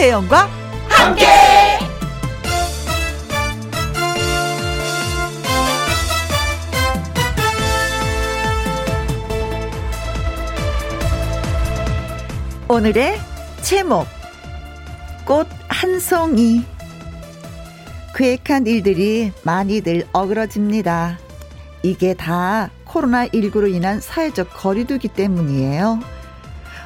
[0.00, 0.48] 김혜영과
[0.88, 1.26] 함께.
[12.66, 13.18] 오늘의
[13.60, 14.06] 제목
[15.26, 16.64] 꽃 한 송이
[18.16, 21.18] 계획한 일들이 많이들 어그러집니다.
[21.82, 26.00] 이게 다 코로나19로 인한 사회적 거리두기 때문이에요.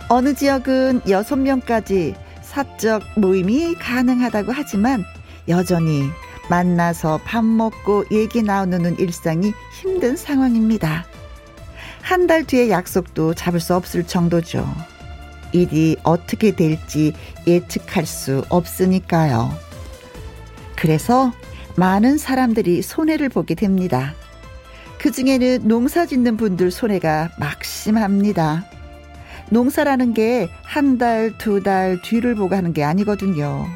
[0.09, 2.24] 어느 지역은 6명까지
[2.55, 5.05] 사적 모임이 가능하다고 하지만
[5.49, 6.05] 여전히
[6.49, 11.05] 만나서 밥 먹고 얘기 나누는 일상이 힘든 상황입니다.
[12.01, 14.69] 한 달 뒤에 약속도 잡을 수 없을 정도죠.
[15.53, 17.13] 일이 어떻게 될지
[17.47, 19.51] 예측할 수 없으니까요.
[20.77, 21.33] 그래서
[21.77, 24.15] 많은 사람들이 손해를 보게 됩니다.
[24.99, 28.65] 그 중에는 농사 짓는 분들 손해가 막심합니다.
[29.51, 33.67] 농사라는 게 한 달, 두 달 뒤를 보고 하는 게 아니거든요.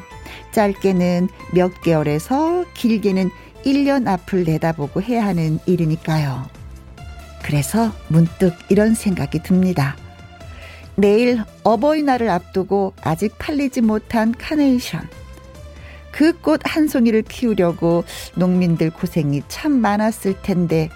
[0.51, 3.29] 짧게는 몇 개월에서 길게는
[3.65, 6.47] 1년 앞을 내다보고 해야 하는 일이니까요.
[7.43, 9.95] 그래서 문득 이런 생각이 듭니다.
[10.95, 15.07] 내일 어버이날을 앞두고 아직 팔리지 못한 카네이션.
[16.11, 18.03] 그 꽃 한 송이를 키우려고
[18.35, 20.89] 농민들 고생이 참 많았을 텐데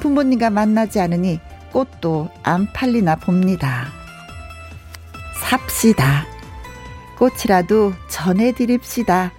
[0.00, 1.40] 부모님과 만나지 않으니
[1.72, 3.88] 꽃도 안 팔리나 봅니다.
[5.40, 6.26] 삽시다.
[7.18, 9.32] 꽃이라도 전해드립시다.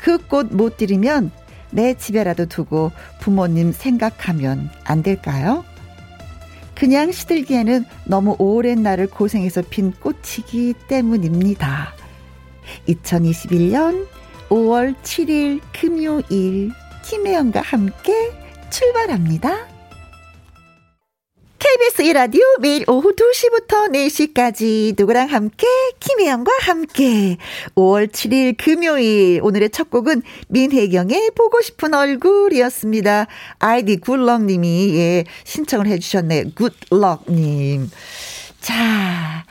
[0.00, 1.30] 그 꽃 못 드리면
[1.70, 5.64] 내 집에라도 두고 부모님 생각하면 안 될까요?
[6.74, 11.94] 그냥 시들기에는 너무 오랜 날을 고생해서 핀 꽃이기 때문입니다.
[12.88, 14.06] 2021년
[14.48, 16.70] 5월 7일 금요일
[17.04, 18.32] 김혜영과 함께
[18.70, 19.73] 출발합니다.
[21.64, 25.66] KBS 1라디오 매일 오후 2시부터 4시까지 누구랑 함께
[25.98, 27.38] 김혜영과 함께
[27.74, 33.28] 5월 7일 금요일 오늘의 첫 곡은 민혜경의 보고 싶은 얼굴이었습니다.
[33.60, 36.50] 아이디 굿럭님이 예 신청을 해주셨네.
[36.90, 37.90] 굿럭님.
[38.60, 39.46] 자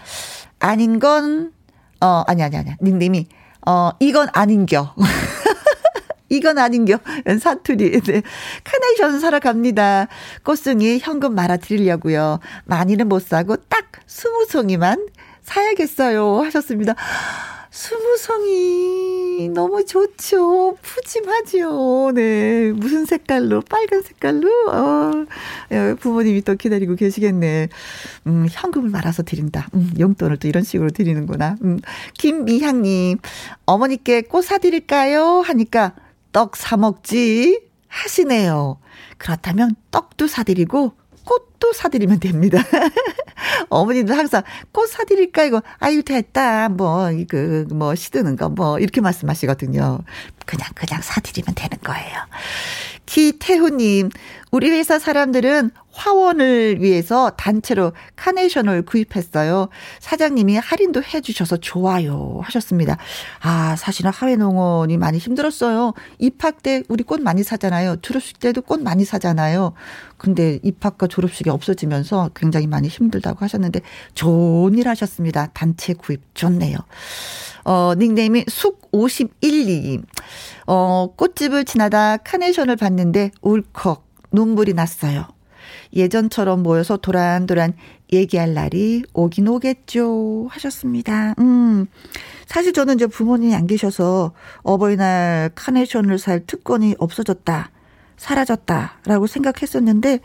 [0.60, 1.50] 아닌 건어
[2.28, 3.26] 아니 아니 아니 닉님이
[3.66, 4.94] 어 이건 아닌겨.
[6.34, 7.00] 이건 아닌겨.
[7.40, 8.02] 사투리.
[8.02, 8.22] 네.
[8.64, 10.08] 카네이션 사러 갑니다.
[10.44, 12.40] 꽃송이 현금 말아 드리려고요.
[12.66, 15.08] 많이는 못 사고 딱 스무 송이만
[15.44, 16.42] 사야겠어요.
[16.42, 16.96] 하셨습니다.
[17.70, 20.78] 스무 송이 너무 좋죠.
[20.82, 22.12] 푸짐하죠.
[22.14, 22.72] 네.
[22.72, 23.62] 무슨 색깔로?
[23.62, 24.48] 빨간 색깔로?
[24.70, 25.26] 어.
[25.72, 27.70] 예, 부모님이 또 기다리고 계시겠네.
[28.28, 29.70] 음, 현금을 말아서 드린다.
[29.74, 31.56] 음, 용돈을 또 이런 식으로 드리는구나.
[31.64, 31.80] 음,
[32.20, 33.18] 김미향님,
[33.66, 35.42] 어머니께 꽃 사드릴까요?
[35.42, 35.94] 하니까
[36.34, 38.80] 떡 사먹지 하시네요.
[39.18, 42.62] 그렇다면 떡도 사드리고 꽃도 사드리면 됩니다.
[43.70, 50.00] 어머님도 항상 꽃 사드릴까 이거 아유 됐다 뭐 이거 뭐 시드는 거 뭐 이렇게 말씀하시거든요.
[50.46, 52.18] 그냥 그냥 사드리면 되는 거예요.
[53.06, 54.10] 기태훈님
[54.54, 59.70] 우리 회사 사람들은 화원을 위해서 단체로 카네이션을 구입했어요.
[60.00, 62.98] 사장님이 할인도 해주셔서 좋아요 하셨습니다.
[63.42, 65.94] 아 사실은 하회농원이 많이 힘들었어요.
[66.20, 67.96] 입학 때 우리 꽃 많이 사잖아요.
[68.04, 69.74] 졸업식 때도 꽃 많이 사잖아요.
[70.18, 73.82] 근데 입학과 졸업식이 없어지면서 굉장히 많이 힘들다고 하셨는데
[74.14, 75.48] 좋은 일 하셨습니다.
[75.56, 76.78] 단체 구입 좋네요.
[77.66, 80.04] 어, 닉네임이 숙51님.
[80.68, 85.28] 어, 꽃집을 지나다 카네이션을 봤는데 울컥 눈물이 났어요.
[85.96, 87.74] 예전처럼 모여서 도란도란
[88.12, 90.48] 얘기할 날이 오긴 오겠죠.
[90.50, 91.36] 하셨습니다.
[91.40, 91.88] 음.
[92.46, 94.34] 사실 저는 이제 부모님이 안 계셔서
[94.64, 97.70] 어버이날 카네이션을 살 특권이 없어졌다.
[98.16, 100.20] 사라졌다라고 생각했었는데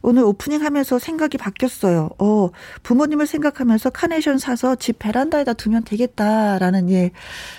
[0.00, 2.10] 오늘 오프닝 하면서 생각이 바뀌었어요.
[2.18, 2.50] 어,
[2.82, 7.10] 부모님을 생각하면서 카네이션 사서 집 베란다에다 두면 되겠다라는 예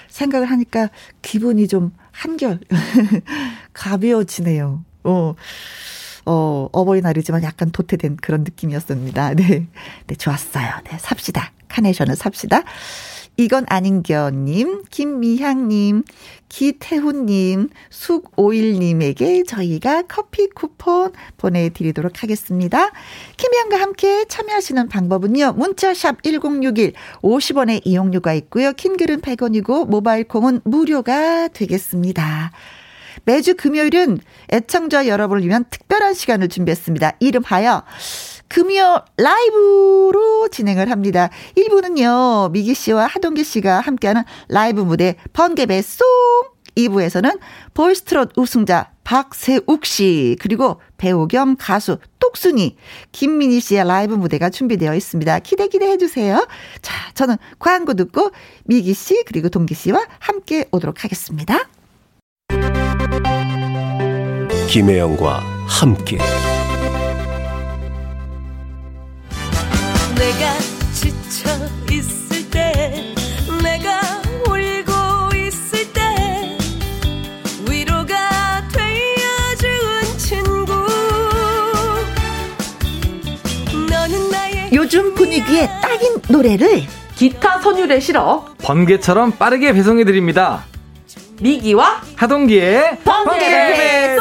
[0.07, 0.89] 생각을 하니까
[1.21, 2.59] 기분이 좀 한결
[3.73, 4.83] 가벼워지네요.
[5.03, 5.35] 어.
[6.25, 9.33] 어, 어버이날이지만 약간 도태된 그런 느낌이었습니다.
[9.35, 9.67] 네.
[10.07, 10.69] 네, 좋았어요.
[10.85, 11.51] 네, 삽시다.
[11.67, 12.63] 카네이션을 삽시다.
[13.35, 16.03] 이건 아닌겨님, 김미향님,
[16.49, 22.91] 기태훈님, 숙오일님에게 저희가 커피 쿠폰 보내드리도록 하겠습니다.
[23.37, 25.53] 김미향과 함께 참여하시는 방법은요.
[25.53, 26.93] 문자샵 1061,
[27.23, 28.71] 50원의 이용료가 있고요.
[28.73, 32.51] 킹글은 100원이고 모바일 콩은 무료가 되겠습니다.
[33.25, 34.19] 매주 금요일은
[34.51, 37.13] 애청자 여러분을 위한 특별한 시간을 준비했습니다.
[37.19, 37.83] 이름하여
[38.47, 41.29] 금요 라이브로 진행을 합니다.
[41.57, 46.07] 1부는요, 미기 씨와 하동근 씨가 함께하는 라이브 무대 번개배송
[46.75, 47.39] 2부에서는
[47.73, 52.77] 보이스트롯 우승자 박세욱 씨, 그리고 배우 겸 가수 똑순이,
[53.11, 55.39] 김민희 씨의 라이브 무대가 준비되어 있습니다.
[55.39, 56.47] 기대 기대해 주세요.
[56.81, 58.31] 자, 저는 광고 듣고
[58.65, 61.67] 미기 씨, 그리고 동기 씨와 함께 오도록 하겠습니다.
[64.73, 66.17] 김혜영과 함께.
[70.17, 70.57] 내가
[70.91, 71.47] 지쳐
[71.91, 73.13] 있을 때,
[73.61, 74.01] 내가
[74.47, 76.57] 울고 있을 때,
[77.69, 80.73] 위로가 되어준 친구.
[83.91, 86.81] 너는 나의 요즘 분위기에 딱인 노래를
[87.13, 90.65] 기타 선율에 실어 번개처럼 빠르게 배송해 드립니다.
[91.41, 94.17] 미기와 하동기의 번개 배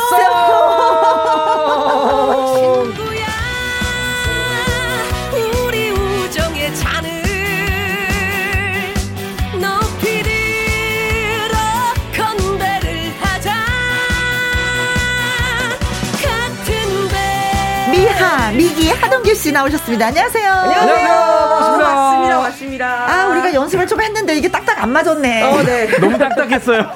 [18.22, 20.06] 하, 미기, 하동규 씨 나오셨습니다.
[20.06, 20.48] 안녕하세요.
[20.50, 21.08] 안녕하세요.
[21.08, 21.88] 반갑습니다.
[21.92, 25.42] 왔습니다 왔습니다 아, 우리가 연습을 좀 했는데 이게 딱딱 안 맞았네.
[25.42, 25.86] 어, 네.
[25.98, 26.90] 너무 딱딱했어요.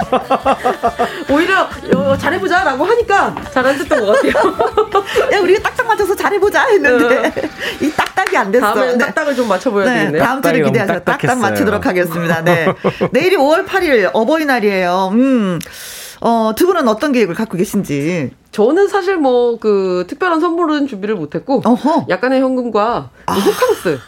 [1.31, 4.91] 오히려 어, 잘해보자라고 하니까 잘안 됐던 것 같아요
[5.33, 7.33] 야, 우리가 딱딱 맞춰서 잘해보자 했는데
[7.81, 8.67] 이 딱딱이 안 됐어.
[8.67, 9.05] 다음에는 네.
[9.07, 11.39] 딱딱을 좀 맞춰보야 네, 되겠네요 다음 주를 너무 딱딱.
[11.39, 12.43] 맞추도록 하겠습니다.
[12.43, 12.67] 네.
[13.13, 15.11] 내일이 5월 8일 어버이날이에요.
[15.13, 15.59] 음.
[16.21, 18.31] 어, 두 분은 어떤 계획을 갖고 계신지.
[18.51, 22.07] 저는 사실 뭐 그 특별한 선물은 준비를 못했고 어허.
[22.09, 23.99] 약간의 현금과 호캉스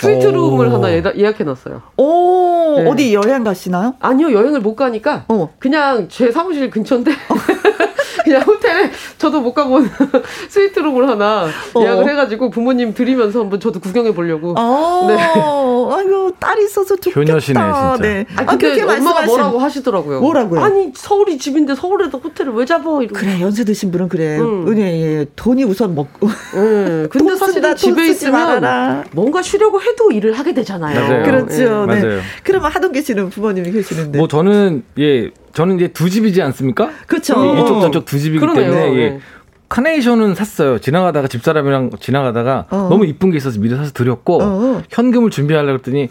[0.00, 0.70] 스위트룸을 오.
[0.70, 2.88] 하나 예다- 예약해 놨어요 오, 네.
[2.88, 3.94] 어디 여행 가시나요?
[4.00, 5.50] 아니요 여행을 못 가니까 어.
[5.58, 7.10] 그냥 제 사무실 근처인데
[8.24, 9.88] 그냥 호텔에 저도 못 가본
[10.50, 11.80] 스위트룸을 하나 어.
[11.80, 14.54] 예약을 해가지고 부모님 드리면서 한번 저도 구경해 보려고.
[14.58, 15.16] 어, 네.
[15.16, 17.18] 아이고, 딸 있어서 좋겠다.
[17.18, 17.96] 효녀시네, 진짜.
[18.00, 18.26] 네.
[18.36, 19.26] 아, 아, 근데 그렇게 엄마가 말씀하신.
[19.28, 20.20] 뭐라고 하시더라고요.
[20.20, 20.60] 뭐라고요?
[20.60, 23.14] 아니 서울이 집인데 서울에도 호텔을 왜 잡아 이러고.
[23.14, 24.38] 그래, 연세 드신 분은 그래.
[24.38, 24.66] 음.
[24.68, 24.78] 음.
[24.78, 24.82] 예,
[25.20, 25.26] 예.
[25.34, 26.28] 돈이 우선 먹고.
[26.28, 29.04] 예, 근데 돈 집에 있으면 말아라.
[29.12, 31.00] 뭔가 쉬려고 해도 일을 하게 되잖아요.
[31.00, 31.22] 맞아요.
[31.24, 31.86] 그렇죠.
[31.86, 32.00] 네.
[32.02, 32.20] 맞아요.
[32.44, 34.18] 그러면 하동기 씨는 부모님이 계시는데.
[34.18, 36.90] 뭐 저는 예 저는 이제 두 집이지 않습니까?
[37.06, 37.34] 그렇죠.
[37.56, 38.70] 이- 이쪽 저쪽 두 집이기 그러네요.
[38.72, 39.10] 때문에 예.
[39.10, 39.20] 네.
[39.68, 40.78] 카네이션은 샀어요.
[40.78, 42.86] 지나가다가 집사람이랑 지나가다가 어.
[42.90, 44.82] 너무 이쁜 게 있어서 미리 사서 드렸고 어.
[44.90, 46.08] 현금을 준비하려고 했더니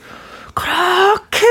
[0.54, 0.74] 그렇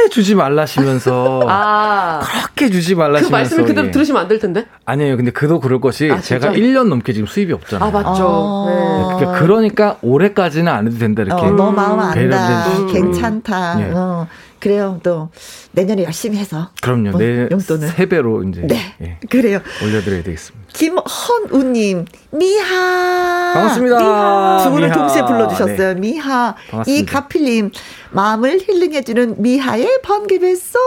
[0.06, 2.20] 게 주지 말라시면서 아.
[2.23, 3.91] 그렇게 주지 그 말라시면서 말씀을 그대로 예.
[3.91, 4.67] 들으시면 안 될 텐데.
[4.85, 5.17] 아니에요.
[5.17, 6.20] 근데 그도 그럴 것이 아?
[6.20, 7.88] 제가 1년 넘게 지금 수입이 없잖아요.
[7.88, 8.67] 아 맞죠.
[8.69, 8.70] 아.
[8.70, 9.17] 네.
[9.26, 11.47] 그러니까, 그러니까 올해까지는 안 해도 된다 이렇게.
[11.47, 12.19] 어, 너 마음 안다.
[12.20, 12.87] 해주시고.
[12.93, 13.81] 괜찮다.
[13.81, 13.93] 예.
[13.94, 14.26] 어,
[14.66, 14.98] 그래요.
[15.04, 15.28] 또
[15.70, 16.70] 내년에 열심히 해서.
[16.82, 17.10] 그럼요.
[17.10, 17.86] 어, 내 용돈을.
[17.88, 18.76] 세 배로 이제 네.
[19.00, 19.60] 예, 그래요.
[19.84, 20.66] 올려드려야 되겠습니다.
[20.72, 23.52] 김헌우님, 미하.
[23.54, 23.98] 반갑습니다.
[23.98, 24.60] 미하.
[24.64, 24.98] 두 분을 미하.
[24.98, 25.94] 동시에 불러주셨어요.
[25.94, 26.00] 네.
[26.00, 26.54] 미하.
[26.68, 26.84] 반갑습니다.
[26.90, 27.70] 이 가필님,
[28.10, 30.82] 마음을 힐링해주는 미하의 번개배송.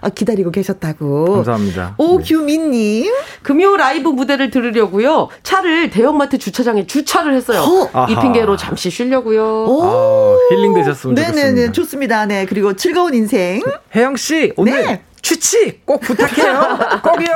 [0.00, 1.34] 아, 기다리고 계셨다고.
[1.34, 1.94] 감사합니다.
[1.98, 2.04] 네.
[2.04, 3.12] 오규민님,
[3.42, 5.28] 금요 라이브 무대를 들으려고요.
[5.44, 7.60] 차를 대형마트 주차장에 주차를 했어요.
[7.92, 8.06] 어.
[8.08, 8.16] 이.
[8.20, 9.66] 핑계로 잠시 쉬려고요.
[9.66, 9.82] 오.
[9.84, 11.72] 아, 힐링 되셨으면 네네네, 좋겠습니다.
[11.72, 12.26] 좋습니다.
[12.26, 12.46] 네.
[12.46, 13.62] 그리고 즐거운 인생.
[13.94, 15.02] 혜영 씨 오늘 네.
[15.22, 16.78] 취치 꼭 부탁해요.
[17.04, 17.34] 꼭이요.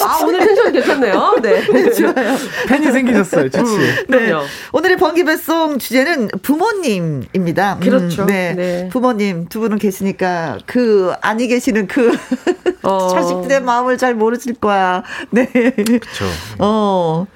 [0.00, 1.36] 아, 오늘 텐션 괜찮네요.
[1.42, 1.90] 네.
[1.92, 2.36] 좋아요.
[2.68, 3.48] 팬이 생기셨어요.
[3.50, 3.76] 취치.
[4.08, 4.26] 네.
[4.26, 4.44] 그럼요.
[4.72, 7.74] 오늘의 번개배송 주제는 부모님입니다.
[7.74, 8.24] 음, 그렇죠.
[8.26, 8.54] 네.
[8.54, 8.88] 네.
[8.90, 12.16] 부모님 두 분은 계시니까 그 아니 계시는 그
[12.82, 13.08] 어.
[13.08, 15.02] 자식들의 마음을 잘 모르실 거야.
[15.30, 15.46] 네.
[15.46, 16.24] 그렇죠.
[16.58, 17.26] 어.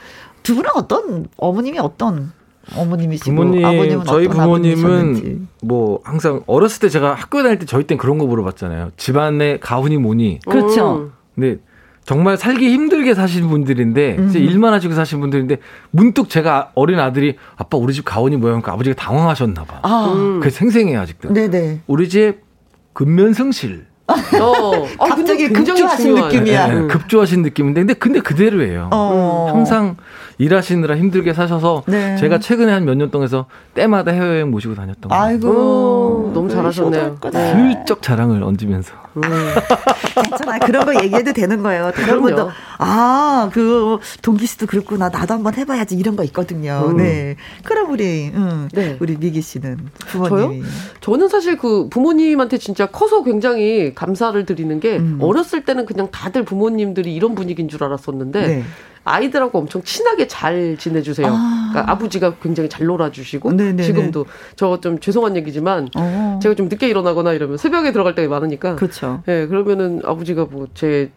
[0.43, 2.33] 두 분은 어떤 어머님이 어떤
[2.75, 5.47] 어머님이시고 부모님 아버님은 저희 어떤 부모님은 아버님이셨는지.
[5.63, 8.91] 뭐 항상 어렸을 때 제가 학교 다닐 때 저희 땐 그런 거 물어봤잖아요.
[8.97, 10.41] 집안에 가훈이 뭐니?
[10.49, 10.97] 그렇죠.
[10.97, 11.13] 음.
[11.35, 11.59] 근데
[12.05, 14.33] 정말 살기 힘들게 사시는 분들인데 음.
[14.35, 15.59] 일만 하시고 사시는 분들인데
[15.91, 18.53] 문득 제가 어린 아들이 아빠 우리 집 가훈이 뭐야?
[18.53, 19.81] 그러니까 아버지가 당황하셨나 봐.
[19.83, 20.13] 아.
[20.15, 20.39] 음.
[20.41, 21.33] 그게 생생해요 아직도.
[21.33, 21.81] 네네.
[21.87, 22.37] 우리 집
[22.93, 23.87] 근면승실.
[24.09, 24.87] 어.
[24.99, 26.15] 아, 갑자기 급조하신.
[26.15, 26.69] 느낌이야.
[26.69, 26.89] 예, 음.
[26.89, 28.91] 급조하신 느낌인데 근데 근데 그대로예요.
[28.93, 29.51] 어.
[29.53, 29.97] 항상
[30.39, 32.17] 일하시느라 힘들게 사셔서 네.
[32.17, 35.23] 제가 최근에 한 몇 년 동안에서 때마다 해외여행 모시고 다녔던 거예요.
[35.25, 35.49] 아이고.
[35.49, 37.03] 오, 너무 잘하셨네요.
[37.17, 37.53] 효도했구나.
[37.53, 38.93] 슬쩍 자랑을 얹으면서.
[39.17, 39.23] 음.
[40.15, 40.59] 괜찮아.
[40.61, 41.91] 그런 거 얘기해도 되는 거예요.
[41.93, 42.21] 다른.
[42.23, 45.09] 분도 아, 그 동기 씨도 그렇구나.
[45.09, 46.85] 나도 한번 해봐야지 이런 거 있거든요.
[46.91, 46.97] 음.
[46.99, 47.37] 네.
[47.65, 48.97] 그럼 우리 음, 네.
[49.01, 49.79] 우리 미기 씨는
[50.09, 50.63] 부모님이
[51.01, 55.19] 저는 사실 그 부모님한테 진짜 커서 굉장히 감사를 드리는 게 음.
[55.21, 58.63] 어렸을 때는 그냥 다들 부모님들이 이런 분위기인 줄 알았었는데 네.
[59.07, 61.27] 아이들하고 엄청 친하게 잘 지내주세요.
[61.31, 61.69] 아.
[61.71, 63.83] 그러니까 아버지가 굉장히 잘 놀아주시고 네네네.
[63.83, 66.39] 지금도 저 좀 죄송한 얘기지만 어.
[66.43, 69.23] 제가 좀 늦게 일어나거나 이러면 새벽에 들어갈 때가 많으니까 그렇죠.
[69.29, 71.11] 예 그러면은 아버지가 뭐제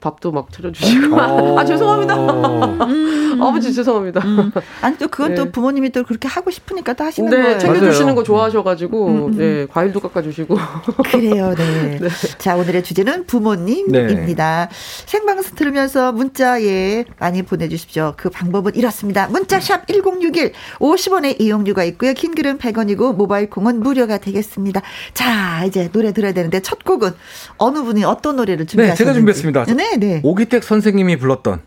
[0.00, 2.16] 밥도 막 차려주시고 아 죄송합니다.
[2.18, 2.64] 어.
[2.86, 3.29] 음.
[3.42, 4.20] 아버지 죄송합니다.
[4.24, 4.52] 음.
[4.82, 5.50] 아니 또 그건 또 네.
[5.50, 7.58] 부모님이 또 그렇게 하고 싶으니까 또 하시는 네, 거예요.
[7.58, 8.14] 챙겨주시는 맞아요.
[8.14, 10.56] 거 좋아하셔가지고, 음, 네, 과일도 깎아주시고.
[11.10, 11.98] 그래요, 네.
[12.38, 14.68] 자, 오늘의 주제는 부모님입니다.
[15.06, 18.14] 생방송 들으면서 문자, 예, 많이 보내주십시오.
[18.16, 19.26] 그 방법은 이렇습니다.
[19.28, 22.12] 문자샵 1061, 50원의 이용료가 있고요.
[22.14, 24.82] 긴 글은 100원이고, 모바일 콩은 무료가 되겠습니다.
[25.14, 27.12] 자, 이제 노래 들어야 되는데, 첫 곡은
[27.58, 28.98] 어느 분이 어떤 노래를 준비하셨는지.
[28.98, 29.64] 제가 준비했습니다.
[29.74, 30.20] 네, 네.
[30.22, 31.60] 오기택 선생님이 불렀던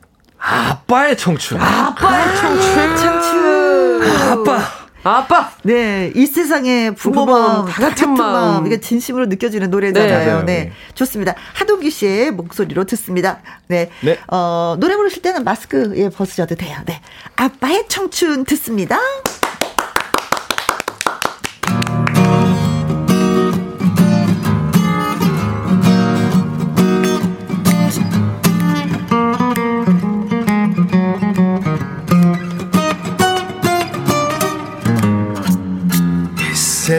[0.45, 1.59] 아빠의 청춘.
[1.61, 2.97] 아빠의 청춘.
[2.97, 4.01] 청춘.
[4.31, 4.83] 아빠.
[5.05, 5.51] 아빠!
[5.63, 8.65] 네, 이 세상에 부모 마음, 마음, 다 같은 마음.
[8.65, 10.25] 이게 진심으로 느껴지는 네, 노래잖아요.
[10.27, 10.43] 맞아요.
[10.45, 11.35] 네, 좋습니다.
[11.55, 13.41] 하동기 씨의 목소리로 듣습니다.
[13.67, 14.17] 네, 네.
[14.29, 16.77] 어, 노래 부르실 때는 마스크 예 벗으셔도 돼요.
[16.85, 17.01] 네,
[17.35, 18.97] 아빠의 청춘 듣습니다.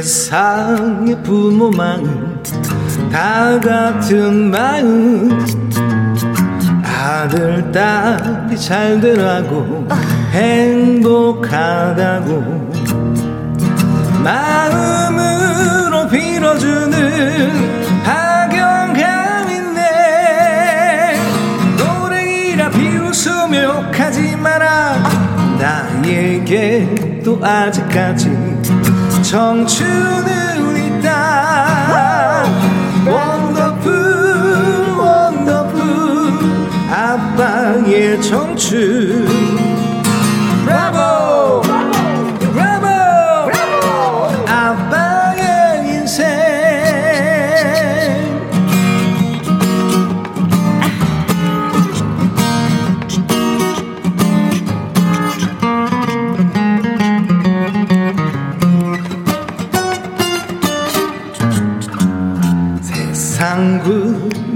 [0.05, 2.39] 세상의 부모 마음
[3.11, 5.31] 다 같은 마음.
[6.85, 9.89] 아들 딸이 잘 되라고
[10.33, 11.53] 행복하다고
[14.23, 19.81] 마음으로 빌어주는 박영감인데
[21.79, 25.03] 노래이라 비웃으며 욕하지 마라.
[25.59, 28.84] 나에게도 아직까지
[29.25, 32.45] 청춘은 있다.
[33.07, 33.91] 원더풀
[34.99, 35.81] 원더풀
[36.91, 39.27] 아빠의 청춘.
[40.65, 41.64] 브라보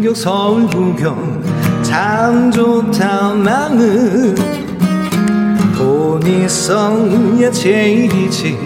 [0.08, 1.42] 구경 서울 구경
[1.82, 4.34] 참 좋다 나는
[5.76, 8.58] 돈 있어야 제일이지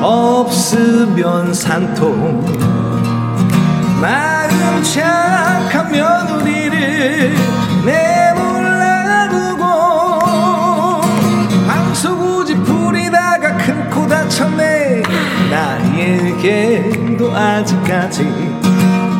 [0.00, 2.44] 없으면 산통.
[4.00, 7.34] 마음 착한 며느리를
[7.84, 9.64] 내몰라두고
[11.66, 15.02] 방소구지 부리다가 큰 코 다쳤네.
[15.50, 18.65] 나에게도 아직까지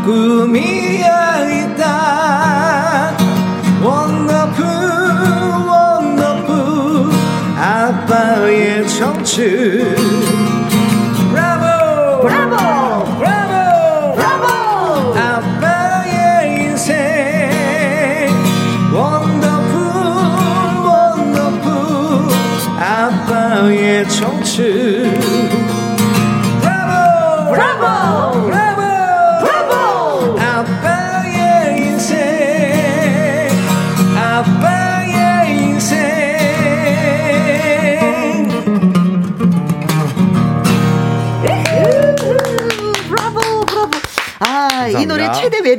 [0.06, 3.12] 꿈이야 있다
[3.82, 4.64] 원더풀
[5.66, 7.10] 원더풀
[7.58, 10.05] 아빠의 청춘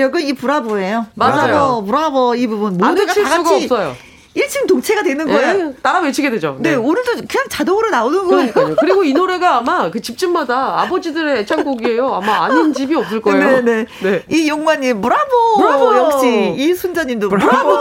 [0.08, 1.08] 매력은 이 브라보예요.
[1.16, 1.84] 맞아요.
[1.84, 3.96] 브라보, 브라보 이 부분 안 모두가 다 같이 없어요.
[4.78, 5.54] 일심동체가 되는 거예요.
[5.54, 6.58] 네, 따라 외치게 되죠.
[6.60, 8.52] 네, 오늘도 그냥 자동으로 나오는 거예요.
[8.54, 8.76] 그러니까요.
[8.80, 12.08] 그리고 이 노래가 아마 그 집집마다 아버지들의 애창곡이에요.
[12.08, 13.62] 아마 아닌 집이 없을 거예요.
[13.62, 13.86] 네네.
[14.04, 14.24] 네.
[14.30, 15.58] 이 용마님 브라보.
[15.58, 15.96] 브라보.
[15.96, 17.78] 역시 이 순자님도 브라보.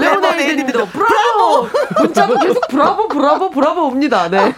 [0.00, 1.68] 레모네이드님도 브라보!
[2.00, 4.28] 문자도 계속 브라보, 브라보, 브라보 옵니다.
[4.28, 4.54] 네.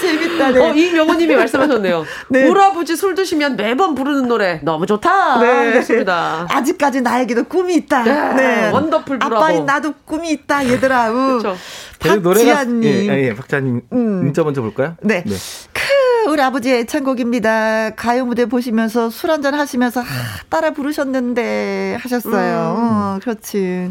[0.00, 0.50] 재밌다.
[0.50, 0.60] 네.
[0.60, 2.04] 어, 이 명호님이 말씀하셨네요.
[2.28, 2.48] 네.
[2.68, 5.38] 아버지 술 드시면 매번 부르는 노래 너무 좋다.
[5.40, 5.72] 네.
[5.74, 6.46] 좋습니다.
[6.50, 8.02] 아직까지 나에게도 꿈이 있다.
[8.34, 8.70] 네.
[8.70, 9.36] 원더풀 브라보.
[9.36, 11.12] 아빠인 나도 꿈이 있다, 얘들아.
[11.12, 11.38] 우.
[11.42, 11.56] 그렇죠.
[11.98, 12.82] 박지아님.
[12.84, 13.98] 예, 예, 박자님 음.
[14.24, 14.96] 문자 먼저 볼까요?
[15.02, 15.22] 네.
[15.24, 17.90] 크, 우리 아버지의 애창곡입니다.
[17.94, 20.04] 가요 무대 보시면서 술 한잔 하시면서 아,
[20.48, 22.76] 따라 부르셨는데 하셨어요.
[22.78, 22.82] 음.
[22.82, 23.90] 어, 그렇지.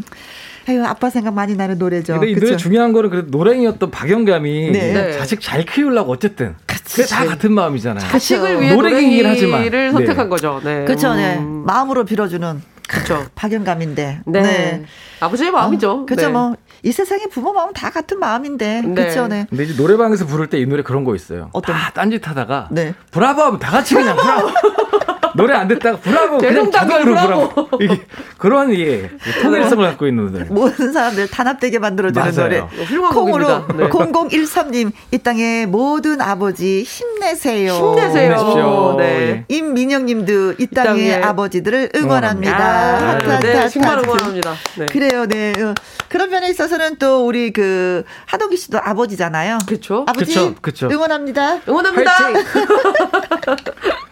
[0.68, 2.14] 아유, 아빠 생각 많이 나는 노래죠.
[2.14, 2.56] 근데 이 노래 그쵸?
[2.58, 4.92] 중요한 거는 그래도 노랭이었던 박영감이 네.
[4.92, 5.12] 네.
[5.18, 8.06] 자식 잘 키우려고 어쨌든 그게 다 같은 마음이잖아요.
[8.06, 9.60] 자식을 위해 노랭이긴 하지만.
[9.60, 9.92] 노랭이를 네.
[9.92, 10.60] 선택한 거죠.
[10.62, 10.84] 네.
[10.84, 11.14] 그렇죠.
[11.14, 11.38] 네.
[11.38, 13.26] 음, 마음으로 빌어주는 그렇죠.
[13.36, 14.20] 박영감인데.
[14.26, 14.84] 네.
[15.20, 16.06] 아버지의 마음이죠.
[16.06, 16.26] 그렇죠.
[16.26, 16.32] 네.
[16.32, 16.54] 뭐
[16.84, 18.82] 이 세상에 부모 마음 다 같은 마음인데.
[18.82, 18.94] 네.
[18.94, 19.26] 그렇죠.
[19.26, 19.46] 네.
[19.50, 21.50] 근데 이제 노래방에서 부를 때 이 노래 그런 거 있어요.
[21.52, 22.94] 어떤 다 딴짓 하다가 네.
[23.10, 24.48] 브라보 하면 다 같이 그냥 브라보.
[25.36, 27.48] 노래 안 됐다가 브라보 그냥 자동으로 브라보.
[27.48, 27.78] 브라보.
[27.84, 28.00] 이게
[28.38, 29.10] 그런 예
[29.42, 30.46] 통일성을 갖고 있는 분들.
[30.50, 32.48] 모든 사람들 단합되게 만들어주는 맞아요.
[32.48, 32.84] 노래.
[32.84, 33.66] 훌륭한 곡으로.
[33.76, 33.88] 네.
[33.88, 37.72] 0013님 이 땅의 모든 아버지 힘내세요.
[37.72, 38.32] 힘내세요.
[38.34, 38.94] 힘내십시오.
[38.98, 39.04] 네.
[39.04, 39.44] 예.
[39.48, 42.56] 임민영님도 이 땅의 땅의 아버지들을 응원합니다.
[42.56, 43.08] 응원합니다.
[43.08, 44.06] 하트, 아, 하트, 네, 하트, 정말 하트.
[44.06, 44.54] 응원합니다.
[44.78, 44.86] 네.
[44.86, 45.52] 그래요, 네.
[45.62, 45.74] 어,
[46.08, 49.58] 그런 면에 있어서는 또 우리 그 하동기 씨도 아버지잖아요.
[49.66, 50.04] 그렇죠.
[50.08, 50.88] 아버지 그쵸, 그쵸.
[50.90, 51.60] 응원합니다.
[51.68, 52.12] 응원합니다.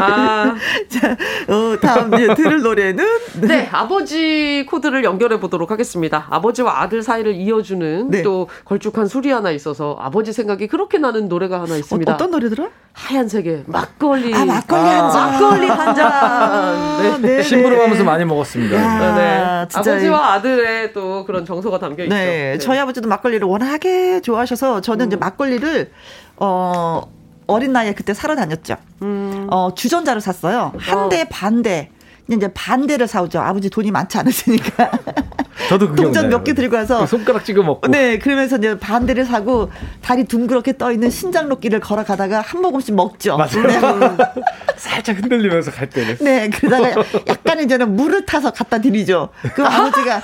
[0.00, 0.54] 아,
[0.88, 1.16] 자,
[1.48, 3.04] 어, 다음 이제 들을 노래는
[3.42, 6.26] 네, 아버지 코드를 연결해 보도록 하겠습니다.
[6.30, 8.22] 아버지와 아들 사이를 이어주는 네.
[8.22, 12.14] 또 걸쭉한 술이 하나 있어서 아버지 생각이 그렇게 나는 노래가 하나 있습니다.
[12.14, 12.68] 어, 떤 노래 들어?
[12.92, 14.34] 하얀색의 막걸리.
[14.34, 15.32] 아, 막걸리 한 잔.
[15.32, 17.02] 막걸리 한 잔.
[17.02, 17.36] 네.
[17.36, 18.76] 네, 심부름하면서 많이 먹었습니다.
[18.76, 19.14] 야.
[19.14, 19.22] 네.
[19.38, 22.14] 아, 진짜 아버지와 아들의 또 그런 정서가 담겨 있죠.
[22.14, 25.08] 네, 저희 아버지도 막걸리를 워낙에 좋아하셔서 저는 음.
[25.08, 25.90] 이제 막걸리를
[26.36, 27.02] 어
[27.46, 28.76] 어린 나이에 그때 사러 다녔죠.
[29.02, 29.46] 음.
[29.50, 30.72] 어 주전자를 샀어요.
[30.78, 31.90] 한 대 반대.
[32.30, 33.38] 이제 반대를 사오죠.
[33.40, 34.90] 아버지 돈이 많지 않으시니까.
[35.68, 36.28] 저도 그게 동전?
[36.28, 37.88] 몇 개 들고 와서 그 손가락 찍어 먹고.
[37.88, 39.70] 네, 그러면서 이제 반대를 사고
[40.02, 43.36] 다리 둥그렇게 떠 있는 신장로길을 걸어가다가 한 모금씩 먹죠.
[43.36, 44.16] 맞아요.
[44.76, 46.16] 살짝 흔들리면서 갈 때는.
[46.20, 49.30] 네, 그러다가 약간 이제는 물을 타서 갖다 드리죠.
[49.54, 50.20] 그 아버지가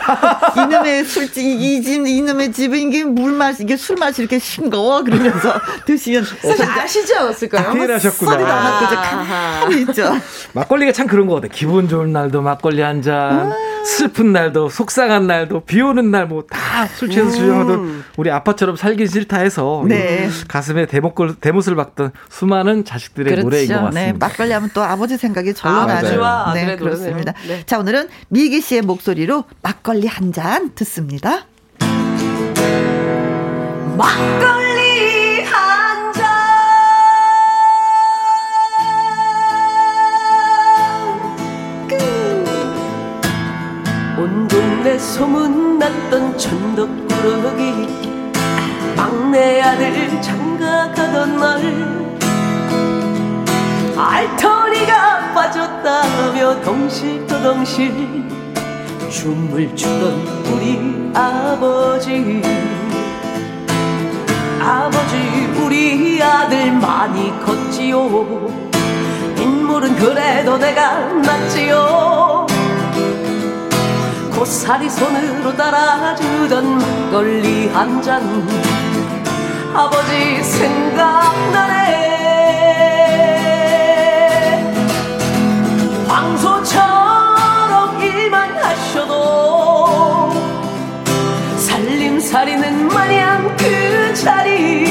[0.58, 5.04] 이놈의 술집, 이, 이 집, 이놈의 집은 이게 물 맛, 이게 술 맛이 이렇게 싱거워.
[5.04, 5.54] 그러면서
[5.86, 7.68] 드시면 사실 아시지 않았을까요?
[7.68, 8.32] 아무 큰일하셨구나.
[8.32, 9.60] 소리도 안 하고 이제 아하.
[9.60, 10.12] 가만히 있죠.
[10.52, 11.48] 막걸리가 참 그런 거 같아.
[11.50, 13.52] 기분 좋은 날도 막걸리 한 잔,
[13.84, 19.06] 슬픈 날도, 속상한 날도, 비 오는 날 뭐 다 술 취해서 주정하던 우리 아빠처럼 살기
[19.06, 20.28] 싫다 해서 네.
[20.48, 24.00] 가슴에 대목걸, 대못을 박던 수많은 자식들의 노래인 것 같습니다.
[24.00, 25.92] 네, 막걸리 하면 또 아버지 생각이 절로 나죠.
[26.06, 27.32] 아버지와 네, 아들의 그렇습니다.
[27.46, 27.62] 네.
[27.66, 31.46] 자, 오늘은 미기 씨의 목소리로 막걸리 한 잔 듣습니다.
[33.96, 34.69] 막걸리
[45.00, 47.88] 소문났던 천덕꾸러기.
[48.96, 52.10] 막내 아들 장가가던 날
[53.96, 58.28] 알터리가 빠졌다며 덩실떠덩실
[59.10, 60.12] 춤을 추던
[60.52, 62.42] 우리 아버지.
[64.60, 65.16] 아버지
[65.62, 68.70] 우리 아들 많이 컸지요.
[69.38, 72.46] 인물은 그래도 내가 낫지요
[74.40, 78.22] 고사리 손으로 따라주던 막걸리 한 잔.
[79.74, 81.90] 아버지 생각나네.
[86.08, 90.32] 황소처럼 일만 하셔도
[91.58, 94.89] 살림살이는 마냥 그 자리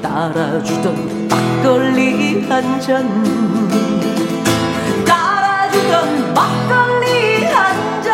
[0.00, 3.06] 따라주던 막걸리 한 잔.
[5.04, 8.10] 따라주던 막걸리 한 잔.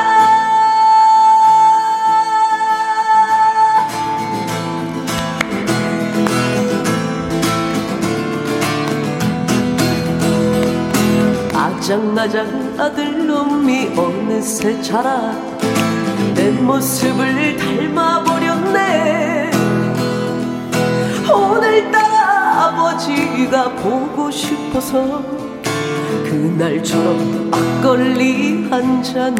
[11.54, 15.32] 아장아장 아들놈이 어느새 자라.
[16.34, 18.25] 내 모습을 닮아
[21.36, 25.22] 오늘따라 아버지가 보고 싶어서
[26.24, 29.34] 그날처럼 막걸리 한 잔.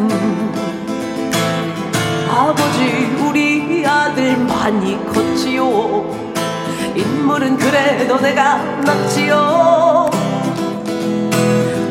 [2.29, 6.05] 아버지 우리 아들 많이 컸지요.
[6.95, 10.09] 인물은 그래도 내가 낫지요.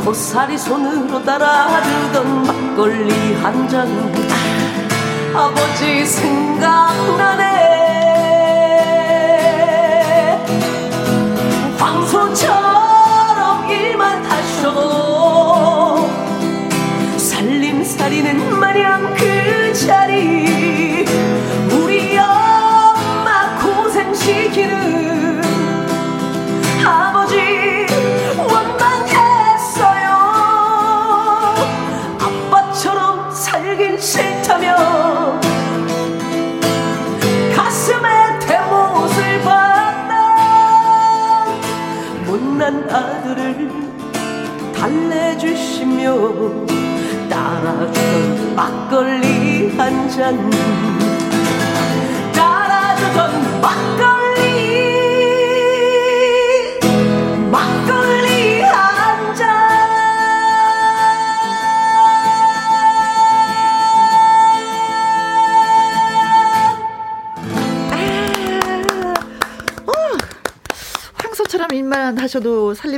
[0.04, 3.88] 고사리 손으로 따라주던 막걸리 한 잔.
[5.34, 7.85] 아버지 생각나네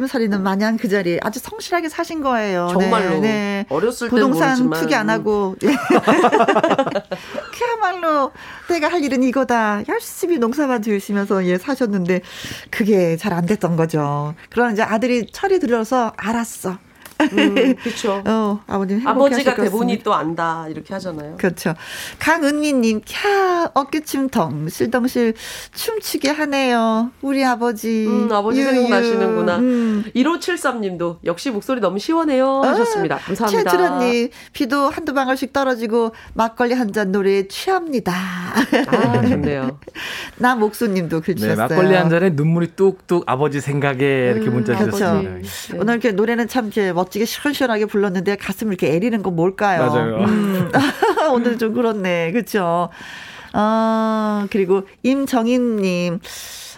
[0.09, 2.69] 살림살이는 마냥 그 자리에 아주 성실하게 사신 거예요.
[2.73, 3.21] 정말로.
[3.21, 4.71] 네, 어렸을 땐 부동산.
[4.71, 5.69] 투기 안 하고 예.
[7.57, 8.33] 그야말로
[8.69, 9.83] 내가 할 일은 이거다.
[9.89, 12.23] 열심히 농사만 지으시면서 예 사셨는데
[12.71, 14.35] 그게 잘 안 됐던 거죠.
[14.51, 16.79] 그러나 이제 아들이 철이 들어서 알았어.
[17.21, 18.23] 음, 그렇죠.
[18.27, 20.03] 어, 아버님 아버지가 대본이.
[20.03, 21.37] 또 안다 이렇게 하잖아요.
[21.37, 21.75] 그렇죠.
[22.19, 25.35] 강은미님, 캬, 어깨춤 덩실덩실
[25.75, 27.11] 춤추게 하네요.
[27.23, 28.07] 우리 아버지.
[28.07, 28.69] 음, 아버지 유유.
[28.71, 29.57] 생각나시는구나.
[29.59, 30.05] 음.
[30.15, 33.17] 1573님도 역시 목소리 너무 시원해요 하셨습니다.
[33.19, 33.71] 감사합니다.
[33.71, 38.13] 최주라님, 비도 한두 방울씩 떨어지고 막걸리 한 잔 노래에 취합니다.
[38.15, 39.79] 아, 좋네요.
[40.39, 41.69] 남옥수님도 글 네, 주셨어요.
[41.69, 45.31] 막걸리 한 잔에 눈물이 뚝뚝 아버지 생각에 이렇게 문자 음, 주셨습니다.
[45.31, 45.73] 아버지.
[45.75, 49.87] 오늘 이렇게 노래는 참 이렇게 멋 지게 시원시원하게 불렀는데 가슴을 이렇게 애리는 건 뭘까요?
[49.87, 50.17] 맞아요.
[50.25, 50.71] 음.
[51.33, 52.33] 오늘 좀 그렇네.
[52.33, 52.89] 그렇죠.
[53.55, 56.21] 어, 그리고 임정인님.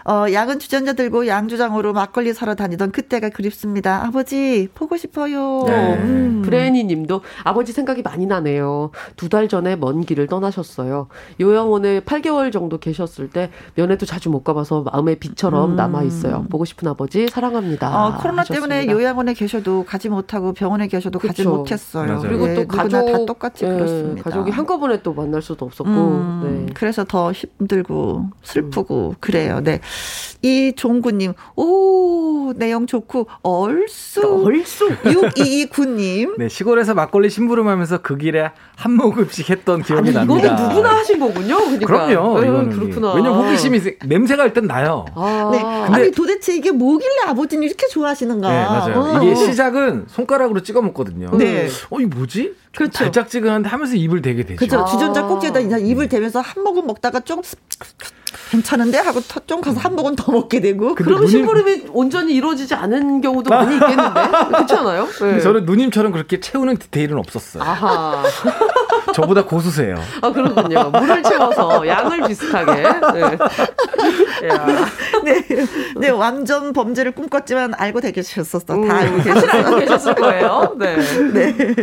[0.04, 4.04] 어, 야근 주전자 들고 양주장으로 막걸리 사러 다니던 그때가 그립습니다.
[4.04, 5.64] 아버지, 보고 싶어요.
[5.66, 5.94] 네.
[5.96, 6.42] 음.
[6.44, 8.90] 브레니 님도 아버지 생각이 많이 나네요.
[9.16, 11.06] 두 달 전에 먼 길을 떠나셨어요.
[11.40, 16.46] 요양원에 8개월 정도 계셨을 때 면회도 자주 못 가봐서 마음의 빛처럼 남아 있어요.
[16.50, 17.88] 보고 싶은 아버지 사랑합니다.
[17.88, 17.94] 음.
[17.94, 18.92] 어, 코로나 때문에 하셨습니다.
[19.00, 21.50] 요양원에 계셔도 가지 못하고 병원에 계셔도 가지 그쵸.
[21.56, 22.06] 못했어요.
[22.06, 22.20] 맞아요.
[22.22, 24.22] 그리고 예, 또 가족 다 똑같이 예, 그렇습니다.
[24.24, 26.72] 가족이 한꺼번에 또 만날 수도 없었고 음, 네.
[26.74, 29.60] 그래서 더 힘들고 슬프고 그래요.
[29.62, 29.80] 네.
[30.42, 36.36] 이 종구님, 오 내용 좋고 얼쑤 얼쑤 6229님.
[36.40, 40.46] 네, 시골에서 막걸리 심부름하면서 그 길에 한 모금씩 했던 기억이 아니 납니다.
[40.48, 41.56] 이거는 누구나 하신 거군요.
[41.58, 41.86] 그러니까.
[41.86, 42.40] 그럼요.
[42.40, 43.12] 네, 이거는 그렇구나.
[43.14, 45.04] 왜냐면 호기심이 세- 냄새가 일단 나요.
[45.14, 45.58] 아, 네.
[45.62, 48.48] 아니 도대체 이게 뭐길래 아버지는 이렇게 좋아하시는가?
[48.48, 48.98] 네, 맞아요.
[48.98, 49.22] 어.
[49.22, 51.36] 이게 시작은 손가락으로 찍어 먹거든요.
[51.36, 51.68] 네.
[51.90, 52.54] 어, 이 뭐지?
[52.76, 52.98] 그렇죠.
[53.04, 54.56] 달짝지근한데 하면서 입을 대게 되죠.
[54.56, 54.80] 그죠.
[54.80, 54.84] 아.
[54.84, 57.42] 주전자 꼭지에다 그냥 입을 대면서 한 모금 먹다가 좀
[58.50, 60.94] 괜찮은데 하고 터- 좀 가서 한 모금 더 먹게 되고.
[60.94, 65.06] 누님- 심부름이 온전히 이루어지지 않은 경우도 많이 있겠는데 그렇지 않아요?
[65.20, 65.40] 네.
[65.40, 67.62] 저는 누님처럼 그렇게 채우는 디테일은 없었어요.
[67.62, 68.22] 아하.
[69.14, 69.96] 저보다 고수세요.
[70.22, 70.90] 아, 그렇군요.
[70.90, 72.72] 물을 채워서 양을 비슷하게.
[72.82, 73.22] 네.
[74.48, 74.66] 야.
[75.24, 75.44] 네.
[75.96, 78.60] 네, 완전 범죄를 꿈꿨지만 알고 계셨었어.
[78.66, 79.46] 다 음, 알고 계셨어.
[79.48, 80.76] 알고 계셨을 거예요.
[80.78, 80.96] 네.
[81.32, 81.74] 네.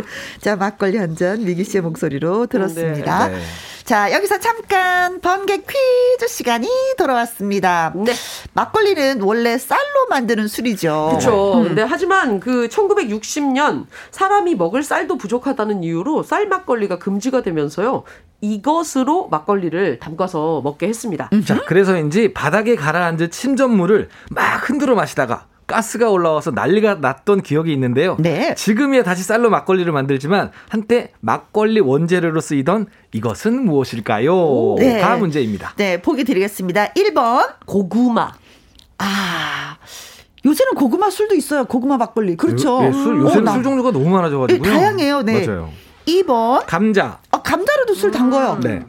[0.42, 3.30] 자, 막 걸리 한 잔 미기 씨의 목소리로 들었습니다.
[3.30, 3.40] 네.
[3.84, 7.94] 자, 여기서 잠깐 번개 퀴즈 시간이 돌아왔습니다.
[7.96, 8.12] 네.
[8.54, 11.08] 막걸리는 원래 쌀로 만드는 술이죠.
[11.12, 11.64] 그렇죠.
[11.64, 18.04] 근데 하지만 그 1960년 사람이 먹을 쌀도 부족하다는 이유로 쌀 막걸리가 금지가 되면서요.
[18.42, 21.30] 이것으로 막걸리를 담가서 먹게 했습니다.
[21.46, 28.16] 자, 그래서인지 바닥에 가라앉은 침전물을 막 흔들어 마시다가 가스가 올라와서 난리가 났던 기억이 있는데요.
[28.20, 28.56] 네.
[28.56, 34.76] 지금이야 다시 쌀로 막걸리를 만들지만 한때 막걸리 원재료로 쓰이던 이것은 무엇일까요?
[34.80, 35.02] 네.
[35.02, 35.74] 가 문제입니다.
[35.76, 36.94] 네, 보기 드리겠습니다.
[36.94, 37.56] 1번.
[37.66, 38.32] 고구마.
[39.00, 39.78] 아.
[40.46, 41.66] 요새는 고구마 술도 있어요.
[41.66, 42.38] 고구마 막걸리.
[42.38, 42.80] 그렇죠.
[42.86, 44.72] 예, 술, 요새는 어, 나- 술 종류가 너무 예, 많아져가지고요.
[44.72, 45.22] 다양해요.
[45.24, 45.46] 네.
[45.46, 45.70] 맞아요.
[46.08, 46.64] 2번.
[46.66, 47.20] 감자.
[47.32, 48.60] 어, 감자로도 술 담궈요.
[48.64, 48.86] 네.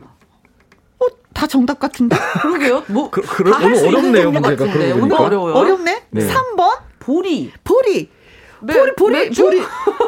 [1.38, 2.16] 어, 다 정답 같은데?
[2.42, 2.82] 그러게요.
[2.88, 4.56] 뭐 그- 그러- 다할 오늘 수 있는 문제가.
[4.56, 4.92] 같은데.
[4.92, 5.16] 오늘.
[5.16, 5.54] 어려워요.
[5.54, 6.02] 어렵네?
[6.10, 6.26] 네.
[6.26, 6.78] 3번.
[6.98, 7.52] 보리.
[7.62, 8.10] 보리.
[8.60, 9.42] 네, 보리, 보리, 맥주?
[9.42, 9.60] 보리,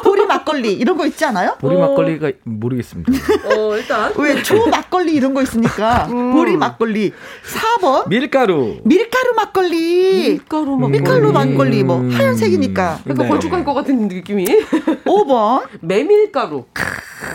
[0.02, 1.56] 보리 막걸리 이런 거 있지 않아요?
[1.60, 3.12] 보리 막걸리가 모르겠습니다.
[3.56, 6.32] 어, 일단 왜 초 막걸리 이런 거 있으니까 음.
[6.32, 7.12] 보리 막걸리
[7.80, 8.78] 4번 밀가루.
[8.84, 10.98] 밀가루 막걸리 밀가루 막걸리.
[10.98, 12.10] 밀가루 막걸리 뭐 음.
[12.10, 13.28] 하얀색이니까 약간 네.
[13.28, 14.44] 걸쭉할 것 같은 느낌이.
[15.04, 16.64] 5번 메밀가루.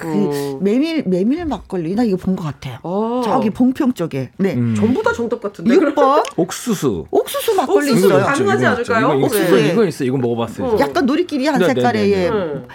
[0.04, 0.58] 음.
[0.62, 3.21] 메밀 메밀 막걸리 나 이거 본 것 같아요 어.
[3.23, 4.73] 저기 봉평 쪽에 네 음.
[4.75, 5.75] 전부 다 정답 같은데.
[5.75, 7.06] 6번 옥수수.
[7.12, 8.65] 옥수수 막걸리 옥수수 있어요 가- 가능하지.
[8.65, 9.13] 않을까요?
[9.15, 9.71] 이거, 옥수수 네.
[9.71, 10.04] 이거 있어.
[10.04, 10.67] 이거 먹어봤어요.
[10.67, 10.78] 어.
[10.80, 12.23] 약간 놀이끼리 한 네, 네, 색깔의 네, 네.
[12.25, 12.29] 예.
[12.29, 12.67] 음.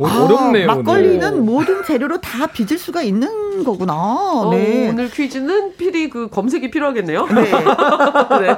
[0.00, 0.66] 오, 아, 어렵네요.
[0.68, 1.40] 막걸리는 오늘.
[1.42, 4.88] 모든 재료로 다 빚을 수가 있는 거구나 어, 네.
[4.88, 7.26] 오늘 퀴즈는 필히 그 검색이 필요하겠네요.
[7.26, 7.42] 네.
[7.50, 8.56] 네.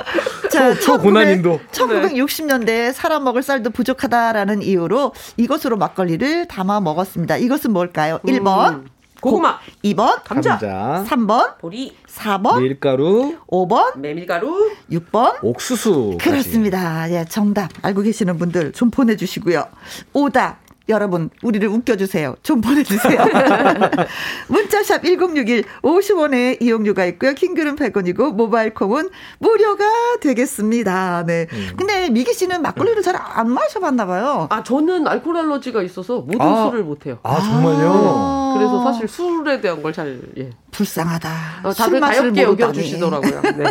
[0.50, 1.60] 자, 초- 초고난인도.
[1.72, 7.38] 1960년대에 사람 먹을 쌀도 부족하다라는 이유로 이것으로 막걸리를 담아 먹었습니다.
[7.38, 8.18] 이것은 뭘까요?
[8.26, 8.86] 1번, 음.
[9.20, 14.70] 고구마, 2번, 감자, 감자, 3번, 보리, 4번, 밀가루, 5번, 메밀가루.
[14.90, 15.36] 6번.
[15.42, 16.18] 옥수수.
[16.20, 17.10] 그렇습니다.
[17.10, 19.66] 예, 정답 알고 계시는 분들 좀 보내 주시고요.
[20.12, 20.69] 오답.
[20.90, 22.36] 여러분, 우리를 웃겨주세요.
[22.42, 23.18] 좀 보내주세요.
[24.48, 27.32] 문자샵 1061, 50원의 이용료가 있고요.
[27.34, 29.84] 킹글은 100원이고, 모바일 콩은 무료가
[30.20, 31.24] 되겠습니다.
[31.26, 31.46] 네.
[31.76, 34.46] 근데 미기 씨는 막걸리를 잘 안 마셔봤나 봐요.
[34.50, 36.64] 아 저는 알코올 알러지가 있어서 모든 아.
[36.64, 37.18] 술을 못해요.
[37.22, 37.90] 아 정말요?
[37.92, 38.54] 어.
[38.56, 40.50] 그래서 사실 술에 대한 걸잘 예.
[40.70, 41.30] 불쌍하다.
[41.64, 42.42] 어, 술 다들 가볍게.
[42.42, 43.42] 여겨주시더라고요.
[43.56, 43.64] 네.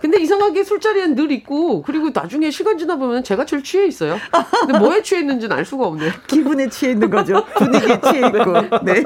[0.00, 4.18] 근데 이상하게 술자리엔 늘 있고 그리고 나중에 시간 지나 보면 제가 제일 취해 있어요.
[4.60, 6.10] 근데 뭐에 취해 있는지는 알 수가 없네요.
[6.26, 7.44] 기분에 취해 있는 거죠.
[7.56, 8.52] 분위기에 취해 있고.
[8.84, 9.02] 네.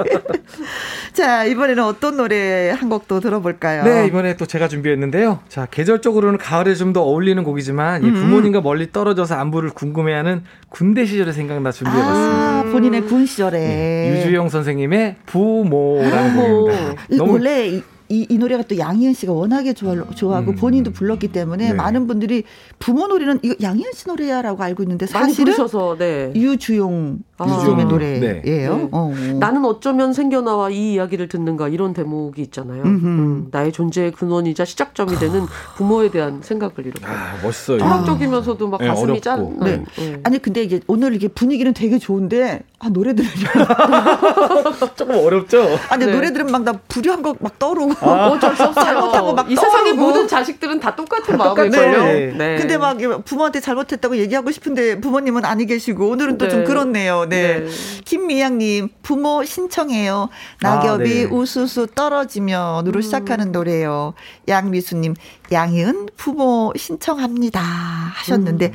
[1.13, 3.85] 자, 이번에는 어떤 노래 한 곡도 들어볼까요?
[3.85, 5.41] 네, 이번에 또 제가 준비했는데요.
[5.49, 8.09] 자, 계절적으로는 가을에 좀 더 어울리는 곡이지만 음.
[8.09, 12.39] 이 부모님과 멀리 떨어져서 안부를 궁금해하는 군대 시절의 생각나 준비해봤습니다.
[12.61, 13.59] 아, 본인의 군 시절에.
[13.59, 16.65] 네, 유주영 선생님의 부모라는 부모.
[16.65, 17.03] 곡입니다.
[17.11, 20.57] 이- 너무 원래 이, 이, 이 노래가 또 양희은 씨가 워낙에 좋아, 좋아 하고 음.
[20.57, 21.73] 본인도 불렀기 때문에 네.
[21.75, 22.45] 많은 분들이
[22.79, 26.33] 부모 노래는 이거 양희은 씨 노래야라고 알고 있는데 많이 사실은 부르셔서 네.
[26.35, 27.47] 유주용 아.
[27.49, 27.91] 선생님의 네.
[27.91, 28.77] 노래예요.
[28.77, 28.89] 네.
[28.93, 29.13] 어.
[29.39, 32.83] 나는 어쩌면 생겨나와 이 이야기를 듣는가 이런 대목이 있잖아요.
[32.83, 35.47] 음, 나의 존재의 근원이자 시작점이 되는
[35.77, 37.79] 부모에 대한 생각을 이렇게 아, 멋있어요.
[37.79, 39.59] 철학적이면서도 막 네, 가슴이 짠.
[39.61, 39.85] 네.
[39.97, 40.21] 네.
[40.25, 43.35] 아니 근데 이게 오늘 이게 분위기는 되게 좋은데 아 노래 들으면
[44.97, 45.63] 조금 어렵죠?
[45.89, 46.13] 아 근데 네.
[46.13, 48.85] 노래 들으면 막 나 불효한 거 막 떠오르고 어쩔 수 없어요.
[48.85, 49.93] 잘못한 거막 이 세상의.
[49.95, 51.37] 모든 자식들은 다 똑같은.
[51.37, 52.03] 마음일걸요.
[52.03, 52.35] 네.
[52.37, 52.57] 네.
[52.57, 56.65] 근데 막 부모한테 잘못했다고 얘기하고 싶은데 부모님은 아니 계시고 오늘은 또좀 네.
[56.65, 57.27] 그렇네요.
[57.29, 57.61] 네.
[57.61, 57.69] 네.
[58.05, 60.29] 김미양님 부모 신청해요.
[60.61, 61.25] 낙엽이 아, 네.
[61.25, 64.15] 우수수 떨어지면으로 시작하는 노래요.
[64.47, 65.15] 양미수님
[65.51, 68.73] 양희은 부모 신청합니다 하셨는데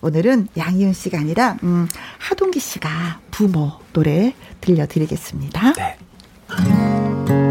[0.00, 1.88] 오늘은 양희은 씨가 아니라 음,
[2.18, 5.72] 하동기 씨가 부모 노래 들려드리겠습니다.
[5.74, 7.43] 네.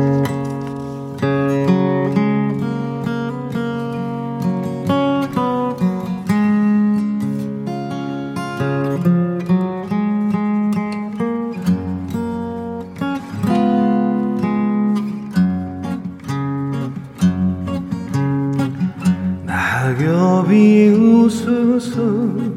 [20.54, 22.54] 낙엽이 우수수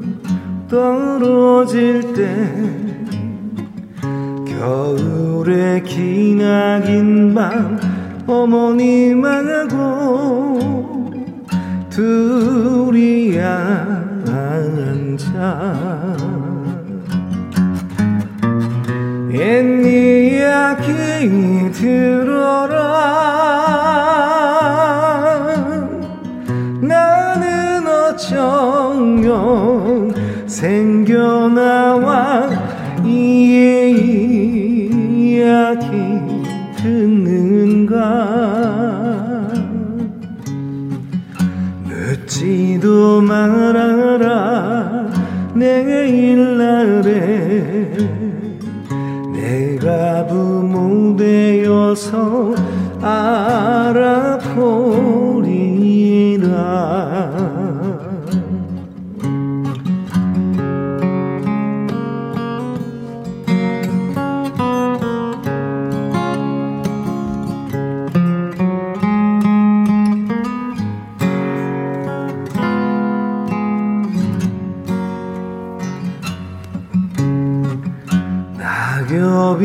[0.68, 2.52] 떨어질 때
[4.44, 7.80] 겨울의 기나긴 밤
[8.26, 9.76] 어머님하고
[11.88, 13.86] 둘이 앉아
[19.32, 22.96] 옛 이야기 들어라
[28.16, 30.10] 어쩌면
[30.46, 32.48] 생겨나와
[33.04, 34.88] 이
[35.36, 35.86] 이야기
[36.78, 37.98] 듣는가?
[41.84, 45.10] 묻지도 말아라
[45.54, 47.92] 내일 날에
[49.34, 52.54] 내가 부모 되어서
[53.02, 55.25] 알아보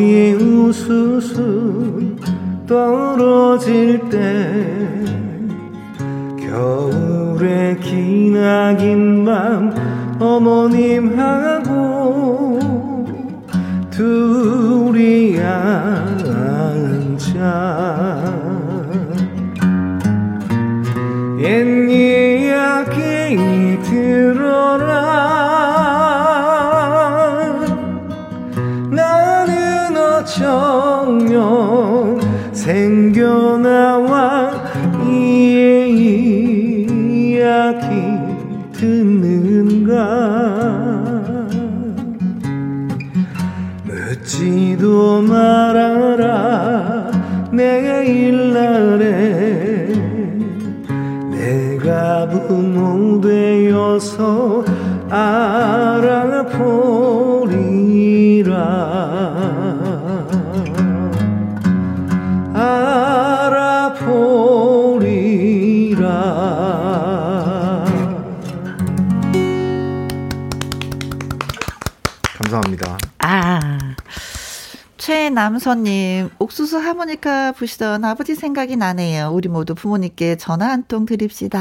[0.02, 2.16] 낙엽이 우수수
[2.68, 4.66] 떨어질 때
[6.40, 9.72] 겨울의 기나긴 밤
[10.20, 12.60] 어머님 하고
[13.92, 15.92] 둘이 앉아
[21.40, 22.31] 옛이
[44.52, 47.10] 묻지도 말아라
[47.52, 49.88] 내일 날에
[51.32, 54.66] 내가 부모 되어서
[55.10, 56.12] 알아보리라
[75.34, 79.32] 남선님, 옥수수 하모니카 부시던 아버지 생각이 나네요.
[79.34, 81.60] 우리 모두 부모님께 전화 한 통 드립시다.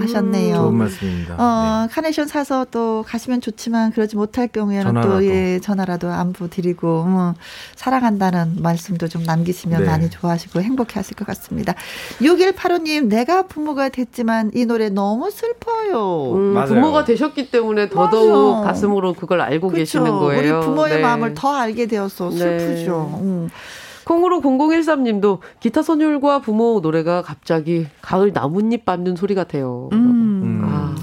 [0.00, 0.56] 하셨네요.
[0.56, 1.34] 좋은 말씀입니다.
[1.38, 5.14] 어, 카네이션 사서 또 가시면 좋지만 그러지 못할 경우에는 전화라도.
[5.20, 7.32] 또, 예, 전화라도 안부 드리고, 음,
[7.76, 9.86] 사랑한다는 말씀도 좀 남기시면 네.
[9.86, 11.74] 많이 좋아하시고 행복해 하실 것 같습니다.
[12.20, 16.32] 6185님, 내가 부모가 됐지만 이 노래 너무 슬퍼요.
[16.34, 16.68] 음, 맞아요.
[16.74, 18.66] 부모가 되셨기 때문에 더더욱 맞아.
[18.68, 19.78] 가슴으로 그걸 알고 그쵸?
[19.78, 20.58] 계시는 거예요.
[20.58, 21.02] 우리 부모의 네.
[21.02, 22.36] 마음을 더 알게 되어서 네.
[22.58, 23.05] 슬프죠.
[23.06, 23.48] 음.
[24.06, 29.88] 콩으로 0013님도 기타 선율과 부모 노래가 갑자기 가을 나뭇잎 밟는 소리 같아요.
[29.92, 30.15] 음, 아.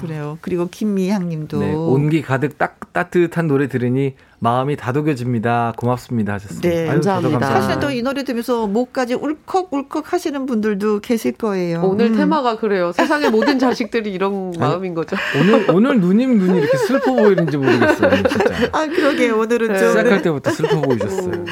[0.08, 0.38] 그래요.
[0.42, 1.60] 그리고 김미향 님도.
[1.60, 5.74] 네, 온기 가득 딱 따뜻한 노래 들으니 마음이 다독여집니다.
[5.78, 6.68] 고맙습니다 하셨습니다.
[6.70, 7.40] 네, 아유, 감사합니다.
[7.48, 11.82] 사실은 또 이 노래 들으면서 목까지 울컥울컥 하시는 분들도 계실 거예요.
[11.84, 12.18] 오늘 음.
[12.18, 12.92] 테마가 그래요.
[12.92, 15.16] 세상의 모든 자식들이 이런 마음인 거죠.
[15.40, 18.24] 오늘 오늘 누님 눈이 이렇게 슬퍼 보이는지 모르겠어요.
[18.28, 18.70] 진짜.
[18.74, 19.30] 아, 그러게.
[19.30, 19.78] 오늘은 좀.
[19.78, 20.22] 시작할 네.
[20.24, 21.46] 때부터 슬퍼 보이셨어요.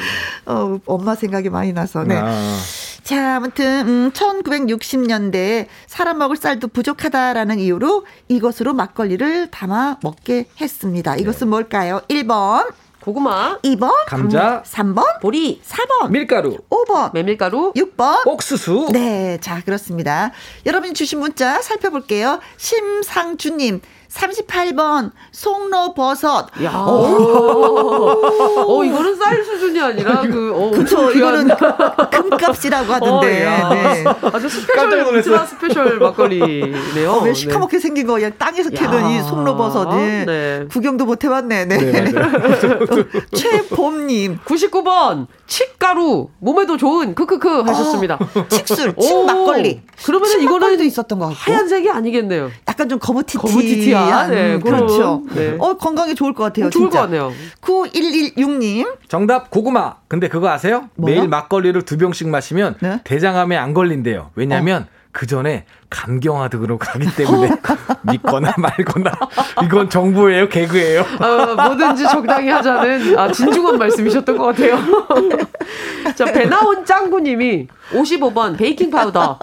[0.46, 2.02] 어, 엄마 생각이 많이 나서.
[2.04, 2.16] 네.
[2.20, 2.56] 아,
[3.02, 11.16] 자, 아무튼 음, 1960년대에 사람 먹을 쌀도 부족하다라는 이유로 이것으로 막걸리를 담아 먹게 했습니다.
[11.16, 12.00] 이것은 뭘까요?
[12.08, 18.24] 1번, 고구마, 2번, 감자, 3번, 보리, 4번, 밀가루, 5번, 메밀가루, 6번.
[18.24, 18.90] 옥수수.
[18.92, 20.30] 네, 자, 그렇습니다.
[20.64, 22.38] 여러분이 주신 문자 살펴볼게요.
[22.58, 23.80] 심상주님,
[24.12, 26.48] 38번, 송로버섯.
[26.64, 31.48] 야, 어, 이거는 쌀 수준이 아니라 그, 어, 그쵸, 이거는
[32.12, 33.46] 금값이라고 하던데.
[33.46, 33.68] 어, 야.
[33.70, 34.04] 네.
[34.32, 37.10] 아주 스페셜, 울트라 스페셜 막걸리네요.
[37.10, 37.34] 어, 왜 네.
[37.34, 39.10] 시커멓게 생긴 거 그냥 땅에서 야.
[39.10, 40.66] 이 송로버섯이 네.
[40.70, 41.64] 구경도 못 해봤네.
[41.64, 41.78] 네.
[41.78, 42.04] 네.
[43.34, 48.18] 최봄님 99번, 칡가루, 몸에도 좋은, 크크크 하셨습니다.
[48.48, 49.82] 칡술, 오, 칡 막걸리.
[50.04, 51.40] 그러면은 칡 이거는 있었던 것 같고.
[51.52, 52.50] 하얀색이 아니겠네요.
[52.68, 53.46] 약간 좀 거무티티한.
[53.46, 55.22] 거무티티한, 네, 그렇죠.
[55.34, 55.56] 네.
[55.58, 56.70] 어 건강에 좋을 것 같아요.
[56.70, 57.00] 좋을 진짜.
[57.00, 57.32] 것 같네요.
[57.60, 59.96] 9116님 정답 고구마.
[60.08, 60.88] 근데 그거 아세요?
[60.96, 61.14] 뭐요?
[61.14, 63.00] 매일 막걸리를 두 병씩 마시면 네?
[63.04, 64.30] 대장암에 안 걸린대요.
[64.34, 67.50] 왜냐하면 그 전에 감경화득으로 가기 때문에
[68.02, 69.12] 믿거나 말거나
[69.62, 71.04] 이건 정보예요, 개그예요.
[71.18, 74.78] 아, 뭐든지 적당히 하자는 아, 진중한 말씀이셨던 것 같아요.
[76.16, 79.38] 자, 배나온 짱구님이 55번 베이킹 파우더.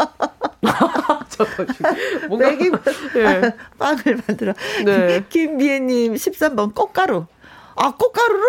[2.27, 2.73] 뭔가 베이킹
[3.17, 3.53] 예.
[3.77, 4.53] 빵을 만들어.
[4.85, 5.23] 네.
[5.29, 7.25] 김미애님 13번 꽃가루.
[7.81, 8.43] 아 꽃가루로?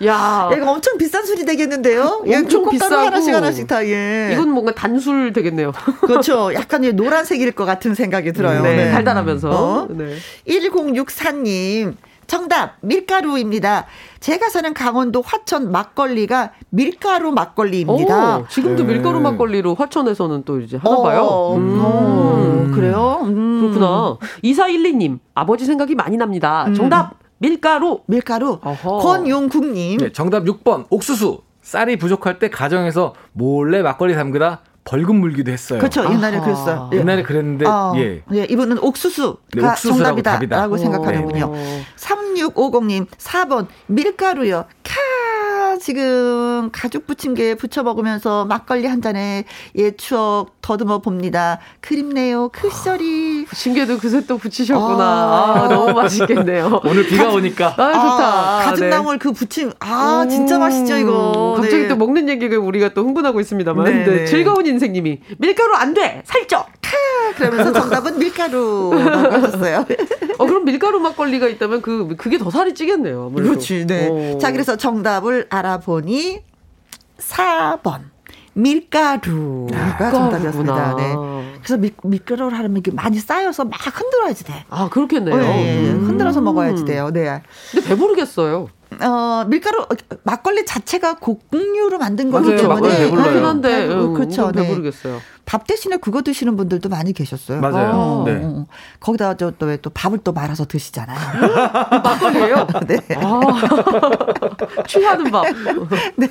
[0.06, 2.24] 야, 이거 엄청 비싼 술이 되겠는데요?
[2.28, 3.06] 예, 엄청 그 꽃가루 비싸고.
[3.06, 4.30] 하나씩 하나씩 다 예.
[4.32, 5.72] 이건 뭔가 단술 되겠네요.
[6.00, 6.54] 그렇죠.
[6.54, 8.62] 약간 이 노란색일 것 같은 생각이 들어요.
[8.62, 9.50] 네, 달달하면서.
[9.50, 9.88] 어?
[9.90, 10.14] 네.
[10.48, 11.94] 1064님.
[12.26, 13.86] 정답 밀가루입니다.
[14.20, 18.38] 제가 사는 강원도 화천 막걸리가 밀가루 막걸리입니다.
[18.38, 18.94] 오, 지금도 네.
[18.94, 21.22] 밀가루 막걸리로 화천에서는 또 이제 하나 봐요.
[21.22, 21.78] 어, 음.
[21.80, 23.20] 어, 그래요?
[23.22, 23.60] 음.
[23.60, 24.18] 그렇구나.
[24.42, 26.64] 2412님, 아버지 생각이 많이 납니다.
[26.68, 26.74] 음.
[26.74, 28.00] 정답, 밀가루.
[28.06, 28.58] 밀가루.
[28.62, 28.98] 어허.
[28.98, 29.98] 권용국님.
[29.98, 31.42] 네, 정답 6번 옥수수.
[31.62, 35.80] 쌀이 부족할 때 가정에서 몰래 막걸리 담그다 벌금 물기도 했어요.
[35.80, 36.04] 그렇죠.
[36.04, 36.44] 옛날에 아하.
[36.44, 36.90] 그랬어요.
[36.92, 36.98] 예.
[36.98, 38.22] 옛날에 그랬는데 어, 예.
[38.32, 40.66] 예, 이분은 옥수수가 네, 정답이다라고 답이다.
[40.68, 40.76] 어.
[40.76, 41.44] 생각하는군요.
[41.46, 41.56] 오.
[41.96, 44.64] 3650님 4번 밀가루요.
[45.76, 49.44] 카 지금 가죽 부침개 부쳐 먹으면서 막걸리 한 잔에
[49.76, 51.58] 예 추억 더듬어 봅니다.
[51.80, 52.48] 그립네요.
[52.48, 55.04] 그 시절이 신게도 그새 또 붙이셨구나.
[55.04, 55.64] 아.
[55.64, 56.80] 아, 너무 맛있겠네요.
[56.84, 58.60] 오늘 비가 오니까 아, 좋다.
[58.60, 61.54] 아, 가죽나물 그 부침 아 진짜 맛있죠 이거.
[61.56, 61.88] 음, 갑자기 네.
[61.88, 63.84] 또 먹는 얘기가 우리가 또 흥분하고 있습니다만.
[63.84, 64.24] 네, 네, 네.
[64.24, 66.22] 즐거운 인생님이 밀가루 안 돼!
[66.24, 66.64] 살쪄!
[67.36, 69.84] 그러면서 정답은 밀가루라고 하셨어요.
[70.38, 73.26] 어, 그럼 밀가루 막걸리가 있다면 그, 그게 더 살이 찌겠네요.
[73.26, 73.50] 아무래도.
[73.50, 74.08] 그렇지, 네.
[74.08, 74.38] 오.
[74.38, 76.42] 자, 그래서 정답을 알아보니
[77.18, 78.00] 4번.
[78.54, 80.96] 밀가루가 정답이었습니다.
[80.96, 81.14] 네.
[81.62, 84.64] 그래서 밀, 밀가루를 하려면 이게 많이 쌓여서 막 흔들어야지 돼.
[84.70, 85.34] 아, 그렇겠네요.
[85.34, 85.90] 어, 예, 예.
[85.90, 86.06] 음.
[86.06, 87.10] 흔들어서 먹어야지 돼요.
[87.12, 87.42] 네.
[87.72, 88.68] 근데 배부르겠어요.
[89.00, 89.88] 어, 밀가루, 어,
[90.22, 92.56] 막걸리 자체가 곡류로 만든 거기 맞아요.
[92.62, 92.74] 때문에.
[92.80, 93.22] 막걸리 배불러요.
[93.24, 94.46] 그렇긴 한데, 배- 음, 그렇죠.
[94.46, 94.68] 은근 네.
[94.68, 95.20] 배부르겠어요.
[95.46, 97.60] 밥 대신에 그거 드시는 분들도 많이 계셨어요.
[97.60, 97.90] 맞아요.
[97.94, 98.32] 어, 네.
[98.32, 98.66] 어, 어.
[99.00, 101.16] 거기다 저 또 왜 또 밥을 또 말아서 드시잖아요.
[102.02, 102.96] 막걸리예요 네.
[103.16, 103.40] 아,
[104.88, 105.44] 취하는 밥.
[106.16, 106.28] 네.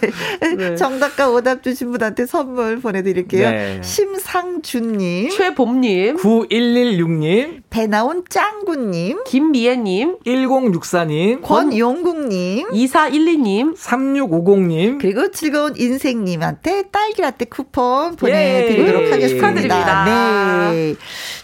[0.57, 0.75] 네.
[0.75, 3.49] 정답과 오답 주신 분한테 선물 보내드릴게요.
[3.49, 3.81] 네.
[3.81, 18.15] 심상준님, 최봄님, 9116님, 배나온 짱구님, 김미애님, 1064님, 권용국님, 2412님, 3650님, 그리고 즐거운 인생님한테 딸기라떼 쿠폰
[18.15, 19.04] 보내드리도록 예.
[19.11, 19.47] 하겠습니다.
[19.47, 20.05] 축하드립니다.
[20.71, 20.95] 네.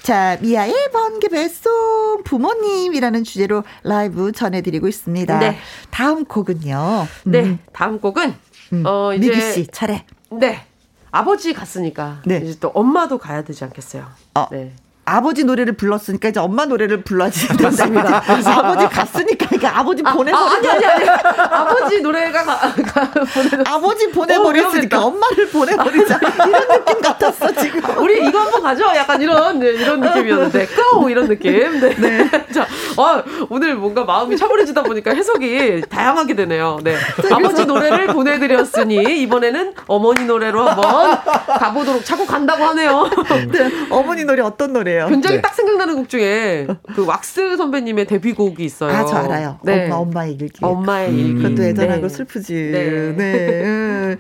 [0.04, 5.39] 자, 미아의 번개 뱃송 부모님이라는 주제로 라이브 전해드리고 있습니다.
[5.39, 5.58] 네.
[5.89, 7.08] 다음 곡은요.
[7.26, 8.34] 네, 음, 다음 곡은,
[8.74, 9.30] 음, 어, 이제.
[9.30, 10.06] 미기 씨 차례.
[10.32, 10.65] 네.
[11.12, 12.21] 아버지 갔으니까.
[12.26, 12.41] 네.
[12.43, 14.06] 이제 또 엄마도 가야 되지 않겠어요.
[14.36, 14.47] 어.
[14.52, 14.74] 네.
[15.04, 18.24] 아버지 노래를 불렀으니까 이제 엄마 노래를 불러야지 된다.
[18.46, 21.10] 아버지 갔으니까 그러니까 아버지 아, 보내버리 아, 아니, 아니, 아니.
[21.10, 25.02] 아버지 노래가 가, 가, 보내 아버지 어, 보내버렸으니까 위험했다.
[25.04, 27.98] 엄마를 보내버리자 이런 느낌 같았어 지금.
[27.98, 28.86] 우리 이거 한번 가죠?
[28.96, 30.68] 약간 이런, 네, 이런 느낌이었는데.
[30.68, 31.10] 고!
[31.10, 31.52] 이런 느낌.
[31.80, 32.30] 네.
[32.54, 36.80] 자, 어, 오늘 뭔가 마음이 차분해지다 보니까 해석이 다양하게 되네요.
[36.84, 36.95] 네.
[37.32, 41.20] 아버지 노래를 보내드렸으니, 이번에는 어머니 노래로 한번
[41.60, 43.10] 가보도록 자꾸 간다고 하네요.
[43.52, 45.10] 네, 어머니 노래 어떤 노래 예요?
[45.10, 45.41] 굉장히 네.
[45.41, 48.95] 딱 생각나는 곡 중에 그 왁스 선배님의 데뷔곡이 있어요.
[48.95, 49.60] 아 저 알아요.
[49.64, 49.86] 네.
[49.86, 50.60] 엄마 엄마의 일기.
[50.64, 51.16] 엄마의 음.
[51.18, 51.41] 일기.
[51.43, 52.10] 그것도 애절하고 네.
[52.10, 52.54] 슬프지.
[52.72, 53.12] 네.
[53.18, 53.64] 네.
[53.66, 54.18] 음.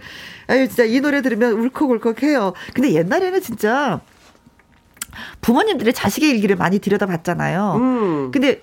[0.47, 2.53] 아유, 진짜 이 노래 들으면 울컥울컥 해요.
[2.73, 4.01] 근데 옛날에는 진짜
[5.41, 7.73] 부모님들의 자식의 일기를 많이 들여다봤잖아요.
[7.75, 8.31] 음.
[8.31, 8.61] 근데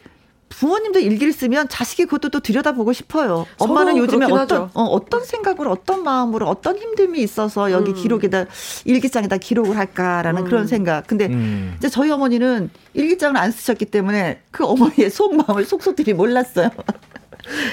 [0.49, 3.47] 부모님도 일기를 쓰면 자식이 그것도 또 들여다보고 싶어요.
[3.59, 4.71] 엄마는 요즘에 어떤 하죠.
[4.75, 7.95] 어, 어떤 생각으로 어떤 마음으로 어떤 힘듦이 있어서 여기 음.
[7.95, 8.47] 기록에다
[8.85, 11.07] 일기장에다 기록을 할까라는 그런 생각.
[11.07, 11.75] 근데 음.
[11.79, 16.71] 이제 저희 어머니는 일기장을 안 쓰셨기 때문에 그 어머니의 속마음을 속속들이 몰랐어요.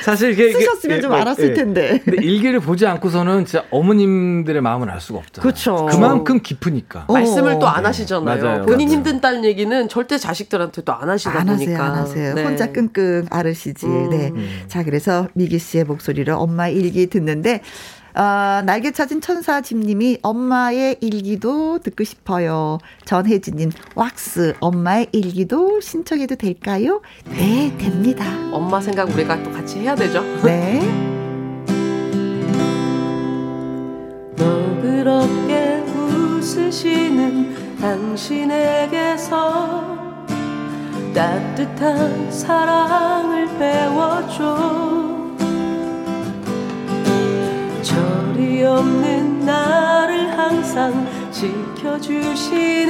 [0.04, 1.54] 사실 이게 쓰셨으면 예, 좀 예, 알았을 예.
[1.54, 2.02] 텐데.
[2.04, 5.42] 근데 일기를 보지 않고서는 진짜 어머님들의 마음을 알 수가 없잖아요.
[5.44, 5.86] 그렇죠.
[5.88, 7.06] 그만큼 깊으니까.
[7.08, 7.14] 어.
[7.14, 8.24] 말씀을 또 안 하시잖아요.
[8.44, 8.62] 맞아요.
[8.66, 8.98] 본인 맞아요.
[8.98, 11.84] 힘든 딸 얘기는 절대 자식들한테 또 안 하시다 안 하세요, 보니까.
[11.86, 12.34] 안 하세요.
[12.36, 12.44] 네.
[12.44, 13.86] 혼자 끙끙 앓으시지.
[13.86, 14.10] 음.
[14.10, 14.32] 네.
[14.68, 17.62] 자, 그래서 미기 씨의 목소리를 엄마 일기 듣는데,
[18.16, 22.78] 어, 날개 찾은 천사 집님이 엄마의 일기도 듣고 싶어요.
[23.04, 27.02] 전혜진님, 왁스, 엄마의 일기도 신청해도 될까요?
[27.26, 28.26] 네, 됩니다.
[28.52, 30.22] 엄마 생각 우리가 또 같이 해야 되죠.
[30.44, 30.80] 네.
[34.38, 39.36] 너그럽게 웃으시는 당신에게서
[41.14, 45.25] 따뜻한 사랑을 배워줘
[48.66, 52.86] 없는 나를 항상 지켜주시는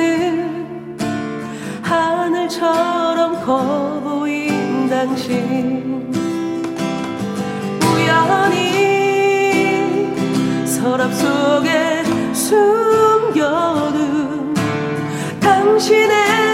[1.82, 6.11] 하늘처럼 커 보인 당신.
[7.93, 8.65] 우연히
[10.65, 12.03] 서랍 속에
[12.34, 13.34] 숨겨둔
[15.39, 16.45] 당신의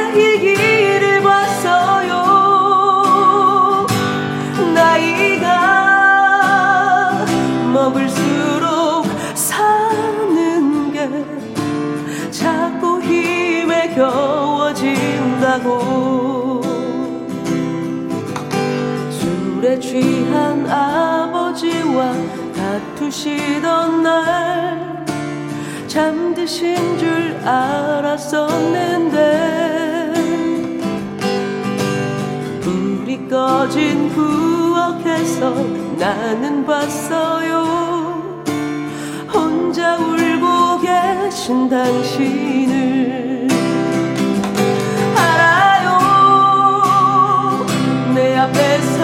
[19.91, 22.13] 취한 아버지와
[22.55, 25.05] 다투시던 날
[25.85, 29.17] 잠드신 줄 알았었는데
[32.61, 35.53] 불이 꺼진 부엌에서
[35.99, 38.31] 나는 봤어요.
[39.27, 43.49] 혼자 울고 계신 당신을
[45.17, 45.99] 알아요.
[48.15, 49.00] 내 앞에서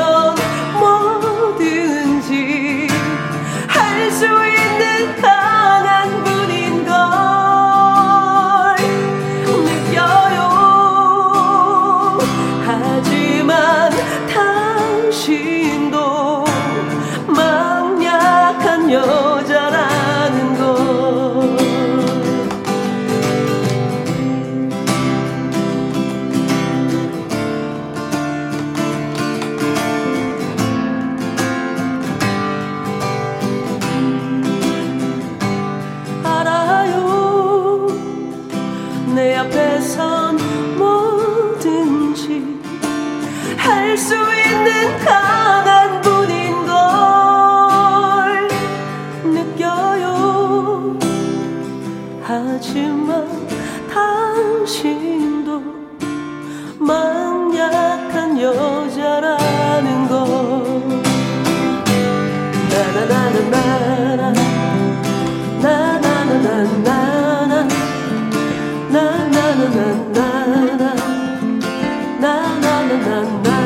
[73.17, 73.56] 나나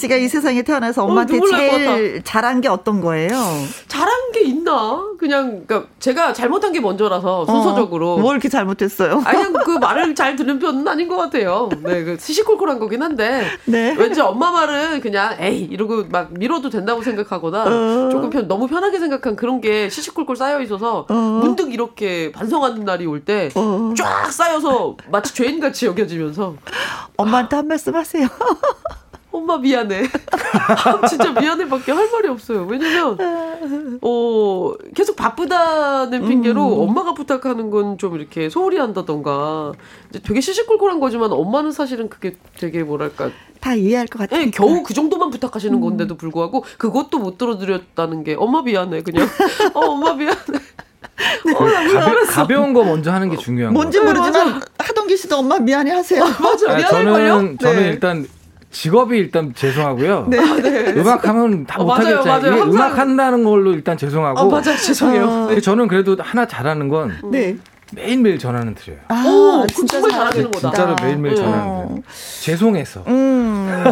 [0.00, 3.30] 씨가 이 세상에 태어나서 엄마한테 눈물 날것 제일 잘한 게 어떤 거예요?
[3.88, 5.04] 잘한 게게 있나?
[5.18, 9.22] 그냥 그러니까 제가 잘못한 게 먼저라서 순서적으로 어, 뭘 이렇게 잘못했어요?
[9.24, 11.68] 아니 그냥 그 말을 잘 듣는 편은 아닌 것 같아요.
[11.82, 13.94] 네, 그 시시콜콜한 거긴 한데 네.
[13.96, 18.08] 왠지 엄마 말은 그냥 에이 이러고 막 미뤄도 된다고 생각하거나 어.
[18.10, 21.14] 조금 편, 너무 편하게 생각한 그런 게 시시콜콜 쌓여 있어서 어.
[21.14, 23.94] 문득 이렇게 반성하는 날이 올 때쫙 어.
[24.30, 26.54] 쌓여서 마치 죄인같이 여겨지면서
[27.16, 28.26] 엄마한테 한 말씀 하세요.
[29.32, 30.02] 엄마 미안해.
[31.08, 32.66] 진짜 미안해밖에 할 말이 없어요.
[32.68, 33.16] 왜냐면
[34.02, 39.72] 어 계속 바쁘다는 핑계로 엄마가 부탁하는 건 좀 이렇게 소홀히 한다던가
[40.10, 44.42] 이제 되게 시시콜콜한 거지만 엄마는 사실은 그게 되게 뭐랄까 다 이해할 것 같아요.
[44.42, 49.26] 예, 겨우 그 정도만 부탁하시는 건데도 불구하고 그것도 못 들어드렸다는 게 엄마 미안해 그냥
[49.74, 50.36] 어 엄마 미안해
[51.54, 52.24] 어, 나 가벼.
[52.26, 53.80] 가벼운 거 먼저 하는 게 중요한 거.
[53.80, 56.24] 뭔지 모르지만 하동기 씨도 엄마 미안해 하세요.
[56.24, 57.28] 맞아 아, 미안할 걸요?
[57.34, 57.88] 저는 저는 네.
[57.88, 58.26] 일단
[58.70, 60.26] 직업이 일단 죄송하고요.
[60.30, 60.38] 네.
[60.96, 62.40] 음악 하면 다 어, 맞아요, 못하겠잖아요.
[62.40, 62.62] 맞아요.
[62.62, 64.38] 항상- 음악 한다는 걸로 일단 죄송하고.
[64.38, 65.46] 아 맞아 죄송해요 어.
[65.48, 67.56] 근데 저는 그래도 하나 잘하는 건 네.
[67.92, 69.00] 매일매일 전화는 드려요.
[69.08, 70.70] 아, 오, 그건 정말 잘하시는 거다.
[70.70, 71.42] 진짜로 매일매일 네.
[71.42, 71.86] 전화는 어.
[71.88, 72.02] 드려요.
[72.42, 73.02] 죄송해서.
[73.08, 73.82] 음.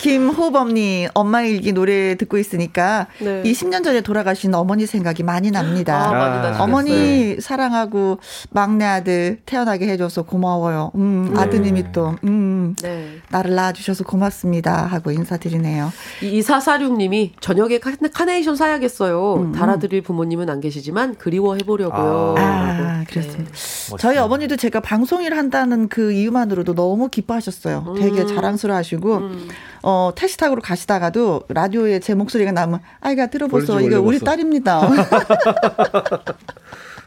[0.00, 3.42] 김호범님, 엄마 일기 노래 듣고 있으니까 네.
[3.42, 6.08] 20년 전에 돌아가신 어머니 생각이 많이 납니다.
[6.08, 6.62] 아, 많이 아.
[6.62, 8.18] 어머니 사랑하고
[8.50, 10.92] 막내 아들 태어나게 해줘서 고마워요.
[10.94, 11.40] 음, 네.
[11.40, 13.18] 아드님이 또, 음, 네.
[13.28, 14.86] 나를 낳아주셔서 고맙습니다.
[14.86, 15.92] 하고 인사드리네요.
[16.22, 19.52] 이사사육님이 저녁에 카- 카네이션 사야겠어요.
[19.54, 22.34] 달아드릴 부모님은 안 계시지만 그리워해보려고요.
[22.38, 23.04] 아, 아, 라고.
[23.06, 23.50] 그렇습니다.
[23.98, 27.96] 저희 어머니도 제가 방송일 한다는 그 이유만으로도 너무 기뻐하셨어요.
[27.98, 29.48] 되게 자랑스러워 하시고, 음.
[29.82, 33.80] 어, 택시 타고 가시다가도 라디오에 제 목소리가 나오면, 아이가 들어보소.
[33.80, 34.18] 이거 우리.
[34.18, 34.80] 딸입니다.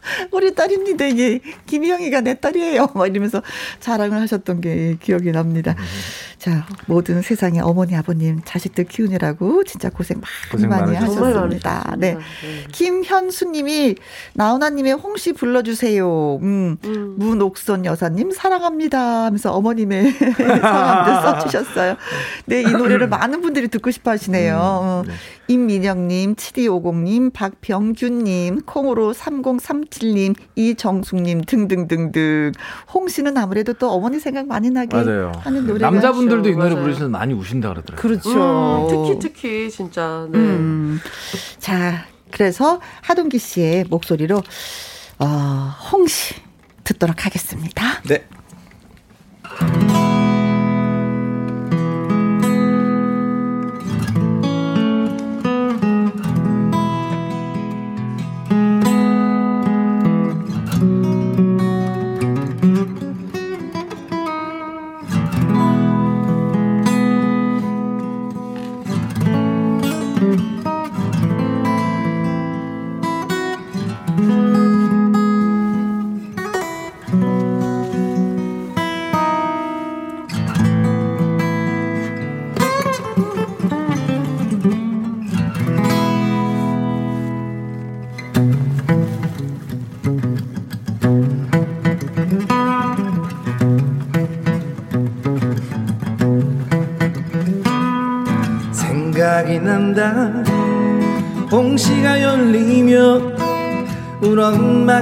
[0.31, 1.05] 우리 딸입니다.
[1.05, 2.89] 이게 김희영이가 내 딸이에요.
[2.93, 3.41] 막 이러면서
[3.79, 5.75] 자랑을 하셨던 게 기억이 납니다.
[5.77, 5.83] 음.
[6.37, 11.95] 자, 모든 세상에 어머니, 아버님, 자식들 키우느라고 진짜 고생 많이 고생 많이 하셨습니다.
[11.97, 12.15] 네.
[12.15, 12.19] 네.
[12.71, 13.95] 김현수 님이
[14.33, 16.37] 나훈아 님의 홍시 불러 주세요.
[16.41, 17.15] 음, 음.
[17.17, 21.95] 문옥선 여사님 사랑합니다 하면서 어머님의 성함도 써 주셨어요.
[22.45, 24.57] 네, 이 노래를 많은 분들이 듣고 싶어 하시네요.
[24.59, 25.03] 어,
[25.47, 32.51] 임민영님, 7250님, 박병균님, 콩으로 3037님, 이정숙님 등등등등.
[32.93, 35.31] 홍 씨는 아무래도 또 어머니 생각 많이 나게 맞아요.
[35.39, 36.75] 하는 노래가 남자분들도 이 노래.
[36.75, 38.01] 부르시면 많이 우신다 그러더라고요.
[38.01, 38.29] 그렇죠.
[38.31, 40.37] 음, 특히 특히 진짜 네.
[40.39, 40.99] 음.
[41.59, 44.41] 자, 그래서 하동기 씨의 목소리로
[45.19, 45.25] 어,
[45.91, 46.35] 홍시
[46.83, 48.01] 듣도록 하겠습니다.
[48.07, 48.25] 네.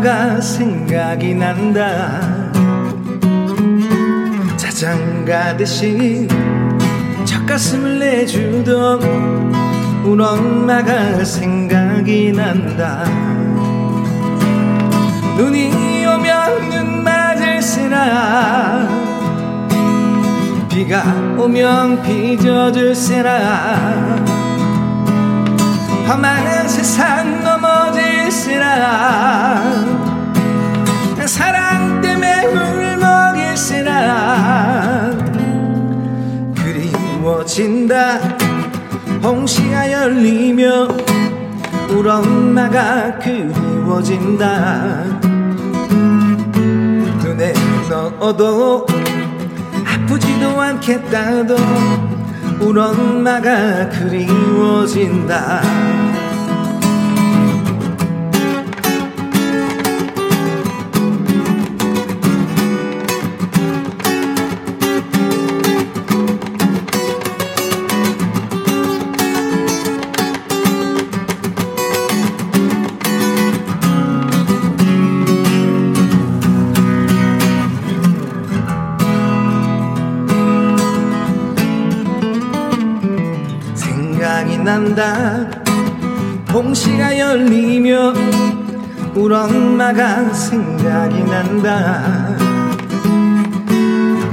[0.02, 2.20] 엄마가 생각이 난다.
[4.58, 6.28] 짜장 가듯이
[7.24, 9.54] 젖가슴을 내주던
[10.04, 13.06] 우리 엄마가 생각이 난다.
[15.38, 18.88] 눈이 오면 눈 맞을세라
[20.68, 21.04] 비가
[21.38, 24.16] 오면 비 젖을세라
[26.08, 28.72] 험한 세상 넘어질세라
[37.62, 38.18] 그리워진다.
[39.24, 40.88] 홍시가 열리며
[41.89, 45.03] 우리 엄마가 그리워진다.
[47.24, 47.53] 눈에
[47.88, 48.88] 넣어도
[49.86, 51.55] 아프지도 않겠다도
[52.62, 55.62] 우리 엄마가 그리워진다
[89.91, 92.33] 엄마가 생각이 난다.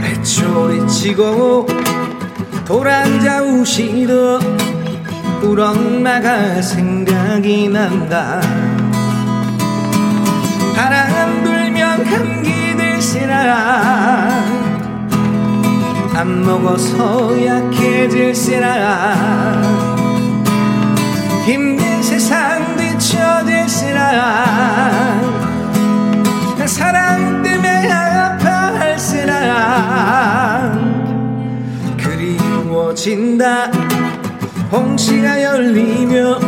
[0.01, 1.67] 외초리 치고
[2.65, 4.39] 돌아앉아 우시도
[5.43, 8.41] 우리 엄마가 생각이 난다.
[10.77, 14.31] 바람 불면 감기 들시라.
[16.15, 18.77] 안 먹어서 약해질시라.
[21.47, 24.09] 힘든 세상 비춰질시라
[26.69, 29.35] 사랑 때문에 아파할시라
[31.97, 33.71] 그리워진다.
[34.71, 36.39] 홍시가 열리며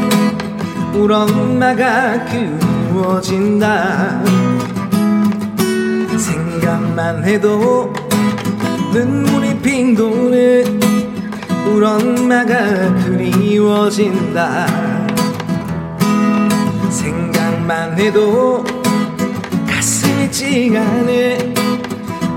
[0.94, 4.22] 우리 엄마가 그리워진다.
[6.18, 7.90] 생각만 해도
[8.92, 10.80] 눈물이 핑 도는
[11.66, 14.66] 우리 엄마가 그리워진다.
[16.90, 18.64] 생각만 해도
[20.30, 21.54] 가슴이 찡하네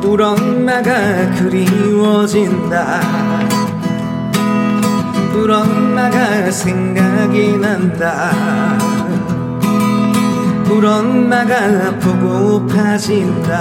[0.03, 2.99] 우리 엄마가 그리워진다.
[5.35, 8.31] 우리 엄마가 생각이 난다.
[10.69, 13.53] 우리 엄마가 보고파진다.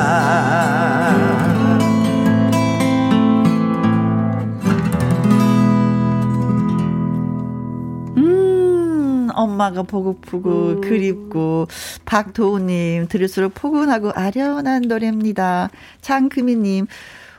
[8.16, 10.80] 음, 엄마가 보고프고 음.
[10.80, 11.68] 그립고
[12.12, 15.70] 박도우님 들을수록 포근하고 아련한 노래입니다.
[16.02, 16.86] 장금희님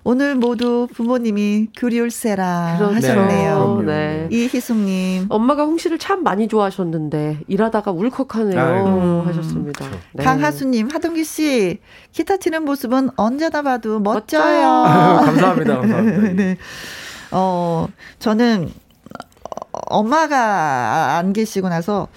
[0.03, 2.95] 오늘 모두 부모님이 그리울세라 그렇죠.
[2.95, 3.83] 하셨네요.
[3.85, 4.27] 네.
[4.31, 9.21] 이희숙님 엄마가 홍시를 참 많이 좋아하셨는데 일하다가 울컥하네요 아이고.
[9.27, 9.85] 하셨습니다.
[10.13, 10.23] 네.
[10.23, 11.77] 강하수님 하동기 씨
[12.11, 14.41] 기타 치는 모습은 언제나 봐도 멋져요.
[14.43, 15.21] 멋져요.
[15.23, 15.77] 감사합니다.
[15.81, 16.33] 감사합니다.
[16.33, 16.57] 네.
[17.29, 18.71] 어, 저는
[19.71, 22.07] 어, 엄마가 안 계시고 나서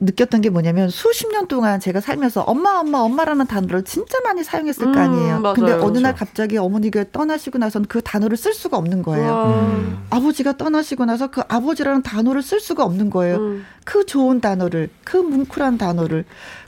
[0.00, 4.86] 느꼈던 게 뭐냐면 수십 년 동안 제가 살면서 엄마 엄마 엄마라는 단어를 진짜 많이 사용했을
[4.86, 5.40] 거 음, 아니에요.
[5.40, 5.54] 맞아요.
[5.54, 6.14] 근데 어느 날.
[6.14, 9.30] 갑자기 어머니가 떠나시고 나서는 그 단어를 쓸 수가 없는 거예요.
[9.32, 9.68] 와.
[10.10, 13.36] 아버지가 떠나시고 나서 그 아버지라는 단어를 쓸 수가 없는 거예요.
[13.36, 13.66] 음.
[13.84, 16.24] 그 좋은 단어를, 그 뭉클한 단어를.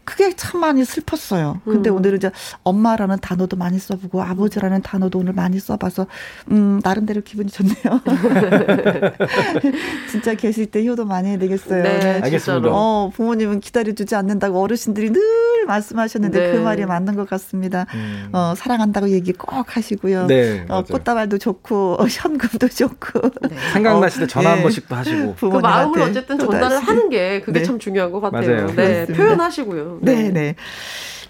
[0.06, 1.60] 그게 참 많이 슬펐어요.
[1.64, 1.96] 근데 음.
[1.96, 2.30] 오늘은 이제
[2.62, 6.06] 엄마라는 단어도 많이 써보고 아버지라는 단어도 오늘 많이 써봐서,
[6.52, 8.00] 음, 나름대로 기분이 좋네요.
[10.08, 11.82] 진짜 계실 때 효도 많이 해야 되겠어요.
[11.82, 12.68] 네, 알겠습니다.
[12.70, 15.20] 어, 부모님은 기다려주지 않는다고 어르신들이 늘
[15.66, 16.52] 말씀하셨는데 네.
[16.52, 17.86] 그 말이 맞는 것 같습니다.
[17.94, 18.28] 음.
[18.32, 20.28] 어, 사랑한다고 얘기 꼭 하시고요.
[20.28, 20.84] 네, 어.
[20.84, 23.28] 꽃다발도 좋고, 어, 현금도 좋고.
[23.72, 24.62] 생각나실 때 전화 한 네.
[24.62, 25.34] 번씩 또 하시고.
[25.34, 26.78] 그 마음을 어쨌든 전달을.
[26.78, 27.64] 하는 게 그게 네.
[27.64, 28.48] 참 중요한 것 같아요.
[28.48, 28.66] 맞아요.
[28.68, 29.24] 네, 그렇습니다.
[29.24, 29.95] 표현하시고요.
[30.02, 30.54] 네, 네.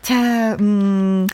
[0.02, 1.26] 자, 음,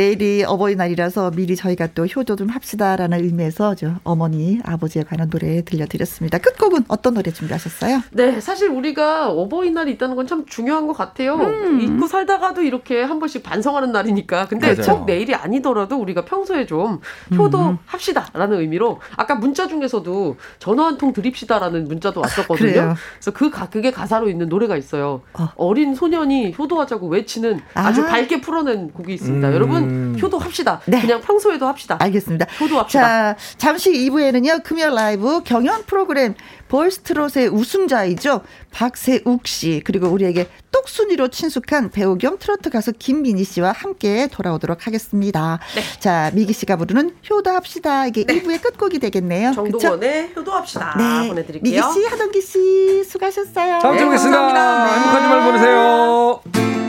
[0.00, 6.36] 내일이 어버이날이라서 미리 저희가 또 효도 좀 합시다라는 의미에서 저 어머니, 아버지에 관한 노래 들려드렸습니다.
[6.36, 8.02] 끝곡은 어떤 노래 준비하셨어요?
[8.12, 11.36] 네, 사실 우리가 어버이날이 있다는 건 참 중요한 것 같아요.
[11.36, 11.80] 음.
[11.80, 14.46] 잊고 살다가도 이렇게 한 번씩 반성하는 날이니까.
[14.48, 14.98] 근데 맞아요.
[14.98, 16.98] 꼭 내일이 아니더라도 우리가 평소에 좀
[17.36, 22.56] 효도합시다라는 의미로 아까 문자 중에서도 전화 한 통 드립시다라는 문자도 왔었거든요.
[22.72, 22.94] 그래요?
[23.14, 25.20] 그래서 그 가, 그게 가사로 있는 노래가 있어요.
[25.34, 25.48] 어.
[25.56, 28.06] 어린 소년이 효도하자고 외치는 아주 아.
[28.06, 29.48] 밝게 풀어낸 곡이 있습니다.
[29.48, 29.54] 음.
[29.54, 29.85] 여러분
[30.20, 30.80] 효도합시다.
[30.86, 31.00] 네.
[31.00, 31.96] 그냥 평소에도 합시다.
[32.00, 32.46] 알겠습니다.
[32.60, 33.00] 효도합시다.
[33.00, 36.34] 자, 잠시 2부에는요, 금요 라이브 경연 프로그램
[36.68, 38.42] 보이스트롯의 우승자이죠.
[38.72, 45.58] 박세욱 씨, 그리고 우리에게 똑순이로 친숙한 배우 겸 트로트 가수 김민희 씨와 함께 돌아오도록 하겠습니다.
[45.74, 45.82] 네.
[46.00, 48.06] 자, 미기 씨가 부르는 효도합시다.
[48.06, 49.50] 이게 2부의 끝곡이 되겠네요.
[49.50, 49.64] 그쵸?
[49.70, 51.28] 정동원의 효도합시다 네.
[51.28, 51.62] 보내드릴게요.
[51.62, 53.78] 미기 씨, 하동기 씨, 수고하셨어요.
[53.78, 54.38] 다음 주에 네, 뵙겠습니다.
[54.38, 54.86] 감사합니다.
[54.94, 56.85] 행복한 주말 보내세요.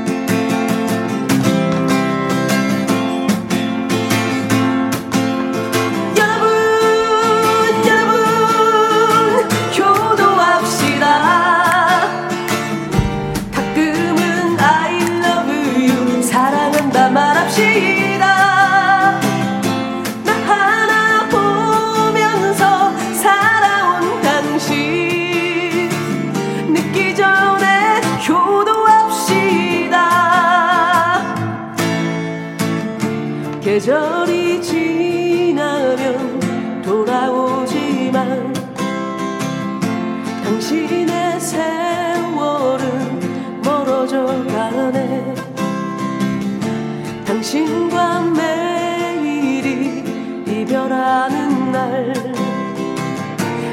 [47.47, 50.03] 당신과 매일이
[50.45, 52.13] 이별하는 날.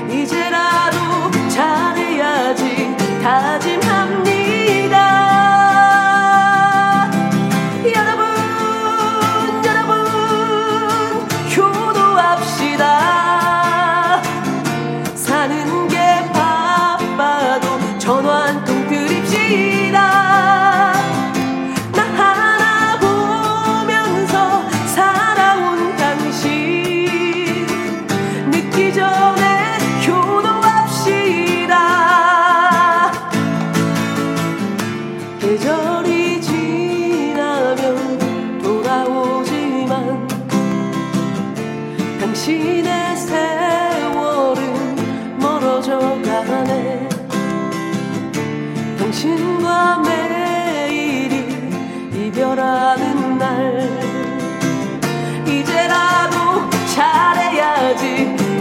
[0.08, 0.96] 이제라도
[1.48, 2.96] 잘해야지.
[3.20, 3.58] 다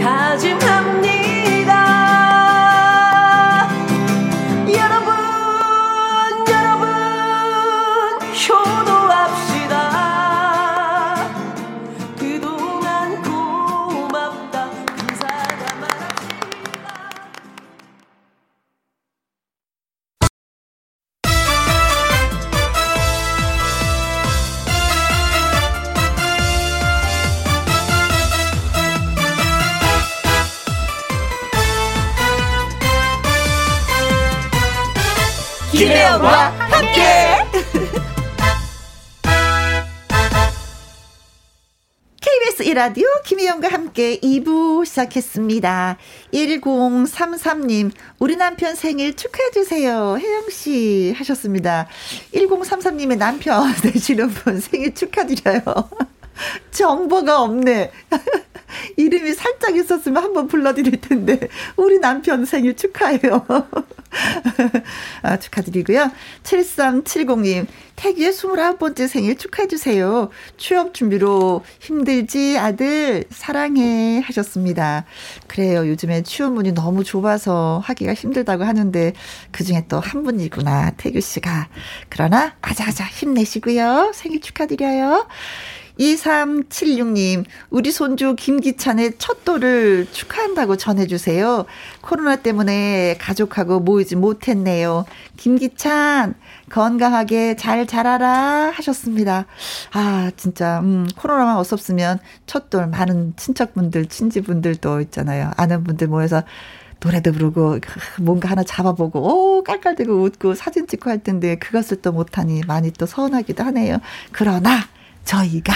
[0.04, 1.23] 다짐합니다
[42.74, 45.96] 라디오 김혜영과 함께 2부 시작했습니다.
[46.32, 50.18] 1033님, 우리 남편 생일 축하해주세요.
[50.18, 51.86] 혜영씨 하셨습니다.
[52.34, 55.62] 1033님의 남편 되시는 분 생일 축하드려요.
[56.70, 57.90] 정보가 없네.
[58.96, 61.38] 이름이 살짝 있었으면 한번 불러드릴 텐데,
[61.76, 63.46] 우리 남편 생일 축하해요.
[65.22, 66.10] 아, 축하드리고요.
[66.42, 67.66] 7370님,
[67.96, 70.30] 태기의 29번째 생일 축하해주세요.
[70.56, 74.20] 취업 준비로 힘들지, 아들, 사랑해.
[74.20, 75.04] 하셨습니다.
[75.46, 75.88] 그래요.
[75.88, 79.12] 요즘에 취업문이 너무 좁아서 하기가 힘들다고 하는데,
[79.52, 81.68] 그 중에 또 한 분이구나, 태규 씨가.
[82.08, 84.12] 그러나, 아자아자 힘내시고요.
[84.14, 85.26] 생일 축하드려요.
[85.98, 91.66] 2376님, 우리 손주 김기찬의 첫 돌을 축하한다고 전해주세요.
[92.00, 95.04] 코로나 때문에 가족하고 모이지 못했네요.
[95.36, 96.34] 김기찬,
[96.70, 99.46] 건강하게 잘 자라라 하셨습니다.
[99.92, 105.52] 아, 진짜, 음, 코로나만 없었으면 첫 돌 많은 친척분들, 친지분들도 있잖아요.
[105.56, 106.42] 아는 분들 모여서
[107.00, 107.78] 노래도 부르고
[108.22, 109.20] 뭔가 하나 잡아보고
[109.58, 113.98] 오 깔깔대고 웃고 사진 찍고 할 텐데 그것을 또 못하니 많이 또 서운하기도 하네요.
[114.32, 114.80] 그러나
[115.24, 115.72] 저희가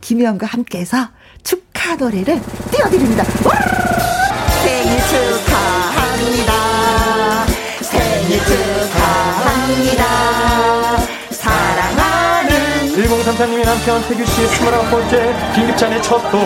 [0.00, 1.08] 김혜영과 함께해서
[1.42, 3.24] 축하 노래를 띄워드립니다.
[3.44, 3.54] 와!
[4.62, 6.52] 생일 축하합니다.
[7.82, 10.04] 생일 축하합니다.
[11.30, 16.40] 사랑하는 1033님의 남편 태규 씨의 29번째 김기찬의 첫 돌.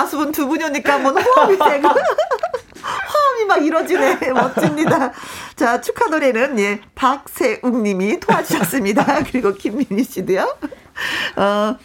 [0.00, 1.88] 가수분 두 분이니까 뭐 호흡이 되고.
[2.80, 4.32] 화음이 막 이뤄지네.
[4.32, 5.12] 멋집니다.
[5.54, 9.24] 자, 축하 노래는, 예, 박세웅 님이 도와주셨습니다.
[9.30, 10.56] 그리고 김민희 씨도요.
[11.36, 11.76] 어,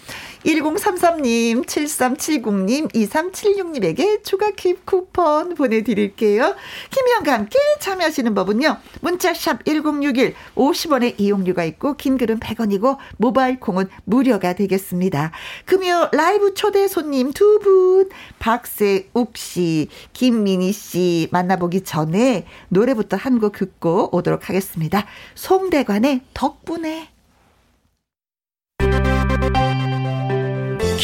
[0.45, 6.55] 1033님, 7370님, 2376님에게 추가 킵 쿠폰 보내드릴게요.
[6.89, 8.77] 김희영과 함께 참여하시는 법은요.
[9.01, 15.31] 문자샵 1061, 50원의 이용료가 있고, 긴 글은 100원이고, 모바일 콩은 무료가 되겠습니다.
[15.65, 23.57] 금요 라이브 초대 손님 두 분, 박세욱 씨, 김민희 씨 만나보기 전에 노래부터 한 곡
[23.57, 25.05] 듣고 오도록 하겠습니다.
[25.35, 27.09] 송대관의 덕분에.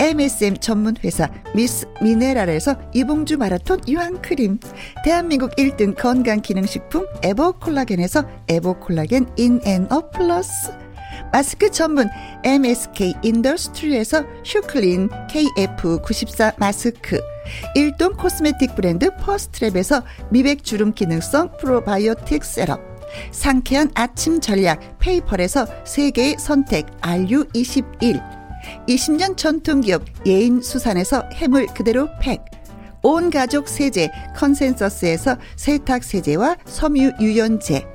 [0.00, 4.60] MSM 전문 회사 미스 미네랄에서 이봉주 마라톤 유황 크림,
[5.04, 10.70] 대한민국 1등 건강 기능식품 에버 콜라겐에서 에버 콜라겐 인앤업 플러스.
[11.32, 12.08] 마스크 전문
[12.44, 17.20] MSK 인더스트리에서 슈클린 KF94 마스크
[17.74, 22.80] 일동 코스메틱 브랜드 퍼스트랩에서 미백 주름 기능성 프로바이오틱 셋업
[23.30, 28.37] 상쾌한 아침 전략 페이펄에서 세계의 선택 RU21
[28.88, 32.44] 20년 전통기업 예인수산에서 해물 그대로 팩
[33.02, 37.86] 온 가족 세제 컨센서스에서 세탁 세제와 섬유 유연제.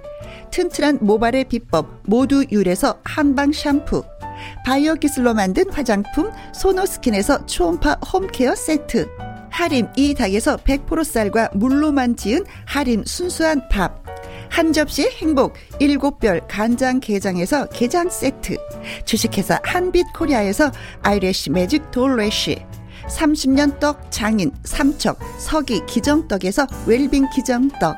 [0.51, 4.03] 튼튼한 모발의 비법 모두 유래서 한방 샴푸.
[4.65, 9.07] 바이오 기술로 만든 화장품 소노스킨에서 초음파 home care 세트.
[9.49, 14.03] 하림 이 닭에서 100% 쌀과 물로만 지은 하림 순수한 밥
[14.53, 18.55] 한 접시 행복 일곱 별 간장 게장에서 게장 세트.
[19.03, 22.63] 주식회사 한빛코리아에서 아이래쉬 매직 돌래쉬.
[23.07, 27.95] 30년 떡 장인 삼척 서기 기정떡에서 웰빙 기정떡.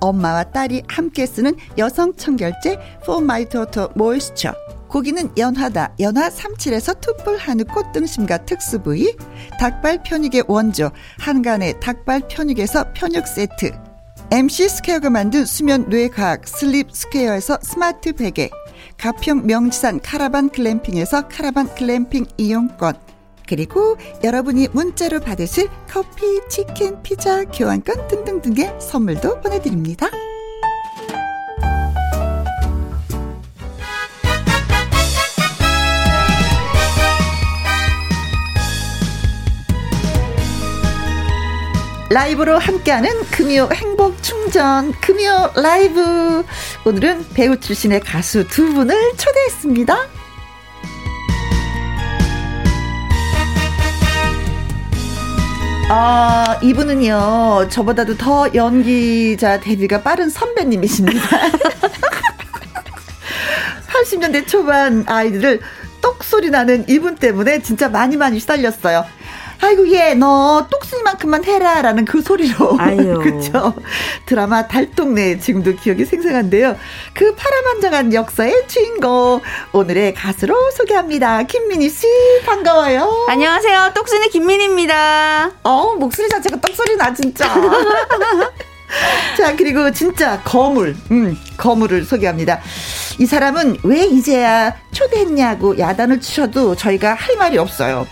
[0.00, 2.78] 엄마와 딸이 함께 쓰는 여성 청결제
[3.50, 4.56] Daughter Moisture.
[4.88, 9.14] 고기는 연하다, 연하 37에서 투뿔 한우 꽃등심과 특수 부위,
[9.60, 13.89] 닭발 편육의 원조, 한간의 닭발 편육에서 편육 세트,
[14.32, 18.48] MC 스퀘어가 만든 수면 뇌과학 슬립 스퀘어에서 스마트 베개,
[18.96, 22.94] 가평 명지산 카라반 글램핑에서 카라반 글램핑 이용권,
[23.48, 30.06] 그리고 여러분이 문자로 받으실 커피, 치킨, 피자, 교환권 등등등의 선물도 보내드립니다.
[42.12, 46.44] 라이브로 함께하는 금요 행복 충전 금요 라이브
[46.84, 49.96] 오늘은 배우 출신의 가수 두 분을 초대했습니다.
[55.92, 61.20] 아, 이분은요, 저보다도 더 연기자 데뷔가 빠른 선배님이십니다.
[63.86, 65.60] 80년대 초반 아이들을
[66.00, 69.04] 똑소리 나는 이분 때문에 진짜 많이 많이 시달렸어요.
[69.62, 72.76] 아이고 얘 너 똑순이만큼만 해라라는 그 소리로.
[73.20, 73.74] 그렇죠
[74.26, 76.76] 드라마 달동네 지금도 기억이 생생한데요.
[77.14, 79.40] 그 파란만장한 역사의 주인공
[79.72, 81.42] 오늘의 가수로 소개합니다.
[81.44, 82.06] 김민희 씨
[82.46, 83.26] 반가워요.
[83.28, 83.92] 안녕하세요.
[83.94, 85.50] 똑순이 김민희입니다.
[85.62, 87.46] 어 목소리 자체가 떡소리 나 진짜.
[89.38, 92.60] 자 그리고 진짜 거물 음 거물을 소개합니다.
[93.18, 98.06] 이 사람은 왜 이제야 초대했냐고 야단을 치셔도 저희가 할 말이 없어요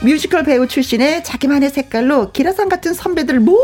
[0.00, 3.58] 뮤지컬 배우 출신의 자기만의 색깔로 기라상 같은 선배들 모두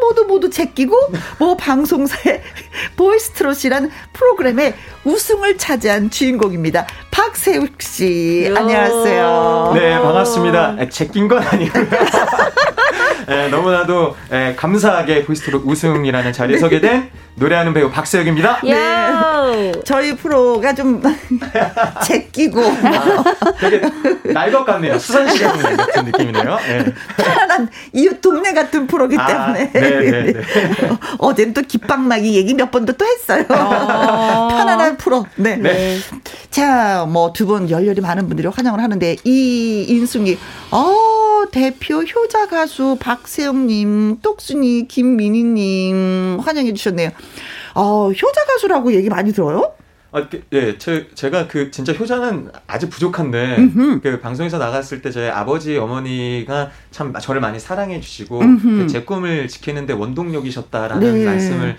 [0.00, 0.96] 모두 모두 제끼고
[1.38, 2.42] 뭐 방송사의
[2.96, 4.74] 보이스트롯이란 프로그램의
[5.04, 6.86] 우승을 차지한 주인공입니다.
[7.10, 8.56] 박세욱 씨 요.
[8.56, 9.72] 안녕하세요.
[9.74, 10.76] 네, 반갑습니다.
[10.80, 11.86] 에, 제낀 건 아니고요.
[13.28, 18.60] 에, 너무나도 에, 감사하게 보이스트롯 우승이라는 자리에 서게 된 노래하는 배우 박세욱입니다.
[18.66, 19.72] 요.
[19.84, 21.02] 저희 프로가 좀
[22.06, 22.62] 제끼고
[23.60, 23.80] 되게
[24.32, 24.98] 날 것 같네요.
[24.98, 26.58] 수산 시장 같은 느낌이네요.
[26.68, 26.84] 예.
[27.16, 30.40] 편안한 이웃 동네 같은 프로기 아, 때문에 네, 네.
[31.18, 33.44] 어제는 또 깃방나기 얘기 몇 번도 또 했어요.
[33.48, 35.26] 편안한 프로.
[35.36, 35.56] 네.
[35.56, 35.98] 네.
[36.50, 40.38] 자, 뭐 두 분 열렬히 많은 분들이 환영을 하는데 이 인숙이
[40.70, 47.10] 어 대표 효자 가수 박세영님, 똑순이 김민희님 환영해 주셨네요.
[47.74, 49.72] 어 효자 가수라고 얘기 많이 들어요?
[50.16, 53.68] 아, 그, 예, 제, 제가 그 진짜 효자는 아직 부족한데
[54.02, 58.78] 그 방송에서 나갔을 때 저희 아버지 어머니가 참 저를 많이 사랑해 주시고 음흠.
[58.78, 61.24] 그제 꿈을 지키는데 원동력이셨다라는 네.
[61.26, 61.76] 말씀을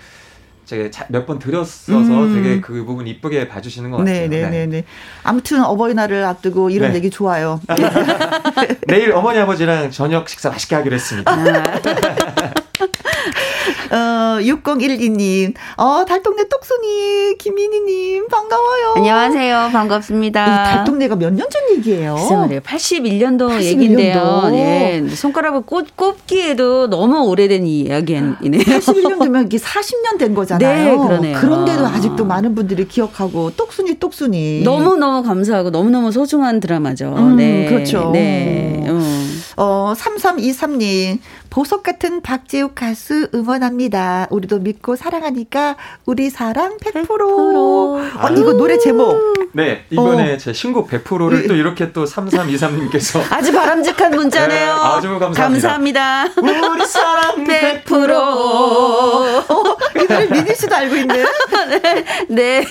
[0.66, 2.34] 제가 몇 번 드렸어서 음.
[2.34, 4.28] 되게 그 부분 이쁘게 봐주시는 것 같아요.
[4.28, 4.84] 네, 네, 네, 네.
[5.24, 6.98] 아무튼 어버이날을 앞두고 이런 네.
[6.98, 7.60] 얘기 좋아요.
[8.86, 11.32] 내일 어머니 아버지랑 저녁 식사 맛있게 하기로 했습니다.
[13.90, 18.94] 어, 6012님, 어, 달동네 똑순이, 김민희님, 반가워요.
[18.96, 19.66] 안녕하세요.
[19.68, 20.64] 이 반갑습니다.
[20.64, 22.14] 달동네가 몇 년 전 얘기예요?
[22.16, 22.60] 글쎄 말이에요.
[22.60, 23.62] 81년도 81년도.
[23.62, 24.48] 얘기인데요.
[24.50, 25.08] 네.
[25.08, 28.36] 손가락을 꼽, 꼽기에도 너무 오래된 이야기이네요.
[28.62, 30.90] 81년도면 이게 40년 된 거잖아요.
[30.90, 31.38] 네, 그러네요.
[31.38, 34.62] 그런데도 아직도 많은 분들이 기억하고, 똑순이, 똑순이.
[34.62, 37.14] 너무너무 감사하고 너무너무 소중한 드라마죠.
[37.16, 37.66] 음, 네.
[37.66, 38.10] 그렇죠.
[38.12, 38.84] 네.
[38.86, 39.42] 음.
[39.56, 41.18] 어, 3323님,
[41.50, 44.28] 보석 같은 박재욱 가수 응원합니다.
[44.30, 47.06] 우리도 믿고 사랑하니까 우리 사랑 100%.
[47.06, 47.20] 100%.
[47.20, 49.18] 어, 이거 노래 제목.
[49.52, 50.36] 네, 이번에 어.
[50.36, 54.74] 제 신곡 100%를 또 이렇게 또 3323님께서 아주 바람직한 문자네요.
[54.74, 55.42] 네, 아주 감사합니다.
[55.42, 56.24] 감사합니다.
[56.72, 57.44] 우리 사랑
[57.84, 58.10] 100%.
[58.10, 59.44] 어,
[59.96, 61.24] 이 노래 미니 씨도 알고 있네.
[62.28, 62.64] 네.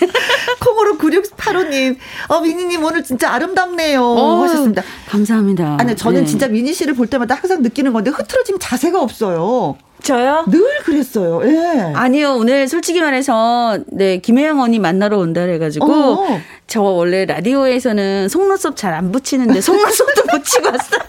[0.60, 1.98] 콩으로 9685님,
[2.28, 4.04] 어, 미니님 오늘 진짜 아름답네요.
[4.04, 4.84] 어, 하셨습니다.
[5.10, 5.78] 감사합니다.
[5.80, 6.26] 아니, 저는 네.
[6.28, 9.78] 진짜 미니 씨를 볼 때마다 항상 느끼는 건데, 흐트러진 자세가 없어요.
[10.04, 10.46] 저요?
[10.50, 11.42] 늘 그랬어요.
[11.46, 11.94] 예.
[11.96, 16.42] 아니요, 오늘 솔직히 말해서, 네, 김혜영 언니 만나러 온다 그래가지고, 어.
[16.68, 21.00] 저 원래 라디오에서는 속눈썹 잘 안 붙이는데, 속눈썹도 붙이고 왔어요.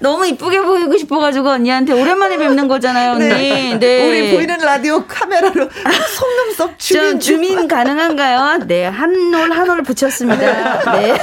[0.00, 3.78] 너무 이쁘게 보이고 싶어가지고 언니한테 오랜만에 뵙는 거잖아요, 언니.
[3.78, 4.08] 네.
[4.08, 5.68] 우리 보이는 라디오 카메라로
[6.16, 8.60] 속눈썹 주민 좀 주민 가능한가요?
[8.66, 10.92] 네, 한 올 한 올 붙였습니다.
[10.92, 11.14] 네.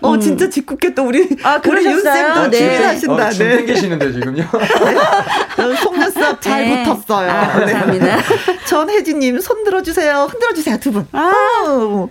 [0.00, 1.22] 어, 진짜 짓궂게 또 우리.
[1.22, 1.36] 음.
[1.42, 2.24] 아, 우리 그러셨어요?
[2.28, 2.58] 윤쌤도 네.
[2.58, 3.26] 주민하신다.
[3.26, 3.56] 어, 줌 네.
[3.58, 4.42] 땡기시는데 지금요.
[4.52, 6.82] 어, 속눈썹 잘 네.
[6.84, 7.30] 붙었어요.
[7.30, 8.16] 아, 감사합니다.
[8.16, 8.22] 네.
[8.66, 10.28] 전혜진님, 손 들어주세요.
[10.30, 11.06] 흔들어주세요, 두 분.
[11.12, 11.32] 아.
[11.66, 12.08] 어,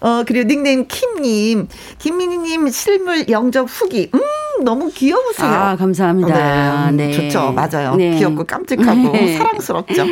[0.00, 4.10] 어, 그리고 닉네임 킴님, 김민희님 실물 영접 후기.
[4.14, 5.48] 음, 너무 귀여우세요.
[5.48, 6.90] 아, 감사합니다.
[6.92, 7.12] 네, 네.
[7.12, 7.52] 좋죠.
[7.52, 7.94] 맞아요.
[7.96, 8.16] 네.
[8.16, 9.36] 귀엽고 깜찍하고 네.
[9.36, 10.04] 사랑스럽죠.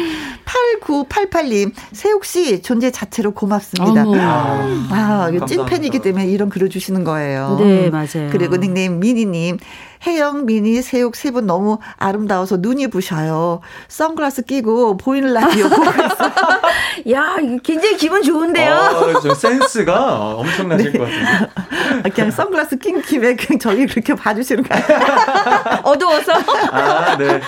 [0.44, 4.02] 8988님, 세욱 씨 존재 자체로 고맙습니다.
[4.02, 4.14] 어머.
[4.18, 5.46] 아, 이거 감사합니다.
[5.46, 7.56] 찐팬이기 때문에 이런 글을 주시는 거예요.
[7.60, 8.28] 네, 맞아요.
[8.30, 9.58] 그리고 닉네임 미니님,
[10.06, 13.60] 혜영, 미니, 세욱 세 분 너무 아름다워서 눈이 부셔요.
[13.88, 16.32] 선글라스 끼고 보이는 라디오 보고 있어요.
[17.12, 18.72] 야, 이거 굉장히 기분 좋은데요?
[18.74, 21.50] 어, 저 센스가 엄청나실 것 같은데.
[22.04, 24.84] 아, 그냥 선글라스 낀 김에 그냥 저희 그렇게 봐주시는 거예요.
[25.84, 26.32] 어두워서.
[26.72, 27.40] 아, 네.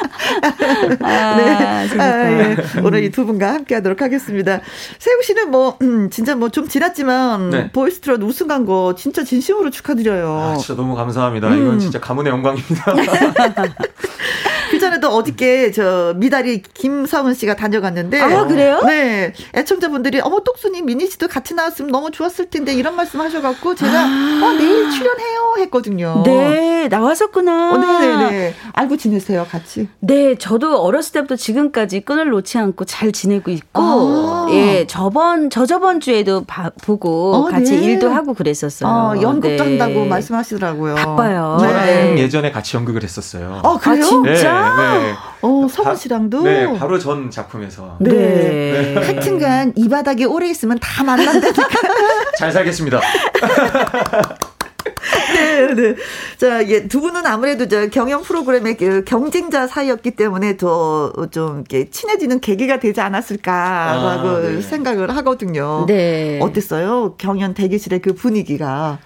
[1.01, 1.89] 아, 네.
[1.89, 2.05] 재밌다.
[2.05, 2.57] 아, 예.
[2.85, 4.61] 오늘 이 두 분과 함께 하도록 하겠습니다.
[4.99, 7.71] 세욱 씨는 뭐, 음, 진짜 뭐 좀 지났지만, 네.
[7.73, 10.55] 보이스트롯 우승한 거 진짜 진심으로 축하드려요.
[10.55, 11.49] 아, 진짜 너무 감사합니다.
[11.49, 11.63] 음.
[11.63, 12.95] 이건 진짜 가문의 영광 입니다.
[14.71, 18.21] 그 전에도 어저께 저 미다리 김성은 씨가 다녀갔는데.
[18.21, 18.81] 아, 그래요?
[18.87, 19.33] 네.
[19.55, 24.53] 애청자분들이, 어머, 똑순이 미니 씨도 같이 나왔으면 너무 좋았을 텐데, 이런 말씀 하셔갖고, 제가, 어,
[24.57, 26.23] 내일 출연해요 했거든요.
[26.25, 27.73] 네, 나왔었구나.
[27.73, 28.55] 어, 네네네.
[28.73, 29.89] 알고 지내세요, 같이.
[30.01, 34.47] 네, 저도 어렸을 때부터 지금까지 끈을 놓지 않고 잘 지내고 있고, 아.
[34.51, 37.85] 예, 저번, 저저번 주에도 봐- 보고 어, 같이 네.
[37.85, 38.91] 일도 하고 그랬었어요.
[38.91, 39.79] 어, 연극도 네.
[39.79, 40.95] 한다고 말씀하시더라고요.
[40.95, 41.57] 바빠요.
[41.61, 42.19] 저랑 네.
[42.19, 43.61] 예전에 같이 연극을 했었어요.
[43.63, 44.03] 어, 그래요?
[44.05, 44.75] 아, 진짜?
[44.77, 45.15] 네, 네.
[45.43, 46.43] 어, 바- 씨랑도.
[46.43, 47.97] 네, 바로 전 작품에서.
[48.01, 48.11] 네.
[48.13, 48.95] 네.
[48.95, 51.69] 하여튼간 이 바닥에 오래 있으면 다 만난다니까.
[52.39, 53.01] 잘 살겠습니다.
[55.35, 55.95] 네, 네.
[56.37, 62.41] 자, 예, 두 분은 아무래도 저 경영 프로그램의 그 경쟁자 사이였기 때문에 더좀 이렇게 친해지는
[62.41, 64.61] 계기가 되지 않았을까라고 아, 네.
[64.61, 65.85] 생각을 하거든요.
[65.87, 66.39] 네.
[66.43, 67.15] 어땠어요?
[67.19, 68.99] 경연 대기실의 그 분위기가.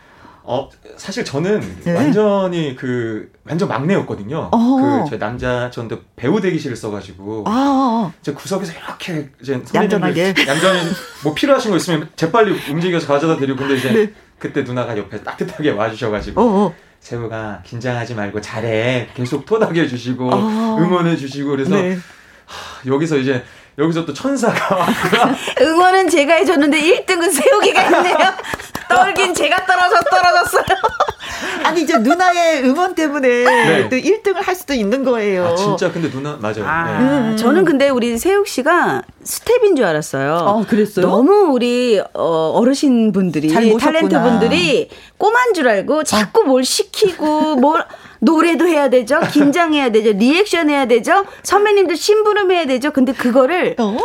[0.46, 0.68] 어,
[0.98, 1.94] 사실 저는 네.
[1.94, 4.50] 완전히 그, 완전 막내였거든요.
[4.52, 5.02] 어.
[5.04, 7.44] 그, 제 남자, 저는 배우 대기실을 써가지고.
[7.46, 10.34] 아, 제 구석에서 이렇게 이제 얌전하게.
[10.46, 10.80] 얌전히
[11.22, 14.12] 뭐 필요하신 거 있으면 재빨리 움직여서 가져다 드리고 근데 이제 네.
[14.38, 16.74] 그때 누나가 옆에 따뜻하게 와주셔가지고 어, 어.
[17.00, 20.76] 세욱아 긴장하지 말고 잘해 계속 토닥여 주시고 아.
[20.80, 21.98] 응원해 주시고 그래서 네.
[22.46, 23.42] 하, 여기서 이제
[23.78, 24.86] 여기서 또 천사가.
[25.60, 28.16] 응원은 제가 해줬는데 1등은 세욱이가 했네요.
[28.88, 30.64] 떨긴 제가 떨어져 떨어졌어요.
[31.64, 33.88] 아니, 이제 누나의 응원 때문에 네.
[33.88, 35.46] 또 1등을 할 수도 있는 거예요.
[35.46, 36.64] 아, 진짜 근데 누나 맞아요.
[36.64, 37.04] 아, 네.
[37.30, 37.36] 음.
[37.36, 40.34] 저는 근데 우리 세욱 씨가 스텝인 줄 알았어요.
[40.34, 41.06] 어, 그랬어요?
[41.06, 43.48] 너무 우리 어, 어르신 분들이.
[43.48, 47.84] 탤런트 분들이 꼬만 줄 알고 자꾸 뭘 시키고 뭘
[48.24, 49.20] 노래도 해야 되죠.
[49.32, 50.12] 긴장해야 되죠.
[50.12, 51.24] 리액션 해야 되죠.
[51.42, 52.90] 선배님들 심부름 해야 되죠.
[52.92, 53.96] 근데 그거를 어,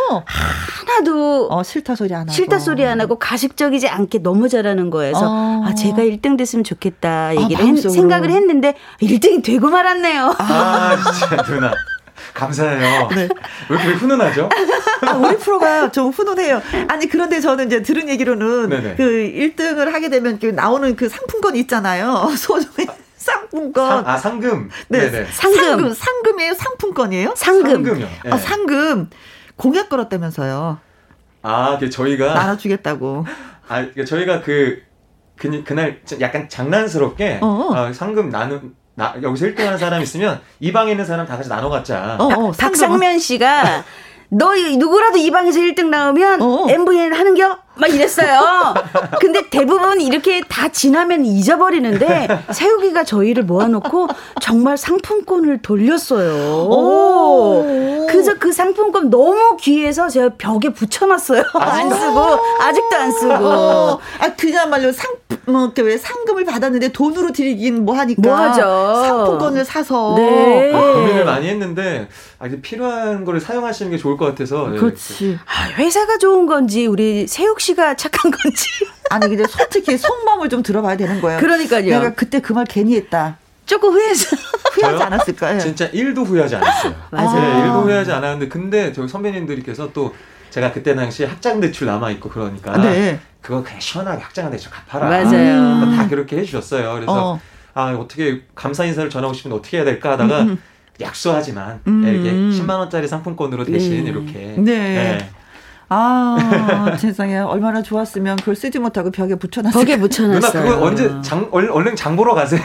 [0.86, 2.32] 하나도 어, 싫다 소리 안 하고.
[2.32, 5.62] 싫다 소리 안 하고 가식적이지 않게 너무 잘하는 거여서 어.
[5.66, 7.92] 아 제가 1등 됐으면 좋겠다 얘기를 했- 마음속으로.
[7.92, 10.34] 생각을 했는데 1등이 되고 말았네요.
[10.38, 11.72] 아 진짜 누나
[12.34, 13.08] 감사해요.
[13.14, 13.28] 네.
[13.70, 14.48] 왜 이렇게 훈훈하죠?
[15.06, 16.62] 아, 우리 프로가 좀 훈훈해요.
[16.88, 18.94] 아니, 그런데 저는 이제 들은 얘기로는 네네.
[18.96, 22.30] 그 1등을 하게 되면 그 나오는 그 상품권 있잖아요.
[22.36, 22.86] 소정의
[23.20, 23.88] 상품권.
[23.88, 24.70] 상, 아 상금.
[24.88, 25.10] 네.
[25.10, 25.26] 네네.
[25.30, 25.60] 상금.
[25.62, 25.94] 상금.
[25.94, 26.54] 상금이에요?
[26.54, 27.34] 상품권이에요?
[27.36, 27.70] 상금.
[27.84, 28.08] 상금이요.
[28.24, 28.30] 네.
[28.30, 29.10] 아, 상금.
[29.56, 30.78] 공약 걸었다면서요.
[31.42, 33.26] 아, 그 저희가 나눠주겠다고.
[33.68, 34.82] 아, 그 저희가 그,
[35.36, 37.70] 그 그날 좀 약간 장난스럽게 어.
[37.74, 41.48] 아, 상금 나눈 나, 여기서 1등 하는 사람 있으면 이 방에 있는 사람 다 같이
[41.48, 42.16] 나눠 갖자.
[42.18, 43.84] 어, 어, 박상면 씨가
[44.30, 46.66] 너 누구라도 이 방에서 1등 나오면 어.
[46.70, 47.58] MVN 하는겨?
[47.80, 48.74] 막 이랬어요.
[49.20, 54.08] 근데 대부분 이렇게 다 지나면 잊어버리는데 세욱이가 저희를 모아놓고
[54.40, 56.66] 정말 상품권을 돌렸어요.
[56.68, 58.06] 오.
[58.08, 61.42] 그래서 그 상품권 너무 귀해서 제가 벽에 붙여놨어요.
[61.54, 62.20] 안 쓰고
[62.60, 63.34] 아직도 안 쓰고.
[63.34, 65.14] 어, 아, 그야말로 상,
[65.46, 68.20] 뭐, 이렇게 왜 상금을 받았는데 돈으로 드리긴 뭐 하니까.
[68.22, 69.02] 뭐하죠.
[69.06, 70.14] 상품권을 사서.
[70.16, 70.72] 네.
[70.74, 72.08] 아, 고민을 많이 했는데
[72.38, 74.78] 아, 이게 필요한 거를 사용하시는 게 좋을 것 같아서 네.
[74.78, 75.38] 그렇지.
[75.46, 78.66] 아, 회사가 좋은 건지 우리 세욱 씨가 착한 건지.
[79.10, 81.40] 아니, 근데 솔직히 속마음을 좀 들어봐야 되는 거예요.
[81.40, 81.84] 그러니까요.
[81.84, 83.36] 내가 그때 그 말 괜히 했다.
[83.66, 84.36] 조금 후회해서.
[84.72, 85.02] 후회하지?
[85.04, 85.58] 않았을까요?
[85.60, 86.94] 진짜 1도 후회하지 않았어요.
[87.10, 87.40] 맞아요.
[87.40, 90.14] 네, 1도 후회하지 않았는데 근데 저희 선배님들께서 또
[90.50, 93.20] 제가 그때 당시에 학장 대출 남아 있고 그러니까 네.
[93.40, 95.08] 그거 그냥 시원하게 학장 대출 갚아라.
[95.08, 95.94] 맞아요.
[95.96, 96.94] 다 그렇게 해주셨어요.
[96.94, 97.40] 그래서 어.
[97.74, 100.58] 아 어떻게 감사 인사를 전하고 싶은데 어떻게 해야 될까 하다가 음,
[101.00, 102.04] 약소하지만 음.
[102.04, 104.10] 이렇게 10만 원짜리 상품권으로 대신 네.
[104.10, 105.30] 이렇게 네.
[105.92, 107.38] 아, 세상에.
[107.38, 110.62] 얼마나 좋았으면 그걸 쓰지 못하고 벽에 붙여놨을 벽에 누나 붙여놨어요.
[110.64, 112.60] 그거 언제 장 얼, 얼른 장 보러 가세요.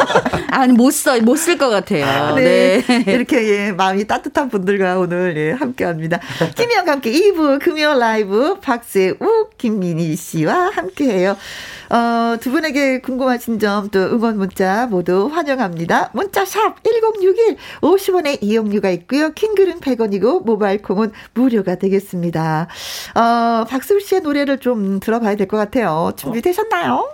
[0.50, 2.34] 아니 못 써, 못 쓸 것 같아요.
[2.34, 2.82] 네.
[2.82, 3.04] 네.
[3.12, 6.18] 이렇게 예, 마음이 따뜻한 분들과 오늘 예, 함께 합니다.
[6.56, 11.36] 김희영과 함께 2부 금요 라이브 박세욱, 김민희 씨와 함께 해요.
[11.92, 16.10] 어, 두 분에게 궁금하신 점 또 응원 문자 모두 환영합니다.
[16.14, 19.32] 문자 샵 1061, 50원의 이용료가 있고요.
[19.32, 22.68] 킹글은 100원이고 모바일 콩은 무료가 되겠습니다.
[23.14, 26.12] 어, 박세욱 씨의 노래를 좀 들어봐야 될 것 같아요.
[26.16, 27.06] 준비되셨나요?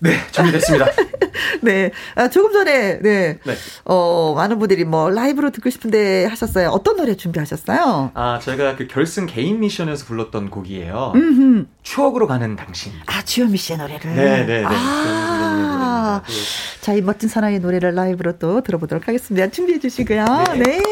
[0.00, 0.86] 네, 준비됐습니다.
[1.62, 1.90] 네.
[2.14, 3.38] 아, 조금 전에, 네.
[3.44, 3.54] 네.
[3.84, 6.68] 어, 많은 분들이 뭐 라이브로 듣고 싶은데 하셨어요.
[6.70, 8.12] 어떤 노래 준비하셨어요?
[8.14, 11.12] 아, 제가 그 결승 개인 미션에서 불렀던 곡이에요.
[11.14, 11.66] 음흠.
[11.82, 12.92] 추억으로 가는 당신.
[13.06, 14.14] 아, 주현미 씨의 노래를.
[14.14, 14.64] 네, 네, 네.
[14.66, 16.32] 아, 그
[16.80, 19.48] 자, 이 멋진 사나이의 노래를 라이브로 또 들어보도록 하겠습니다.
[19.48, 20.24] 준비해 주시고요.
[20.64, 20.82] 네.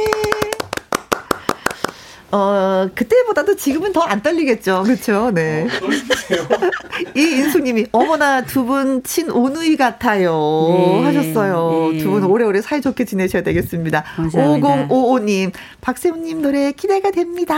[2.37, 4.83] 어, 그때보다도 지금은 더 안 떨리겠죠.
[4.85, 5.31] 그렇죠.
[5.33, 5.67] 네.
[7.17, 10.33] 이 인수님이 어머나 두 분 친오누이 같아요.
[10.33, 11.91] 네, 하셨어요.
[11.93, 11.99] 네.
[11.99, 14.03] 두분 오래오래 사이좋게 지내셔야 되겠습니다.
[14.03, 14.89] 감사합니다.
[14.89, 17.55] 5055님, 박세훈님 노래 기대가 됩니다.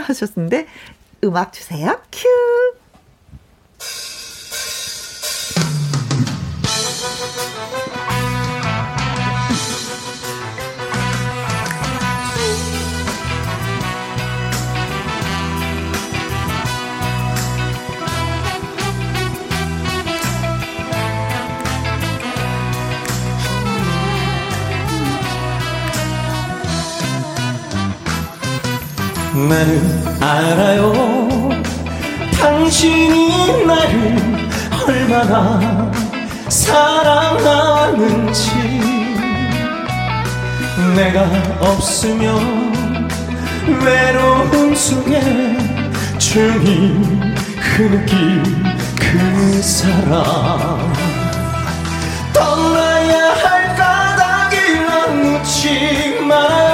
[0.00, 0.66] 하셨는데
[1.24, 1.98] 음악 주세요.
[2.12, 2.26] 큐.
[29.46, 30.92] 나는 알아요.
[32.40, 34.16] 당신이 나를
[34.86, 35.92] 얼마나
[36.48, 38.50] 사랑하는지.
[40.96, 41.28] 내가
[41.60, 43.06] 없으면
[43.84, 45.20] 외로움 속에
[46.18, 46.96] 조용히
[47.60, 48.42] 흐느낄
[48.98, 50.92] 그 사람.
[52.32, 56.67] 떠나야 할 까닭이라 묻지 마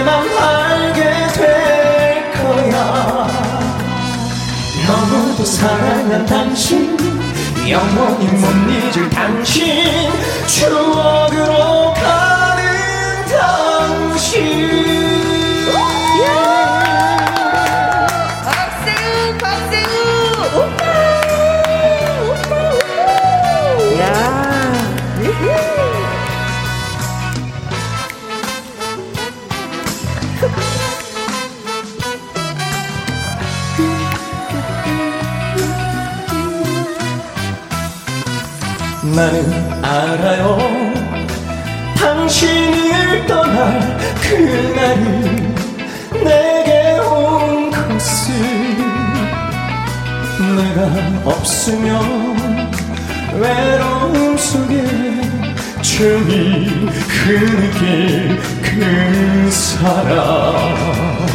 [0.00, 1.02] 내맘 알게
[1.34, 3.26] 될 거야.
[4.86, 6.96] 너무도 사랑한 당신
[7.68, 9.84] 영원히 못 잊을 당신.
[10.46, 12.19] 추억으로 가
[39.14, 40.58] 나는 알아요.
[41.96, 45.54] 당신을 떠날 그날이
[46.24, 48.34] 내게 온 것을
[50.56, 50.80] 내가
[51.24, 52.70] 없으면
[53.34, 54.84] 외로움 속에
[55.82, 56.68] 조용히
[57.08, 61.29] 흐느낄 그 사람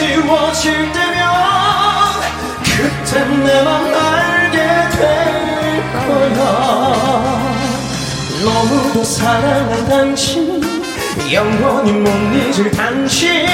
[0.00, 1.30] 지워질 때면
[2.64, 4.56] 그땐 내맘 알게
[4.96, 5.02] 될
[5.92, 6.40] 거야.
[8.42, 10.62] 너무도 사랑한 당신
[11.30, 13.46] 영원히 못 잊을 당신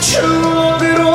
[0.00, 1.10] 추억으로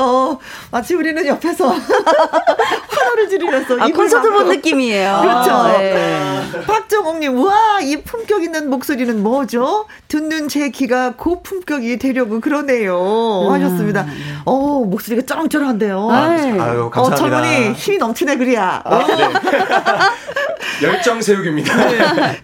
[0.00, 0.38] 어,
[0.70, 1.68] 마치 우리는 옆에서
[2.88, 4.48] 환호를 지르면서 아 입을 콘서트 본.
[4.48, 5.18] 느낌이에요.
[5.20, 5.78] 그렇죠.
[5.78, 6.40] 네.
[6.66, 9.86] 박정옥님, 와, 이 품격 있는 목소리는 뭐죠?
[10.08, 13.48] 듣는 제 귀가 고품격이 되려고 그러네요.
[13.50, 14.06] 하셨습니다.
[14.44, 16.08] 어, 목소리가 쩌렁쩌렁한데요.
[16.10, 16.40] 아이.
[16.58, 17.16] 아유, 어, 감사합니다.
[17.16, 18.80] 젊은이 힘이 넘치네, 그래야.
[18.84, 19.28] 아, 네.
[20.82, 21.74] 열정 세우기입니다.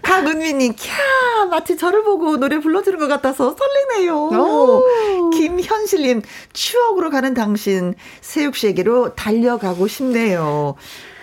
[0.02, 3.54] 강은미님, 캬, 마치 저를 보고 노래 불러주는 것 같아서
[3.88, 4.30] 설레네요.
[5.32, 6.22] 김현실님,
[6.52, 10.74] 추억으로 가는 당신, 세욱 씨에게로 달려가고 싶네요.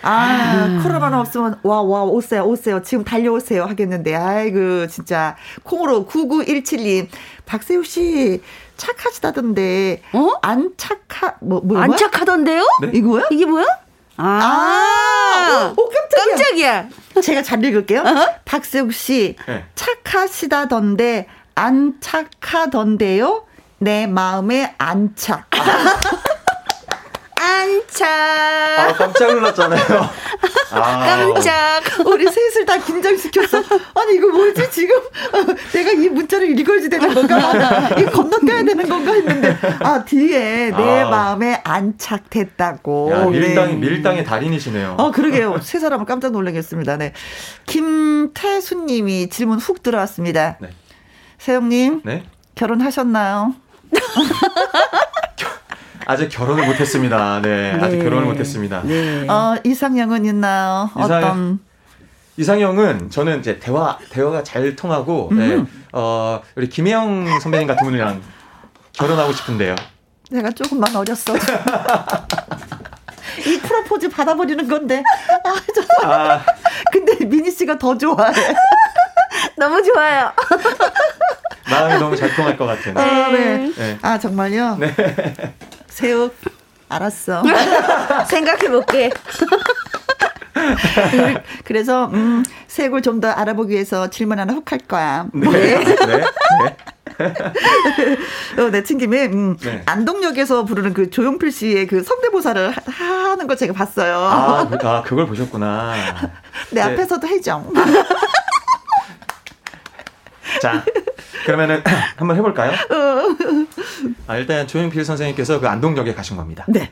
[0.02, 2.82] 아, 코로나 없으면, 와, 와, 오세요, 오세요.
[2.82, 3.64] 지금 달려오세요.
[3.64, 5.34] 하겠는데, 아이고, 진짜.
[5.62, 7.08] 콩으로 9917님,
[7.46, 8.42] 박세욱 씨,
[8.76, 10.32] 착하시다던데, 어?
[10.42, 11.96] 안 착하, 뭐, 뭐, 안 뭐야?
[11.96, 12.66] 착하던데요?
[12.92, 13.24] 이거야?
[13.30, 13.64] 이게 뭐야?
[14.16, 16.36] 아, 아, 오, 깜짝이야.
[16.36, 16.88] 깜짝이야.
[17.22, 18.02] 제가 잘 읽을게요.
[18.44, 19.64] 박세욱 씨, 네.
[19.74, 23.44] 착하시다던데, 안 착하던데요?
[23.78, 25.48] 내 마음에 안착.
[27.44, 28.08] 안착.
[28.08, 29.80] 아, 깜짝 놀랐잖아요.
[30.72, 31.06] 아.
[31.06, 31.82] 깜짝.
[32.06, 33.58] 우리 셋을 다 긴장시켰어.
[33.94, 37.90] 아니 이거 뭐지 지금 어, 내가 이 문자를 읽어야지 되는 건가?
[37.98, 41.08] 이거 건너뛰어야 되는 건가 했는데 아 뒤에 내 아.
[41.08, 43.10] 마음에 안착됐다고.
[43.12, 43.78] 야, 밀당이 네.
[43.78, 44.96] 밀당의 달인이시네요.
[44.98, 45.60] 어, 그러게요.
[45.60, 46.96] 세 사람을 깜짝 놀라겠습니다.
[46.96, 47.12] 네.
[47.66, 50.56] 김태수 님이 질문 훅 들어왔습니다.
[50.60, 50.70] 네.
[51.38, 52.24] 세영님, 네.
[52.54, 53.54] 결혼하셨나요?
[56.06, 57.40] 아직 결혼을 못했습니다.
[57.42, 58.04] 네, 아직 네.
[58.04, 58.82] 결혼을 못했습니다.
[58.84, 59.26] 네.
[59.28, 60.90] 어, 이상형은 있나요?
[60.94, 61.58] 이상형- 어떤?
[62.36, 68.20] 이상형은 저는 이제 대화 대화가 잘 통하고 네, 어, 우리 김혜영 선배님 같은 분이랑
[68.92, 69.76] 결혼하고 싶은데요.
[70.30, 71.34] 내가 조금만 어렸어.
[73.46, 75.02] 이 프로포즈 받아버리는 건데.
[75.44, 76.44] 아, 저, 아,
[76.92, 78.32] 근데 미니 씨가 더 좋아해.
[79.56, 80.32] 너무 좋아요.
[81.70, 82.94] 마음이 너무 잘 통할 것 같아요.
[82.98, 83.72] 아, 네.
[83.76, 83.98] 네.
[84.02, 84.76] 아, 정말요?
[84.78, 84.94] 네.
[85.94, 86.28] 새우,
[86.88, 87.42] 알았어.
[88.28, 89.10] 생각해 볼게.
[91.64, 95.26] 그래서, 음, 색을 좀 더 알아보기 위해서 질문 하나 훅 할 거야.
[95.32, 95.48] 네.
[95.48, 95.84] 네.
[95.86, 96.24] 네.
[98.60, 99.82] 어, 내친 김에 음, 네.
[99.86, 104.16] 안동역에서 부르는 그 조용필 씨의 그 성대모사를 하, 하는 거 제가 봤어요.
[104.16, 105.94] 아, 그, 아, 그걸 보셨구나.
[106.72, 106.92] 내 네.
[106.92, 107.72] 앞에서도 해정.
[110.60, 110.84] 자,
[111.44, 111.82] 그러면은
[112.16, 112.72] 한번 해볼까요?
[114.26, 116.64] 아, 일단 조용필 선생님께서 그 안동역에 가신 겁니다.
[116.68, 116.90] 네.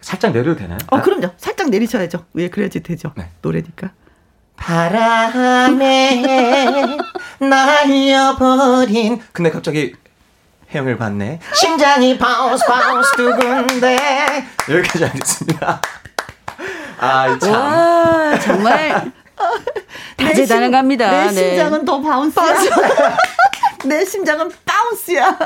[0.00, 0.78] 살짝 내려도 되나요?
[0.88, 1.30] 어, 그럼요.
[1.36, 2.24] 살짝 내리셔야죠.
[2.34, 3.12] 왜 그래야지 되죠.
[3.16, 3.30] 네.
[3.42, 3.90] 노래니까.
[4.56, 6.24] 바람에
[7.38, 9.94] 날려버린 근데 갑자기
[10.74, 13.96] 혜영을 봤네 심장이 bounce bounce 두근대
[14.68, 15.80] 여기까지 하겠습니다
[16.98, 19.12] 아참 와, 정말
[20.16, 21.10] 다재다능합니다.
[21.10, 21.32] 내 네.
[21.32, 22.44] 심장은 더 bounce야.
[23.86, 25.38] 내 심장은 bounce야.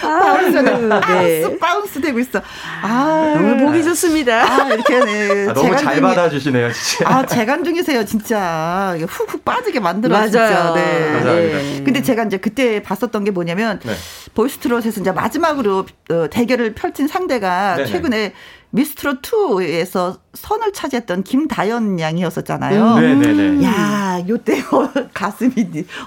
[0.00, 0.62] bounce야.
[0.62, 0.88] 네.
[0.88, 2.40] bounce, bounce 되고 있어.
[2.82, 4.42] 아, 너무 보기 좋습니다.
[4.42, 5.48] 아, 이렇게, 네.
[5.48, 8.96] 아, 너무 잘 받아주시네요 진짜 아, 재간둥이세요, 진짜.
[8.98, 10.30] 훅훅 빠지게 만들어, 맞아요.
[10.30, 10.72] 진짜.
[10.74, 11.12] 네.
[11.12, 11.58] 감사합니다.
[11.58, 11.82] 네.
[11.84, 13.92] 근데 제가 이제 그때 봤었던 게 뭐냐면, 네.
[14.34, 17.88] 보이스트롯에서 이제 마지막으로 어, 대결을 펼친 상대가 네네.
[17.90, 18.32] 최근에
[18.72, 22.98] 미스트롯 2에서 선을 차지했던 김다연 양이었었잖아요.
[23.00, 25.52] 네네네 야, 요때 어, 가슴이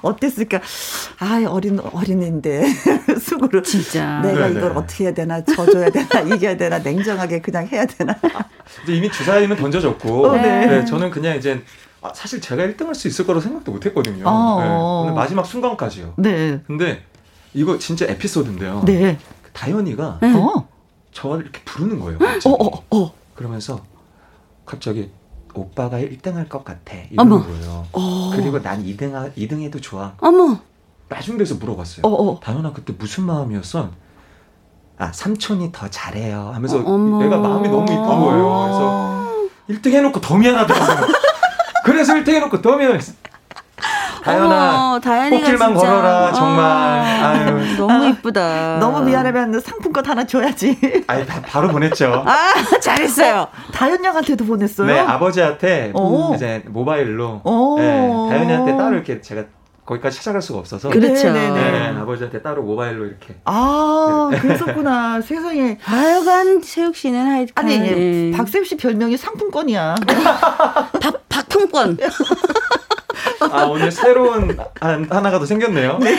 [0.01, 0.61] 어땠을까?
[1.19, 2.63] 아, 어린 어린인데
[3.19, 4.21] 수고를 진짜.
[4.21, 4.59] 내가 네네.
[4.59, 8.15] 이걸 어떻게 해야 되나, 져줘야 되나, 이겨야 되나, 냉정하게 그냥 해야 되나.
[8.87, 10.65] 이미 주사위는 던져졌고 어, 네.
[10.67, 11.61] 네, 저는 그냥 이제
[12.01, 15.05] 아, 사실 제가 1등 할 수 있을 거라고 생각도 못 했거든요 어.
[15.07, 17.03] 네, 마지막 순간까지요 네, 근데
[17.53, 19.17] 이거 진짜 에피소드인데요 네,
[19.53, 20.67] 다현이가 어,
[21.13, 22.49] 저를 이렇게 부르는 거예요 어, 갑자기.
[22.49, 23.13] 어, 어.
[23.35, 23.81] 그러면서
[24.65, 25.11] 갑자기
[25.53, 27.43] 오빠가 1등 할 것 같아 이러는 어머.
[27.45, 27.85] 거예요.
[27.91, 28.31] 어.
[28.35, 30.13] 그리고 난 2등 하, 2등 해도 좋아.
[30.19, 30.57] 어머.
[31.09, 32.05] 나중 돼서 물어봤어요.
[32.05, 32.39] 어, 어.
[32.39, 33.91] 다현아 그때 무슨 마음이었어?
[34.97, 36.97] 아 삼촌이 더 잘해요 하면서 어.
[37.19, 39.47] 내가 마음이 너무 이쁜 거예요.
[39.67, 41.07] 그래서 1등 해놓고 더 미안하더라고요.
[41.85, 43.13] 그래서 1등 해놓고 더 미안했어.
[44.23, 45.73] 다현아 진짜.
[45.73, 46.65] 걸어라 정말.
[46.65, 47.77] 아, 아유.
[47.77, 48.77] 너무 이쁘다.
[48.81, 51.03] 너무 미안하면 상품권 하나 줘야지.
[51.07, 52.23] 아니 바, 바로 보냈죠.
[52.25, 53.47] 아, 잘했어요.
[53.73, 54.87] 다현 양한테도 보냈어요.
[54.87, 56.33] 네, 아버지한테 오.
[56.35, 57.77] 이제 모바일로 오.
[57.79, 59.43] 네, 다현이한테 따로 이렇게 제가
[59.85, 61.33] 거기까지 찾아갈 수가 없어서 그렇죠.
[61.33, 61.99] 네, 네, 네, 네.
[61.99, 65.19] 아버지한테 따로 모바일로 이렇게 아, 그랬었구나.
[65.21, 65.77] 세상에.
[65.81, 68.31] 하여간 세욱 씨는 하여간 아니, 예.
[68.31, 69.95] 박세우 씨 별명이 상품권이야.
[71.01, 71.97] 박 박풍권.
[73.51, 75.97] 아 오늘 새로운 한, 하나가 더 생겼네요.
[75.99, 76.17] 네.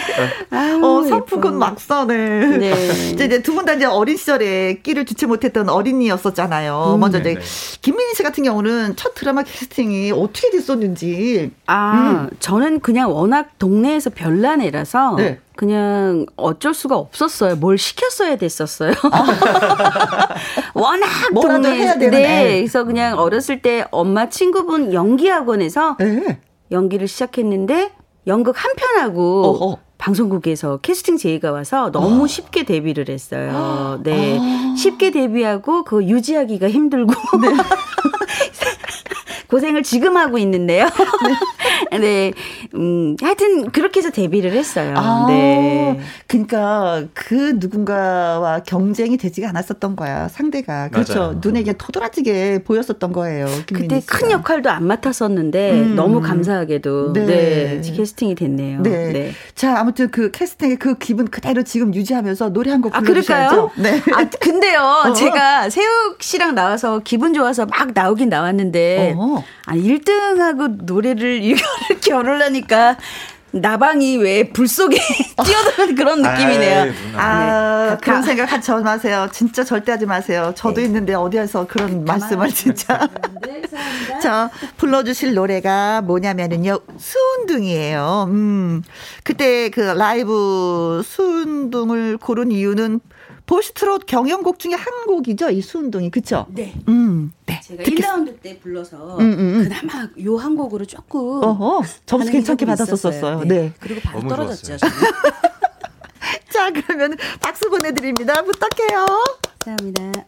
[0.83, 2.57] 어, 상품권 막 써네.
[2.59, 2.71] 네.
[3.15, 6.97] 이제, 이제 두 분 다 이제 어린 시절에 끼를 주체 못했던 어린이였었잖아요.
[7.01, 7.41] 먼저 이제 네네.
[7.81, 11.51] 김민희 씨 같은 경우는 첫 드라마 캐스팅이 어떻게 됐었는지.
[11.67, 15.39] 아, 저는 그냥 워낙 동네에서 별난 애라서 네.
[15.57, 17.57] 그냥 어쩔 수가 없었어요.
[17.57, 18.93] 뭘 시켰어야 됐었어요.
[20.75, 22.25] 워낙 뭐라도 동네에서 해야 되는 네,
[22.55, 22.57] 애.
[22.59, 26.39] 그래서 그냥 어렸을 때 엄마 친구분 연기 학원에서 네.
[26.71, 27.93] 연기를 시작했는데
[28.27, 29.79] 연극 한 편 하고 어허.
[29.99, 34.01] 방송국에서 캐스팅 제의가 와서 너무 쉽게 데뷔를 했어요.
[34.03, 34.39] 네.
[34.77, 37.13] 쉽게 데뷔하고 그 유지하기가 힘들고.
[39.49, 40.89] 고생을 지금 하고 있는데요.
[41.93, 42.33] 네.
[42.75, 44.95] 음, 하여튼 그렇게 해서 데뷔를 했어요.
[44.97, 45.99] 아, 네.
[46.27, 51.41] 그러니까 그 누군가와 경쟁이 되지가 않았었던 거야 상대가 그렇죠 맞아요.
[51.43, 53.47] 눈에 그냥 토드라지게 보였었던 거예요.
[53.67, 54.19] 김민희 그때 씨가.
[54.19, 55.95] 큰 역할도 안 맡았었는데 음.
[55.97, 57.27] 너무 감사하게도 네.
[57.27, 57.93] 네.
[57.97, 58.83] 캐스팅이 됐네요.
[58.83, 59.33] 네.
[59.55, 63.71] 자 아무튼 그 캐스팅의 그 기분 그대로 지금 유지하면서 노래 한곡 아, 불러주셔야죠.
[63.71, 63.71] 그럴까요?
[63.77, 64.03] 네.
[64.15, 65.13] 아, 근데요, 어.
[65.13, 69.34] 제가 세욱 씨랑 나와서 기분 좋아서 막 나오긴 나왔는데, 어.
[69.67, 72.97] 아니, 1등하고 노래를 이거를 결혼하니까,
[73.57, 74.99] 나방이 왜 불 속에
[75.45, 76.81] 뛰어드는 그런 느낌이네요.
[76.81, 77.23] 아이, 누나.
[77.23, 77.97] 아, 네.
[78.03, 79.29] 그런 가- 생각 하지 마세요.
[79.33, 80.53] 진짜 절대 하지 마세요.
[80.57, 83.09] 저도 있는데 어디에서 그런 말씀을 진짜.
[83.47, 83.63] 네,
[84.21, 88.27] 자, 불러주실 노래가 뭐냐면은요, 수운둥이에요.
[88.29, 88.83] 음,
[89.23, 92.99] 그때 그 라이브 수운둥을 고른 이유는
[93.47, 96.11] 보시트롯 경연곡 중에 한 곡이죠, 이 수운둥이.
[96.11, 96.47] 그쵸?
[96.49, 96.73] 네.
[96.89, 97.61] 음, 네.
[97.63, 99.65] 제가 듣겠- 1라운드 때 불러서 음, 음, 음.
[99.69, 103.13] 그나마 요 한 곡으로 조금 어허, 점수 괜찮게 받았었어요.
[103.13, 103.45] 있었어요.
[103.45, 103.73] 네.
[103.81, 104.77] 그리고 바로 너무 떨어졌죠.
[104.79, 104.91] 좋았어요.
[106.51, 106.75] 저는.
[106.75, 108.43] 자, 그러면 박수 보내드립니다.
[108.43, 109.07] 부탁해요.
[109.65, 110.25] 감사합니다.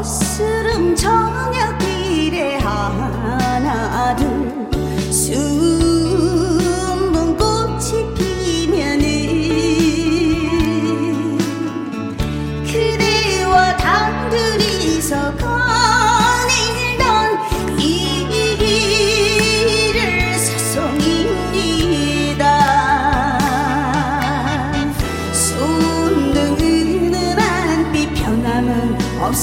[0.00, 1.29] 어스름 저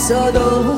[0.09, 0.76] 없어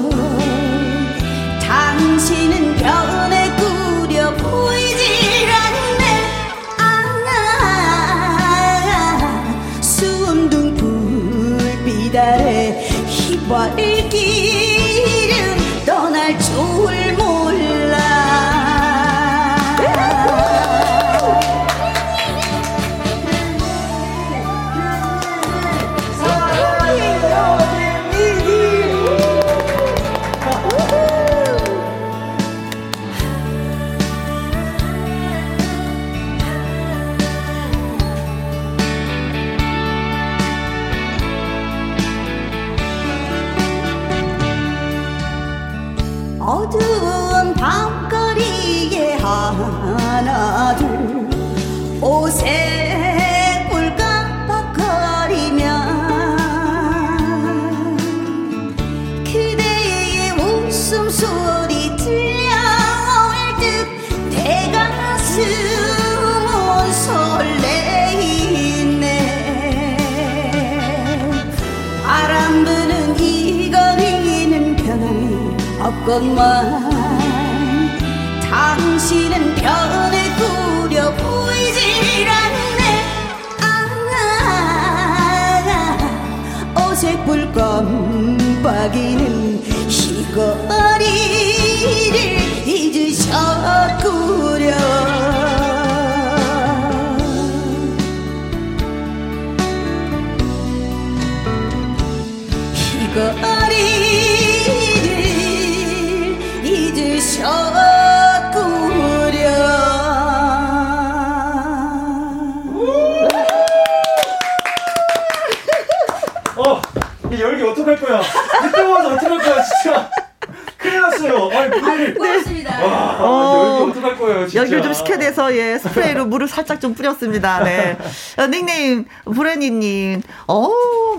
[127.04, 127.64] 뿌렸습니다.
[127.64, 127.98] 네.
[128.38, 130.70] 어, 닉네임 브레니님, 어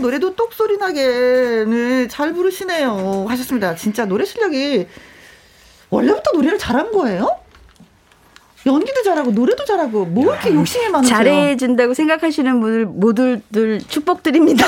[0.00, 1.00] 노래도 똑소리 나게
[1.66, 3.24] 네, 잘 부르시네요.
[3.28, 3.74] 하셨습니다.
[3.74, 4.86] 진짜 노래 실력이
[5.88, 7.28] 원래부터 노래를 잘한 거예요?
[8.66, 11.16] 연기도 잘하고 노래도 잘하고 뭐 이렇게 욕심이 많으세요?
[11.16, 14.66] 잘해준다고 생각하시는 분들 모두들 축복드립니다.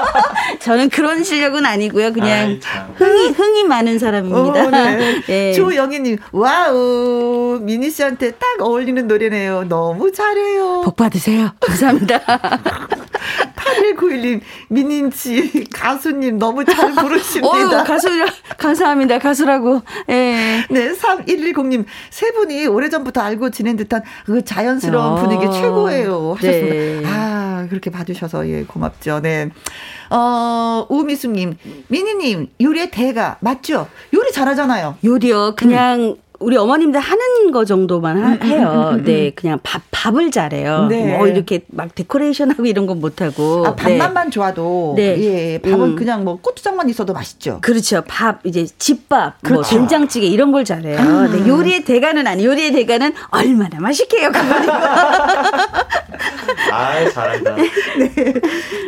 [0.60, 2.14] 저는 그런 실력은 아니고요.
[2.14, 2.94] 그냥 아이, 참.
[2.96, 4.64] 흥이 흥이 많은 사람입니다.
[4.64, 5.22] 어, 네.
[5.28, 5.52] 예.
[5.52, 9.64] 조영희님, wow, 미니 씨한테 딱 어울리는 노래네요.
[9.68, 10.82] 너무 잘해요.
[10.84, 11.50] 복 받으세요.
[11.60, 12.20] 감사합니다.
[13.56, 17.84] 8191님, 미니씨, 가수님 너무 잘 부르십니다.
[17.84, 18.08] 가수
[18.58, 19.18] 감사합니다.
[19.18, 19.82] 가수라고.
[20.08, 20.64] 예.
[20.70, 25.14] 네, 3110님, 세 분이 오래전부터 알고 지낸 듯한 그 자연스러운 어.
[25.16, 26.34] 분위기 최고예요.
[26.38, 26.74] 하셨습니다.
[26.74, 27.02] 네.
[27.06, 29.20] 아, 그렇게 봐주셔서, 예, 고맙죠.
[29.20, 29.50] 네.
[30.10, 31.56] 어, 우미숙님,
[31.88, 33.88] 미니님, 요리의 대가, 맞죠?
[34.14, 34.98] 요리 잘하잖아요.
[35.04, 35.54] 요리요.
[35.56, 38.90] 그냥 우리 어머님들 하는 거 정도만 하- 해요.
[38.92, 40.86] 음, 음, 네, 그냥 밥 밥을 잘해요.
[40.88, 41.16] 네.
[41.16, 43.66] 뭐 이렇게 막 데코레이션하고 이런 건 못하고.
[43.66, 44.92] 아, 밥맛만 좋아도.
[44.96, 45.16] 네.
[45.54, 45.96] 예, 밥은 음.
[45.96, 47.58] 그냥 뭐 고추장만 있어도 맛있죠.
[47.62, 48.02] 그렇죠.
[48.06, 49.70] 밥 이제 집밥, 뭐 그렇죠.
[49.70, 50.98] 된장찌개 이런 걸 잘해요.
[50.98, 51.28] 아.
[51.28, 52.44] 네, 요리의 대가는 아니.
[52.44, 54.30] 요리의 대가는 얼마나 맛있게 해요.
[54.32, 54.68] 그거는.
[56.72, 57.56] 아이, 잘한다.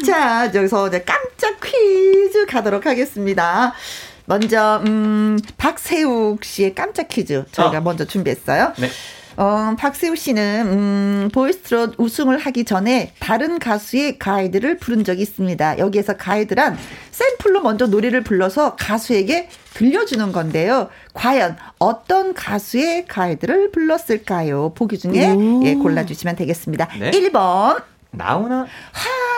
[0.06, 3.72] 자, 여기서 이제 깜짝 퀴즈 가도록 하겠습니다.
[4.28, 7.80] 먼저 음 박세욱 씨의 깜짝 퀴즈 저희가 어.
[7.80, 8.74] 먼저 준비했어요.
[8.76, 8.88] 네.
[9.38, 15.78] 어, 박세우 씨는 음, 보이스트롯 우승을 하기 전에 다른 가수의 가이드를 부른 적이 있습니다.
[15.78, 16.76] 여기에서 가이드란
[17.12, 20.88] 샘플로 먼저 노래를 불러서 가수에게 들려주는 건데요.
[21.14, 24.72] 과연 어떤 가수의 가이드를 불렀을까요?
[24.74, 26.88] 보기 중에 예, 골라주시면 되겠습니다.
[26.98, 27.12] 네.
[27.12, 27.80] 1번
[28.10, 28.66] 나오나?
[28.92, 29.37] 하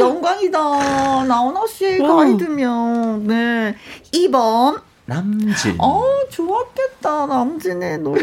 [0.00, 0.58] 영광이다.
[1.24, 3.74] 나훈아 씨의 가이드면 네.
[4.12, 5.76] 2번 남진.
[5.78, 8.22] 어 좋았겠다 남진의 노래.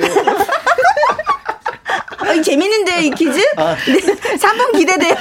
[2.19, 3.37] 아, 재밌는데 이 퀴즈?
[3.37, 5.15] 네, 3번 기대돼요.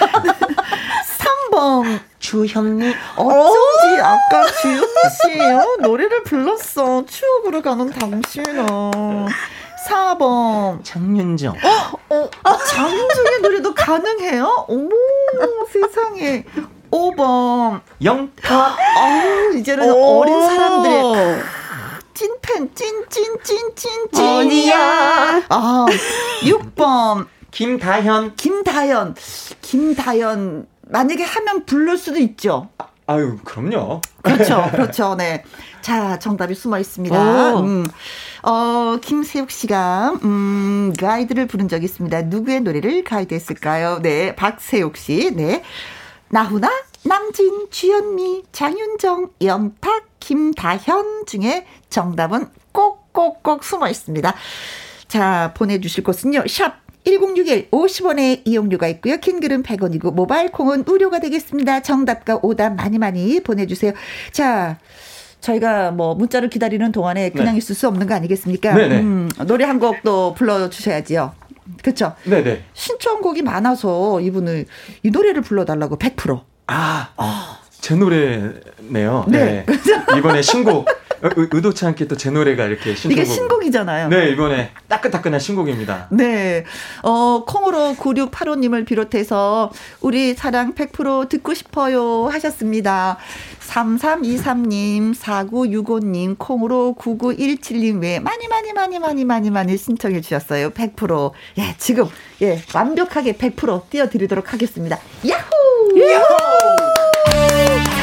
[1.50, 2.94] 3번 주현미.
[3.16, 4.86] 어쩐지 아까 주현미
[5.22, 8.66] 씨요 노래를 불렀어 추억으로 가는 당신은
[9.88, 11.54] 4번 장윤정.
[12.10, 12.30] 어,
[12.68, 14.66] 장윤정의 노래도 가능해요?
[14.68, 14.88] 어머
[15.72, 16.44] 세상에
[16.90, 18.76] 5번 영탁.
[18.98, 21.42] 아우 이제는 어린 사람들의
[22.14, 25.42] 찐팬 찐찐찐찐찐 어디야?
[25.48, 25.86] 아
[26.42, 28.34] 6번 김다현.
[28.36, 29.14] 김다연
[29.62, 32.68] 김다연 만약에 하면 부를 수도 있죠
[33.06, 34.00] 아유, 그럼요.
[34.22, 35.42] 그렇죠, 그렇죠, 네.
[35.80, 37.54] 자, 정답이 숨어 있습니다.
[37.54, 37.58] 오.
[37.60, 37.84] 음,
[38.42, 42.22] 어, 김세욱 씨가, 음, 가이드를 부른 적이 있습니다.
[42.22, 44.00] 누구의 노래를 가이드 했을까요?
[44.02, 45.62] 네, 박세욱 씨, 네.
[46.28, 46.68] 나훈아,
[47.04, 54.34] 남진, 주현미, 장윤정, 영탁, 김다현 중에 정답은 꼭꼭꼭 숨어 있습니다.
[55.06, 59.18] 자, 보내주실 곳은요, 샵 1061 50원의 이용료가 있고요.
[59.18, 61.82] 킹글은 100원이고 모바일 콩은 무료가 되겠습니다.
[61.82, 63.92] 정답과 오답 많이 많이 보내주세요.
[64.30, 64.78] 자,
[65.46, 67.58] 저희가 뭐 문자를 기다리는 동안에 그냥 네.
[67.58, 68.72] 있을 수 없는 거 아니겠습니까?
[68.74, 69.00] 네네.
[69.00, 71.32] 음, 노래 한 곡 또 불러주셔야지요.
[71.82, 72.14] 그렇죠?
[72.24, 72.62] 네네.
[72.72, 74.66] 신청곡이 많아서 이분을
[75.02, 76.40] 이 노래를 불러달라고 100%.
[76.68, 79.26] 아, 제 노래네요.
[79.28, 79.66] 네.
[80.16, 80.86] 이번에 신곡.
[81.22, 83.12] 어, 의- 의도치 않게 또 제 노래가 이렇게 신곡.
[83.12, 84.08] 이게 신곡이잖아요.
[84.08, 86.08] 네, 이번에 따끈따끈한 신곡입니다.
[86.10, 86.64] 네.
[87.02, 89.70] 어, 콩으로 9685님을 비롯해서
[90.00, 93.18] 우리 사랑 100% 듣고 싶어요 하셨습니다.
[93.60, 100.70] 3323님, 4965님, 콩으로 9917님 외에 많이 많이 많이 많이 많이 많이 신청해 주셨어요.
[100.70, 101.32] 100%.
[101.58, 102.06] 예, 지금
[102.42, 104.98] 예, 완벽하게 100% 띄워 드리도록 하겠습니다.
[105.26, 105.96] 야호!
[105.96, 108.01] 사랑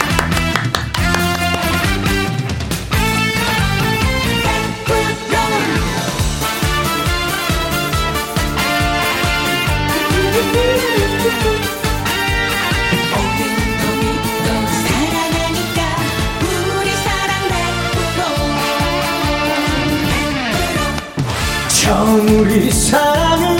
[21.90, 23.58] 100% 정우리 사랑은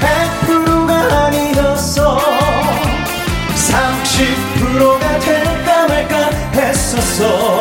[0.00, 2.18] 100%가 아니었어.
[3.54, 7.60] 30%가 될까 말까 했었어.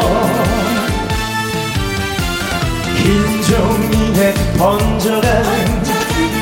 [3.04, 5.84] 인종이에 번져가는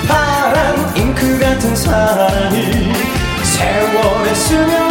[0.07, 2.93] 파란 잉크 같은 사랑이
[3.43, 4.86] 세월에 스며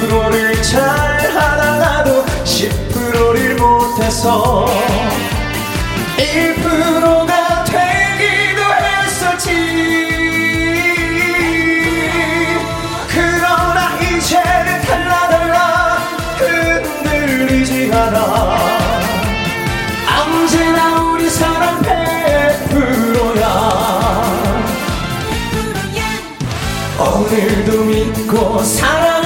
[0.00, 4.66] 100%를 잘 하다가도 10%를 못해서
[6.16, 9.50] 1%가 되기도 했었지.
[13.08, 15.98] 그러나 이제는 달라달라
[16.38, 18.56] 흔들리지 않아.
[20.22, 23.44] 언제나 우리 사랑 100%야.
[26.98, 29.19] 오늘도 믿고 사랑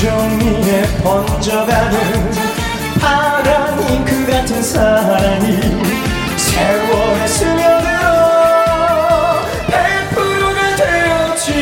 [0.00, 2.30] 종이에 번져가는
[3.00, 5.58] 파란 잉크 그 같은 사랑이
[6.36, 8.06] 세월의 스며들어
[9.68, 11.52] 100%가 되었지.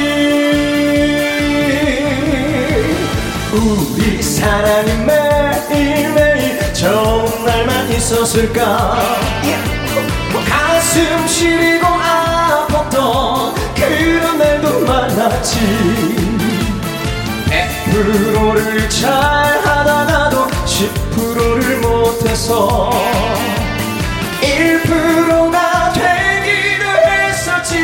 [3.53, 8.99] 우리 사랑이 매일매일 좋은 날만 있었을까?
[10.49, 16.34] 가슴 시리고 아팠던 그런 날도 많았지.
[17.95, 22.91] 100%를 잘 하다가도 10%를 못해서
[24.41, 27.79] 1%가 되기도 했었지.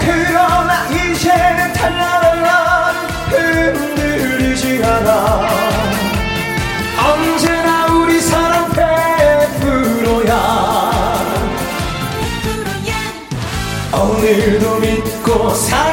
[0.00, 2.92] 그러나 이제는 달라달라
[3.30, 5.48] 흔들리지 않아.
[7.08, 10.30] 언제나 우리 사랑 100%야.
[13.94, 15.89] 오늘도 믿고 사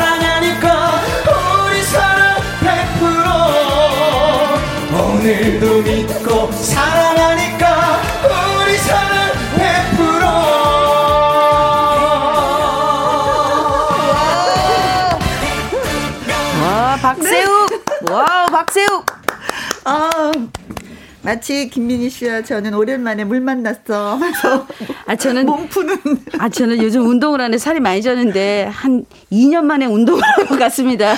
[21.31, 24.65] 마치 김민희 씨와 저는 오랜만에 물 만났어 하면서
[25.07, 25.97] 아, 저는 몸 푸는
[26.39, 31.15] 아, 저는 요즘 운동을 하는데 살이 많이 쪘는데 한 2년 만에 운동을 한 것 같습니다.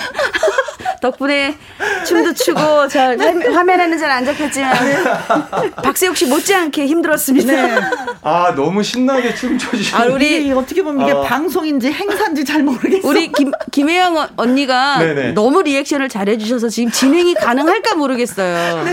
[1.01, 1.55] 덕분에
[2.05, 4.73] 춤도 추고 저 화- 화면에는 잘안 잡혔지만
[5.83, 7.53] 박세욱 씨 못지않게 힘들었습니다.
[8.21, 11.21] 아 너무 신나게 춤춰주시는 아, 우리 어떻게 보면 이게 어.
[11.23, 13.07] 방송인지 행사인지 잘 모르겠어.
[13.07, 15.31] 우리 김 김혜영 어- 언니가 네네.
[15.31, 18.85] 너무 리액션을 잘해주셔서 지금 진행이 가능할까 모르겠어요.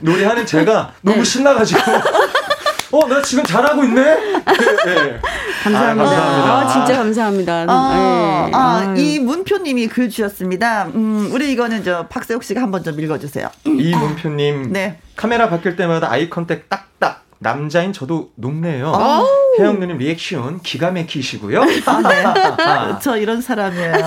[0.00, 1.24] 노래하는 제가 너무 네.
[1.24, 1.80] 신나가지고
[2.92, 4.32] 어 나 지금 잘하고 있네 네,
[4.84, 5.20] 네.
[5.62, 5.80] 감사합니다.
[5.80, 6.58] 아, 감사합니다.
[6.58, 7.64] 아, 진짜 감사합니다.
[7.68, 8.52] 아, 네.
[8.54, 9.00] 아, 아유.
[9.00, 10.86] 이 문표님이 글 주셨습니다.
[10.94, 13.48] 음, 우리 이거는 저 박세욱 씨가 한번 좀 읽어주세요.
[13.66, 14.98] 이 문표님 네.
[15.16, 18.92] 카메라 바뀔 때마다 eye contact 딱딱 남자인 저도 녹네요
[19.58, 21.64] 혜영 누님 리액션 기가 막히시고요 아,
[22.92, 22.98] 네.
[23.00, 23.94] 저 이런 사람이에요.
[23.94, 23.96] 어,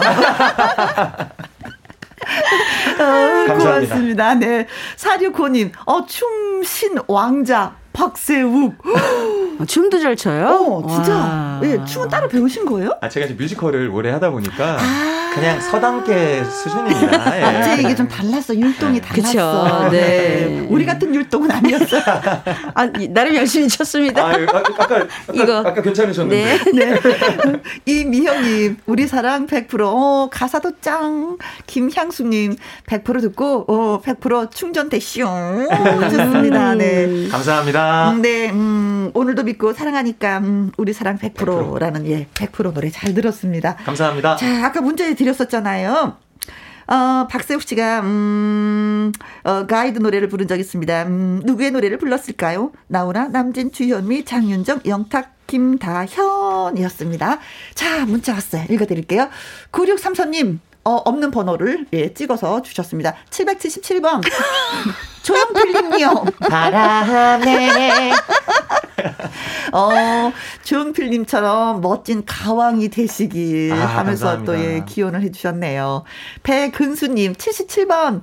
[3.47, 3.53] 감사합니다.
[3.55, 4.35] 고맙습니다.
[4.35, 4.68] 네.
[4.97, 8.75] 사류코님, 어, 춤신 왕자, 박세욱.
[9.59, 10.47] 어, 춤도 잘 춰요?
[10.83, 11.13] 어, 진짜.
[11.15, 11.59] 와.
[11.63, 12.91] 예, 춤은 따로 배우신 거예요?
[13.01, 14.77] 아 제가 이제 뮤지컬을 오래 하다 보니까
[15.34, 17.43] 그냥 서당계 수준입니다 예.
[17.43, 18.55] 아, 제 이게 좀 달랐어.
[18.55, 19.22] 율동이 달랐어.
[19.31, 19.89] 그쵸.
[19.91, 20.65] 네.
[20.69, 22.01] 우리 같은 율동은 아니었어요.
[22.76, 24.22] 아, 이- 나름 열심히 췄습니다.
[24.23, 25.57] 아, 아, 아까 아까, 이거.
[25.60, 26.84] 아까 괜찮으셨는데 네.
[26.93, 26.99] 네.
[27.85, 31.38] 이미형님, 우리 사랑 100%, 어, 가사도 짱.
[31.68, 32.55] 김향수님,
[32.88, 35.23] 100% 듣고, 어, 100% 충전 대쇼.
[36.11, 36.76] 좋습니다.
[36.76, 37.27] 네.
[37.30, 43.14] 감사합니다 음, 네, 음, 오늘도 믿고 사랑하니까, 음, 우리 사랑 100%라는, 예, 100% 노래 잘
[43.14, 43.76] 들었습니다.
[43.85, 46.17] 감사합니다 자, 아까 문제 드렸었잖아요.
[46.85, 49.11] 어, 박세욱 씨가, 음,
[49.43, 51.03] 어, 가이드 노래를 부른 적 있습니다.
[51.03, 52.71] 음, 누구의 노래를 불렀을까요?
[52.87, 57.39] 나훈아, 남진, 주현미, 장윤정, 영탁, 김다현이었습니다.
[57.73, 58.65] 자, 문자 왔어요.
[58.69, 59.29] 읽어드릴게요.
[59.71, 63.15] 9633님, 어, 없는 번호를, 예, 찍어서 주셨습니다.
[63.29, 64.21] 777번.
[65.23, 66.25] 조영필님요.
[66.49, 68.11] 바람에.
[69.73, 69.89] 어,
[70.63, 74.45] 조영필님처럼 멋진 가왕이 되시길 아, 하면서 감사합니다.
[74.45, 76.03] 또 예, 기원을 해주셨네요.
[76.43, 78.21] 배근수님, 77번.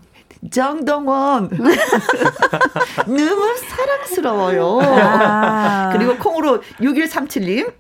[0.50, 1.50] 정동원.
[3.06, 4.80] 너무 사랑스러워요.
[4.82, 5.90] 아.
[5.92, 7.79] 그리고 콩으로 6137님.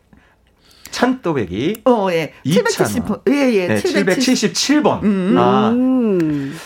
[0.90, 2.32] 찬또배기 어, 예.
[2.44, 2.64] 이찬원.
[2.64, 3.20] 770번.
[3.30, 3.66] 예, 예.
[3.68, 4.52] 네, 770.
[4.52, 5.36] 777번 음.
[5.38, 6.58] 아, 음.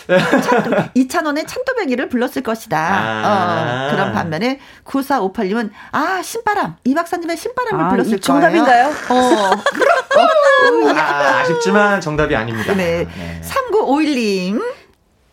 [0.93, 2.77] 이찬원의 찬또배기를 불렀을 것이다.
[2.77, 3.87] 아.
[3.87, 8.89] 어, 그런 반면에 9458님은 아 신바람 이 박사님의 신바람을 아, 불렀을 이 정답인가요?
[8.89, 9.21] 거예요.
[9.21, 9.51] 어,
[10.97, 13.07] 아, 아쉽지만 정답이 아닙니다 네.
[13.41, 14.61] 3951님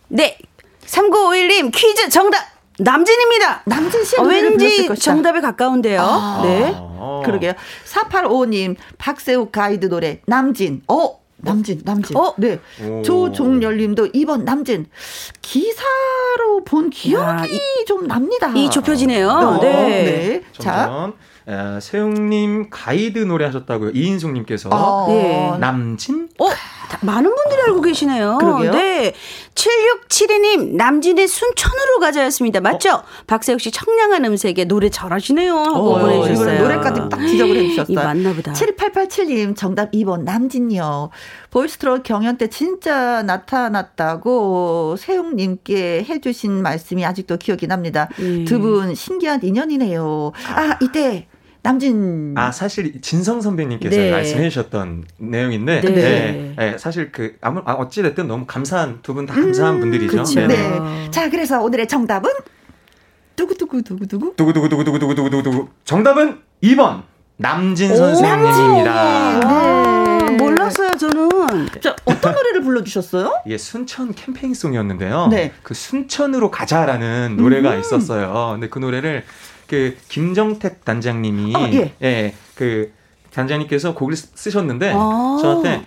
[0.09, 0.39] 네.
[0.87, 3.63] 3951님 퀴즈 정답 남진입니다.
[3.67, 4.95] 남진 씨의 어, 왠지.
[4.99, 6.01] 정답에 가까운데요.
[6.01, 6.41] 아.
[6.45, 6.73] 네.
[6.77, 7.23] 어.
[7.25, 7.53] 그러게요.
[7.85, 10.83] 4855님 박세욱 가이드 노래 남진.
[10.89, 12.17] 어 남진, 남진.
[12.17, 12.35] 어?
[12.39, 12.61] 네.
[12.85, 13.03] 오.
[13.03, 14.87] 조종열님도 2번 남진.
[15.41, 18.49] 기사로 본 기억이 야, 좀 납니다.
[18.55, 19.29] 이 좁혀지네요.
[19.29, 19.73] 어, 네.
[19.73, 20.43] 네.
[20.59, 21.13] 자.
[21.45, 25.53] 어, 세웅님 가이드 노래 하셨다고요 이인숙님께서 어, 네.
[25.59, 26.55] 남진 어, 다-
[27.01, 28.39] 많은 분들이 알고 계시네요.
[28.39, 28.73] 그러게요.
[28.73, 29.15] 네.
[29.55, 32.61] 7672님, 남진의 순천으로 가자였습니다.
[32.61, 33.03] 맞죠?
[33.27, 35.55] 박세욱 씨 청량한 음색에 노래 잘하시네요.
[35.57, 36.63] 하고 어, 보내주셨어요.
[36.63, 37.93] 노래까지 딱 지적을 해주셨어요.
[37.93, 38.53] 이 맞나 보다.
[38.53, 41.11] 7887님 정답 2번 남진요.
[41.51, 48.09] 보이스트롯 경연 때 진짜 나타났다고 세용님께 해주신 말씀이 아직도 기억이 납니다.
[48.21, 48.45] 음.
[48.47, 50.33] 두분 신기한 인연이네요.
[50.55, 51.29] 아 이때
[51.65, 54.11] 남진 아 사실 진성 선배님께서 네.
[54.11, 55.91] 말씀해 주셨던 내용인데 네.
[55.93, 56.55] 네.
[56.57, 60.17] 네, 사실 그 아무 아, 어찌 됐든 너무 감사한 두 분 다 감사한 분들이죠.
[60.17, 60.41] 그쵸.
[60.41, 60.55] 네네.
[60.57, 61.11] 네.
[61.13, 62.31] 자 그래서 오늘의 정답은
[63.37, 67.03] 두구두구 두구두구 두구두구 두구두구 두구두구 정답은 2번
[67.37, 68.93] 남진 선생님입니다.
[69.45, 71.69] 아, 몰라 몰랐어요, 저는.
[71.81, 73.43] 자, 어떤 노래를 불러주셨어요?
[73.47, 75.29] 이게 순천 캠페인송이었는데요.
[75.29, 75.53] 네.
[75.63, 78.51] 그 순천으로 가자라는 노래가 있었어요.
[78.53, 79.25] 근데 그 노래를
[79.73, 81.61] 그 김정택 단장님이 어,
[82.03, 82.35] 예.
[82.55, 82.93] 그
[83.33, 85.39] 단장님께서 곡을 쓰- 쓰셨는데 아.
[85.41, 85.87] 저한테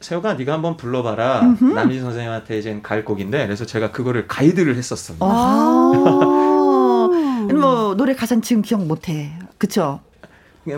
[0.00, 1.42] 세호가 네가 한번 불러봐라.
[1.60, 5.18] 남진 선생님한테 이제 갈 곡인데 그래서 제가 그거를 가이드를 했었어요.
[5.20, 5.92] 아.
[7.52, 9.30] 뭐 노래 가사는 지금 기억 못해.
[9.58, 10.00] 그쵸?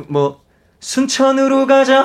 [0.08, 0.40] 뭐
[0.80, 2.04] 순천으로 가자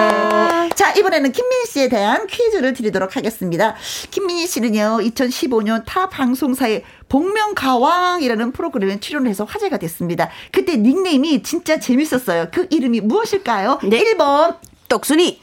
[0.74, 3.74] 자, 이번에는 김민희 씨에 대한 퀴즈를 드리도록 하겠습니다.
[4.10, 10.30] 김민희 씨는요, 2015년 타 방송사의 복면가왕이라는 프로그램에 출연해서 화제가 됐습니다.
[10.52, 12.48] 그때 닉네임이 진짜 재밌었어요.
[12.52, 13.80] 그 이름이 무엇일까요?
[13.84, 14.02] 네.
[14.02, 14.56] 1번,
[14.88, 15.40] 떡순이.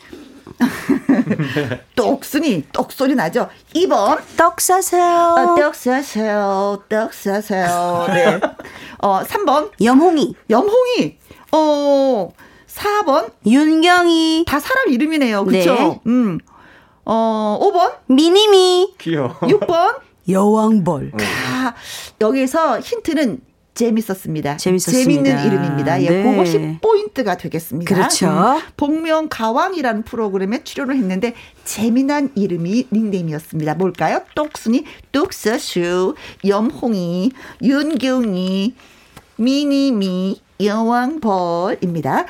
[1.95, 3.49] 똑순이, 똑소리 나죠?
[3.75, 5.35] 2번, 떡 사세요.
[5.37, 8.05] 어, 떡 사세요, 떡 사세요.
[8.09, 8.39] 네.
[8.99, 10.35] 어, 3번, 염홍이.
[10.49, 11.17] 염홍이.
[11.51, 12.33] 어,
[12.73, 14.45] 4번, 윤경이.
[14.47, 15.45] 다 사람 이름이네요.
[15.45, 15.75] 그쵸?
[15.75, 15.99] 네.
[16.07, 16.39] 음.
[17.05, 18.93] 어, 5번, 미니미.
[18.97, 19.37] 귀여워.
[19.41, 19.95] 6번,
[20.27, 21.11] 여왕벌.
[21.13, 21.73] 아,
[22.21, 23.41] 여기서 힌트는
[23.73, 24.57] 재밌었습니다.
[24.57, 25.23] 재밌었습니다.
[25.23, 26.01] 재밌는 이름입니다.
[26.03, 26.23] 예, 네.
[26.23, 27.93] 그것이 포인트가 되겠습니다.
[27.93, 28.61] 그렇죠.
[28.77, 31.33] 복면 가왕이라는 프로그램에 출연을 했는데
[31.65, 33.73] 재미난 이름이 닉네임이었습니다.
[33.75, 34.21] 뭘까요?
[34.35, 36.13] 똑순이, 뚝서슈,
[36.45, 37.31] 염홍이,
[37.63, 38.75] 윤경이,
[39.37, 42.25] 미니미, 여왕벌입니다.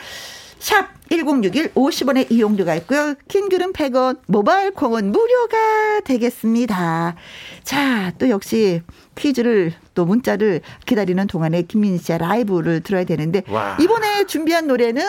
[0.60, 3.16] 샵 1061 50원의 이용료가 있고요.
[3.28, 7.16] 킹글은 100원, 모바일 콩은 무료가 되겠습니다.
[7.64, 8.82] 자, 또 역시
[9.16, 13.78] 퀴즈를 또 문자를 기다리는 동안에 김민희 씨의 라이브를 들어야 되는데 와.
[13.80, 15.04] 이번에 준비한 노래는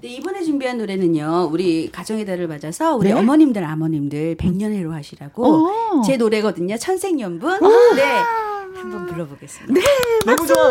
[0.00, 1.48] 네, 이번에 준비한 노래는요.
[1.50, 3.14] 우리 가정의 달을 맞아서 우리 네.
[3.14, 5.42] 어머님들 아버님들 백년해로 하시라고
[5.98, 6.02] 오.
[6.02, 6.76] 제 노래거든요.
[6.76, 7.60] 천생연분.
[7.96, 8.02] 네.
[8.74, 9.74] 한번 불러보겠습니다.
[9.74, 9.86] 네.
[10.24, 10.70] 너무 좋아.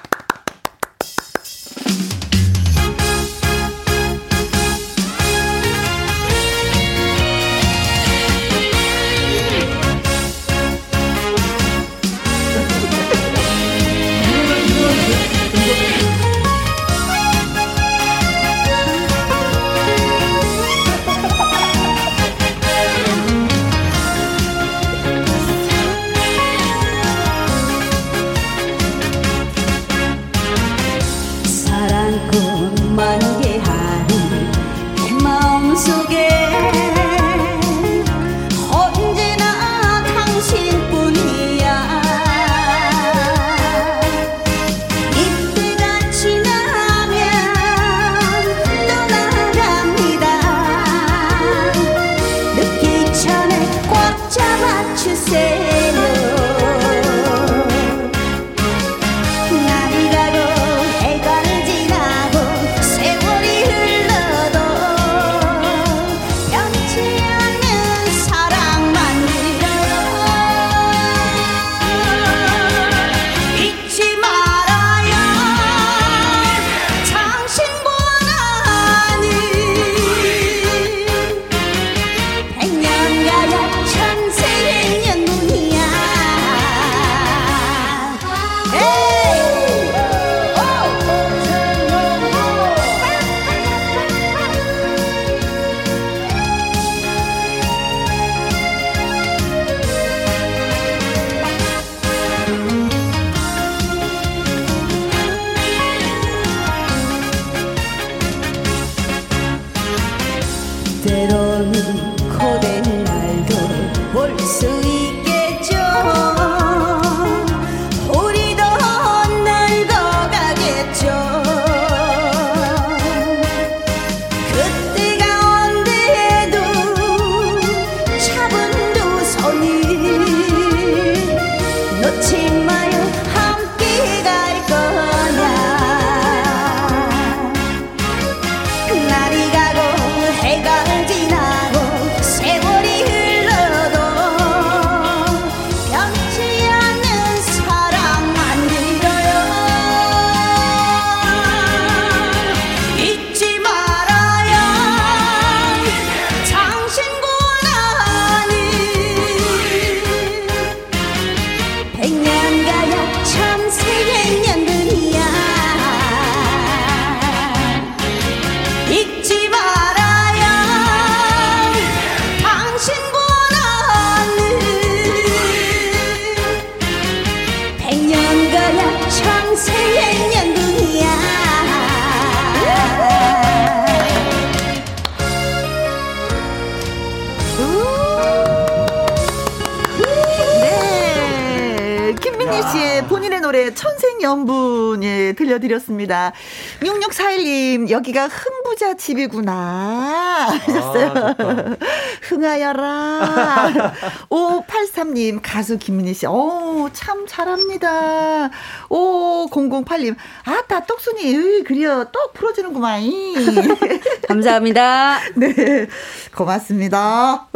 [196.11, 196.33] 들려드렸습니다.
[196.81, 201.35] 6641님 여기가 흥부자 집이구나 하셨어요.
[202.27, 203.93] 흥하여라.
[204.29, 206.27] 5583님 가수 김민희 씨.
[206.27, 208.49] 오, 참 잘합니다.
[208.89, 213.01] 5008님 아따 떡순이 으이, 그려 떡 풀어주는구만.
[214.27, 215.19] 감사합니다.
[215.35, 215.87] 네,
[216.35, 217.47] 고맙습니다.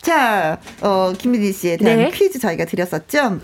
[0.00, 2.10] 자, 어, 김민희 씨에 대한 네.
[2.10, 3.40] 퀴즈 저희가 드렸었죠.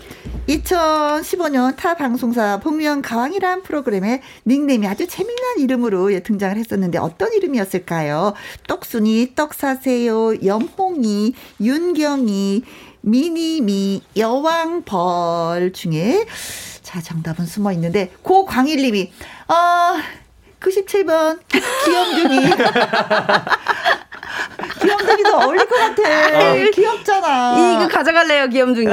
[0.61, 8.33] 2015년 타 방송사 복면 가왕이란 프로그램에 닉네임이 아주 재미난 이름으로 예, 등장을 했었는데 어떤 이름이었을까요?
[8.67, 12.63] 떡순이, 떡사세요, 염홍이, 윤경이,
[13.01, 16.25] 미니미, 여왕벌 중에
[16.81, 19.11] 자, 정답은 숨어 있는데 고광일님이
[19.47, 19.97] 어
[20.59, 21.39] 97번
[21.85, 22.53] 귀염둥이
[24.81, 26.53] 귀염둥이도 어울릴 것 같아.
[26.73, 27.75] 귀엽잖아.
[27.75, 28.87] 이거 가져갈래요, 귀염둥이.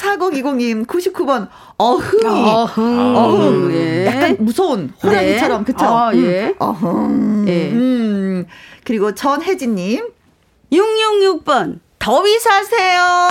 [0.00, 1.48] 4020님 99번
[1.78, 2.24] 어흥이.
[2.50, 3.16] 어흥.
[3.16, 3.70] 어흥.
[3.72, 4.06] 예.
[4.06, 5.86] 약간 무서운 호랑이처럼 그쵸?
[5.86, 6.46] 아, 예.
[6.48, 6.54] 음.
[6.58, 7.44] 어흥.
[7.48, 7.70] 예.
[7.70, 8.46] 음.
[8.84, 10.08] 그리고 전혜진님
[10.72, 11.78] 666번.
[11.98, 13.28] 더위 사세요.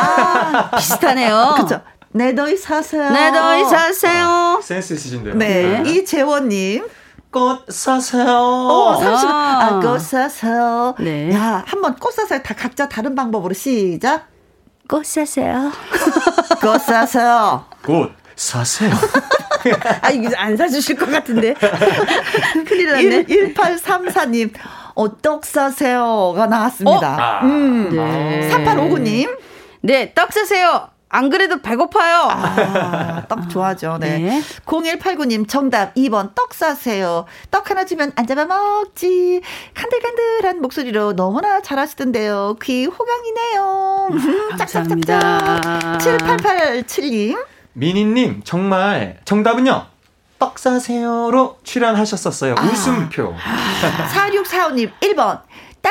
[0.77, 1.35] 비슷하네요.
[1.35, 1.55] 아.
[1.61, 1.81] 그쵸?
[2.11, 3.11] 내 더위 사세요.
[3.11, 4.59] 네, 더위 사세요.
[4.63, 5.35] 센스 있으신데요.
[5.35, 5.83] 네.
[5.85, 6.85] 이재원님
[7.31, 8.25] 꽃 사세요.
[8.25, 9.25] 어, 30번.
[9.27, 9.59] 아.
[9.61, 10.95] 아, 꽃 사세요.
[10.99, 11.31] 네.
[11.33, 12.41] 야, 한번 꽃 사세요.
[12.41, 14.27] 다 각자 다른 방법으로 시작.
[14.87, 15.71] 꽃 사세요.
[16.61, 17.65] 꽃 사세요.
[17.83, 18.91] 꽃 사세요.
[20.01, 21.53] 아, 이거 안 사주실 것 같은데.
[22.65, 23.23] 큰일 났네.
[23.25, 24.53] 1834님,
[24.95, 27.41] 어, 떡 사세요가 나왔습니다.
[27.43, 27.89] 음.
[27.89, 28.49] 네.
[28.49, 29.37] 3859님,
[29.81, 30.89] 네, 떡 사세요.
[31.09, 32.27] 안 그래도 배고파요.
[32.29, 33.97] 아, 떡 좋아하죠.
[33.99, 34.17] 네.
[34.19, 34.41] 네.
[34.65, 37.25] 0189님, 정답 2번, 떡 사세요.
[37.49, 39.41] 떡 하나 주면 안 잡아 먹지.
[39.73, 42.57] 간들간들한 목소리로 너무나 잘하시던데요.
[42.61, 44.07] 귀 호강이네요.
[44.11, 45.21] 음, 짝짝짝짝.
[45.21, 45.97] 감사합니다.
[45.99, 49.85] 7887님, 미니님 정말 정답은요.
[50.39, 52.55] 떡 사세요로 출연하셨었어요.
[52.57, 52.61] 아.
[52.63, 53.33] 웃음표.
[54.13, 55.41] 4645님, 1번.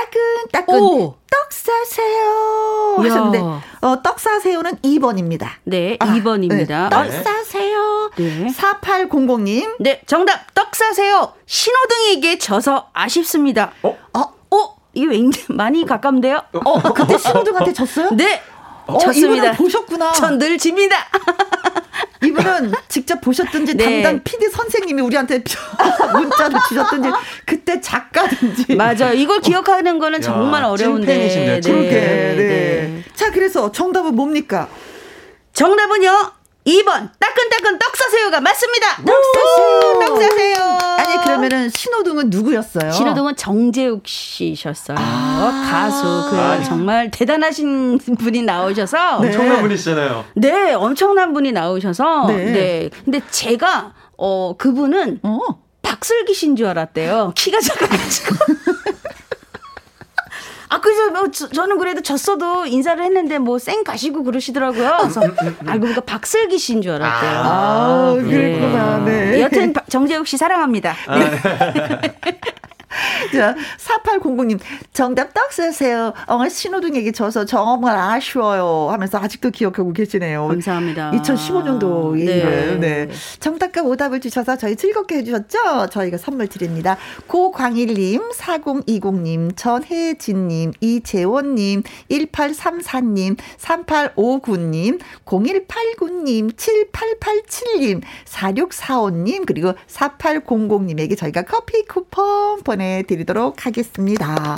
[0.01, 1.15] 따끈따끈 오.
[1.31, 2.97] 떡 사세요.
[2.99, 3.39] 하셨는데
[3.83, 5.49] 어, 떡 사세요는 2번입니다.
[5.65, 6.91] 네, 2번입니다.
[6.91, 7.23] 떡 네.
[7.23, 8.11] 사세요.
[8.17, 8.47] 네.
[8.49, 9.77] 4800님.
[9.81, 10.53] 네, 정답.
[10.55, 11.33] 떡 사세요.
[11.47, 13.73] 신호등에게 져서 아쉽습니다.
[13.83, 13.97] 어?
[14.15, 14.21] 어,
[14.55, 14.77] 어?
[14.95, 16.43] 이게 왠지 많이 가깝네요.
[16.65, 18.11] 어, 그때 신호등한테 졌어요?
[18.13, 18.43] 네.
[18.87, 19.53] 어, 졌습니다.
[19.53, 20.13] 보셨구나.
[20.13, 20.97] 전 늘 집니다.
[22.27, 24.03] 이분은 직접 보셨든지 네.
[24.03, 25.43] 담당 PD 선생님이 우리한테
[26.13, 27.09] 문자를 주셨든지
[27.45, 29.13] 그때 작가든지 맞아요.
[29.15, 31.07] 이걸 기억하는 거는 정말 어려운데.
[31.07, 31.83] 찐팬이신데요, 찐팬.
[31.83, 32.01] 그러게.
[32.01, 32.37] 네.
[32.37, 33.03] 네.
[33.15, 34.69] 자, 그래서 정답은 뭡니까?
[35.53, 36.33] 정답은요.
[36.67, 38.97] 2번 따끈따끈 떡 사세요가 맞습니다.
[39.07, 40.01] 떡 사세요.
[40.01, 40.57] 떡 사세요.
[40.99, 42.91] 아니 그러면은 신호등은 누구였어요?
[42.91, 44.97] 신호등은 정재욱 씨셨어요.
[44.99, 45.69] 아.
[45.71, 46.03] 가수.
[46.31, 46.63] 그 아.
[46.63, 49.29] 정말 대단하신 분이 나오셔서 네.
[49.29, 50.25] 엄청난 분이시잖아요.
[50.35, 52.37] 네, 엄청난 분이 나오셔서 네.
[52.53, 52.91] 네.
[53.05, 55.39] 근데 제가 어 그분은 어.
[55.83, 57.33] 박슬기 씨인 줄 알았대요.
[57.37, 58.35] 키가 작아가지고.
[60.77, 64.97] 아, 그래서 뭐 저, 저는 그래도 졌어도 인사를 했는데 뭐 쌩 가시고 그러시더라고요.
[65.01, 65.21] 그래서
[65.67, 67.31] 알고 보니까 박슬기 씨인 줄 알았대요.
[67.43, 68.23] 아, 네.
[68.31, 68.99] 그랬구나.
[68.99, 69.41] 네.
[69.41, 70.95] 여튼 박- 정재욱 씨 사랑합니다.
[73.35, 74.59] 자, 4800님,
[74.93, 76.13] 정답 떡 쓰세요.
[76.27, 78.89] 어, 신호등에게 져서 정말 아쉬워요.
[78.91, 80.47] 하면서 아직도 기억하고 계시네요.
[80.47, 81.11] 감사합니다.
[81.13, 82.81] 2015년도 얘기를.
[82.81, 83.07] 네.
[83.07, 83.13] 네.
[83.41, 85.89] 정답과 오답을 주셔서 저희 즐겁게 해주셨죠?
[85.91, 86.97] 저희가 선물 드립니다.
[87.27, 102.76] 고광일님, 4020님, 전혜진님, 이재원님, 1834님, 3859님, 0189님, 7887님, 4645님, 그리고 4800님에게 저희가 커피 쿠폰 보내드
[102.79, 104.57] 리도록 하겠습니다.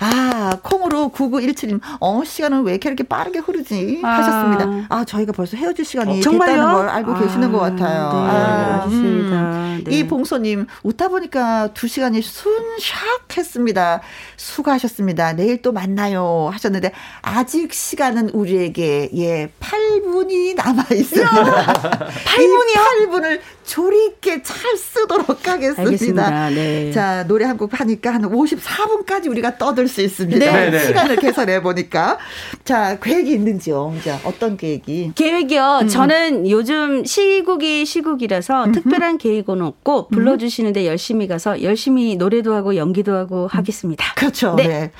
[0.00, 4.00] 아, 콩으로 9917님, 어, 시간은 왜 이렇게, 이렇게 빠르게 흐르지?
[4.04, 4.08] 아.
[4.18, 4.86] 하셨습니다.
[4.88, 6.52] 아, 저희가 벌써 헤어질 시간이 어, 정말요?
[6.52, 8.10] 됐다는 걸 알고 계시는 것 같아요.
[8.12, 9.36] 네, 아, 알겠습니다.
[9.36, 9.84] 음.
[9.84, 9.98] 네.
[9.98, 14.00] 이 봉소님, 웃다 보니까 두 시간이 순샥 했습니다.
[14.36, 15.34] 수고하셨습니다.
[15.34, 16.48] 내일 또 만나요.
[16.52, 16.92] 하셨는데,
[17.22, 21.30] 아직 시간은 우리에게, 예, 8분이 남아있습니다.
[21.30, 23.08] 8분이요?
[23.10, 25.82] 8분을 조리 있게 잘 쓰도록 하겠습니다.
[25.82, 26.50] 알겠습니다.
[26.50, 26.92] 네.
[26.92, 30.38] 자, 노래 한 곡 하니까 한 54분까지 우리가 떠들 수 있습니다.
[30.38, 30.86] 네, 네.
[30.86, 32.18] 시간을 계산해 보니까.
[32.64, 33.94] 자, 계획이 있는지요?
[34.04, 35.12] 자, 어떤 계획이?
[35.14, 35.80] 계획이요.
[35.82, 35.88] 음.
[35.88, 43.46] 저는 요즘 시국이 시국이라서 특별한 계획은 없고 불러주시는데 열심히 가서 열심히 노래도 하고 연기도 하고
[43.48, 44.04] 하겠습니다.
[44.14, 44.54] 그렇죠.
[44.56, 44.68] 네.
[44.68, 44.90] 네.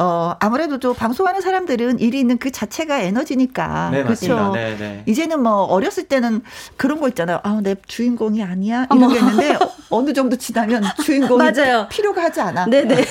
[0.00, 3.90] 어, 아무래도 좀 방송하는 사람들은 일이 있는 그 자체가 에너지니까.
[3.90, 4.34] 네, 그렇죠.
[4.34, 4.52] 맞습니다.
[4.52, 5.02] 네, 네.
[5.04, 6.40] 이제는 뭐 어렸을 때는
[6.78, 7.40] 그런 거 있잖아요.
[7.42, 8.86] 아, 내 주인공이 아니야.
[8.94, 9.58] 이런 게 있는데
[9.90, 11.86] 어느 정도 지나면 주인공이 맞아요.
[11.90, 12.64] 필요가 하지 않아.
[12.66, 13.04] 네 네.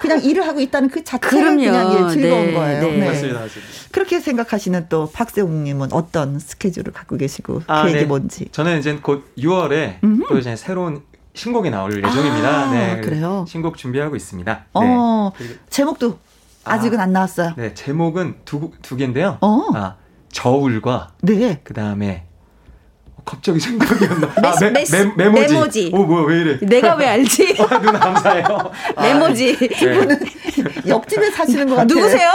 [0.00, 1.58] 그냥 일을 하고 있다는 그 자체가 그럼요.
[1.58, 2.82] 그냥 예, 즐거운 네, 거예요.
[2.82, 3.06] 네.
[3.06, 3.72] 맞습니다, 맞습니다.
[3.92, 8.04] 그렇게 생각하시는 또 박세욱 님은 어떤 스케줄을 갖고 계시고 아, 계획이 네.
[8.04, 8.48] 뭔지.
[8.50, 11.02] 저는 이제 곧 6월에 또 이제 새로운
[11.36, 12.48] 신곡이 나올 예정입니다.
[12.48, 13.44] 아, 네, 그래요?
[13.46, 14.54] 신곡 준비하고 있습니다.
[14.54, 14.64] 네.
[14.72, 16.18] 어, 그리고- 제목도
[16.64, 17.02] 아직은 아.
[17.04, 17.52] 안 나왔어요.
[17.56, 19.36] 네, 제목은 두, 두 개인데요.
[19.42, 19.62] 어.
[19.74, 19.96] 아,
[20.32, 21.60] 저울과 네.
[21.62, 22.24] 그 다음에
[23.26, 24.28] 갑자기 생각이 안 나.
[24.36, 25.52] 아, 메, 메시- 메, 메모지.
[25.54, 25.90] 메모지.
[25.92, 26.58] 오, 뭐야, 왜 이래?
[26.62, 27.56] 내가 왜 알지?
[27.68, 28.44] 아, 누나 감사해요.
[28.94, 29.56] 아, 메모지.
[29.56, 30.08] 네.
[30.86, 31.86] 옆집에 사시는 것 같아요.
[31.88, 32.30] 누구세요?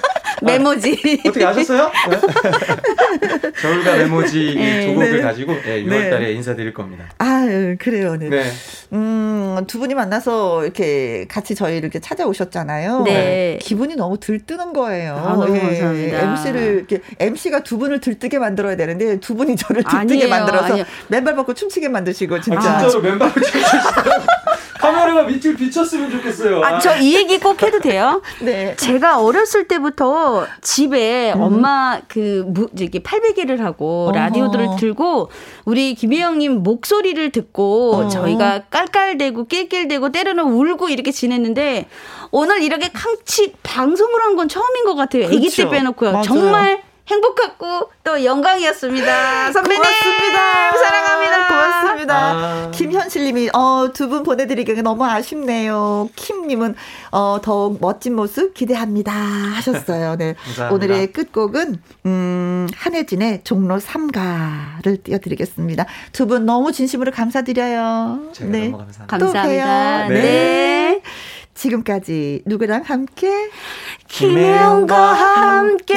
[0.42, 1.20] 메모지.
[1.26, 1.90] 어떻게 아셨어요?
[3.60, 4.86] 저울과 메모지 네.
[4.86, 5.22] 두 곡을 네.
[5.22, 7.04] 가지고 네, 6월 달에 인사드릴 겁니다.
[7.18, 7.46] 아,
[7.78, 8.16] 그래요.
[8.16, 8.30] 네.
[8.30, 8.44] 네.
[8.94, 13.02] 음, 두 분이 만나서 이렇게 같이 저희를 이렇게 찾아오셨잖아요.
[13.02, 13.58] 네.
[13.60, 15.14] 기분이 너무 들뜨는 거예요.
[15.16, 16.20] 아, 너무 감사합니다.
[16.32, 20.84] MC를 이렇게 MC가 두 분을 들뜨게 만들어야 되는데 두 분이 저를 들뜨게 아니에요, 만들어서 아니에요.
[21.08, 22.58] 맨발 벗고 춤추게 만드시고 진짜.
[22.58, 24.26] 아, 진짜로 맨발을 춤추시더라고요.
[24.80, 26.62] 카메라가 밑을 비쳤으면 좋겠어요.
[26.64, 28.22] 아, 저 이 얘기 꼭 해도 돼요?
[28.40, 28.74] 네.
[28.76, 31.40] 제가 어렸을 때부터 집에 음.
[31.42, 34.12] 엄마 그 무, 저기 팔베개를 하고 어허.
[34.12, 35.30] 라디오들을 들고
[35.66, 38.08] 우리 김혜영님 목소리를 듣고 어.
[38.08, 41.86] 저희가 깔깔대고 낄낄대고 때로는 울고 이렇게 지냈는데
[42.30, 45.26] 오늘 이렇게 캉치 방송을 한 건 처음인 것 같아요.
[45.26, 45.70] 아기 때 그렇죠.
[45.70, 46.12] 빼놓고요.
[46.12, 46.22] 맞아요.
[46.24, 49.52] 정말 행복했고 또 영광이었습니다.
[49.52, 50.76] 선배님 고맙습니다.
[50.76, 51.48] 사랑합니다.
[51.48, 52.16] 고맙습니다.
[52.16, 52.70] 아.
[52.72, 56.08] 김현실님이 어, 두 분 보내드리기가 너무 아쉽네요.
[56.16, 56.74] 킴님은
[57.12, 60.16] 어, 더욱 멋진 모습 기대합니다 하셨어요.
[60.16, 60.34] 네.
[60.44, 60.74] 감사합니다.
[60.74, 61.76] 오늘의 끝곡은
[62.06, 65.86] 음, 한혜진의 종로 3가를 띄워드리겠습니다.
[66.12, 68.30] 두 분 너무 진심으로 감사드려요.
[68.32, 69.18] 제가 너무 감사합니다.
[69.18, 70.06] 또 감사합니다.
[70.08, 70.14] 봬요.
[70.14, 71.02] 네.
[71.60, 73.50] 지금까지 누구랑 함께?
[74.08, 75.94] 김혜영과 함께.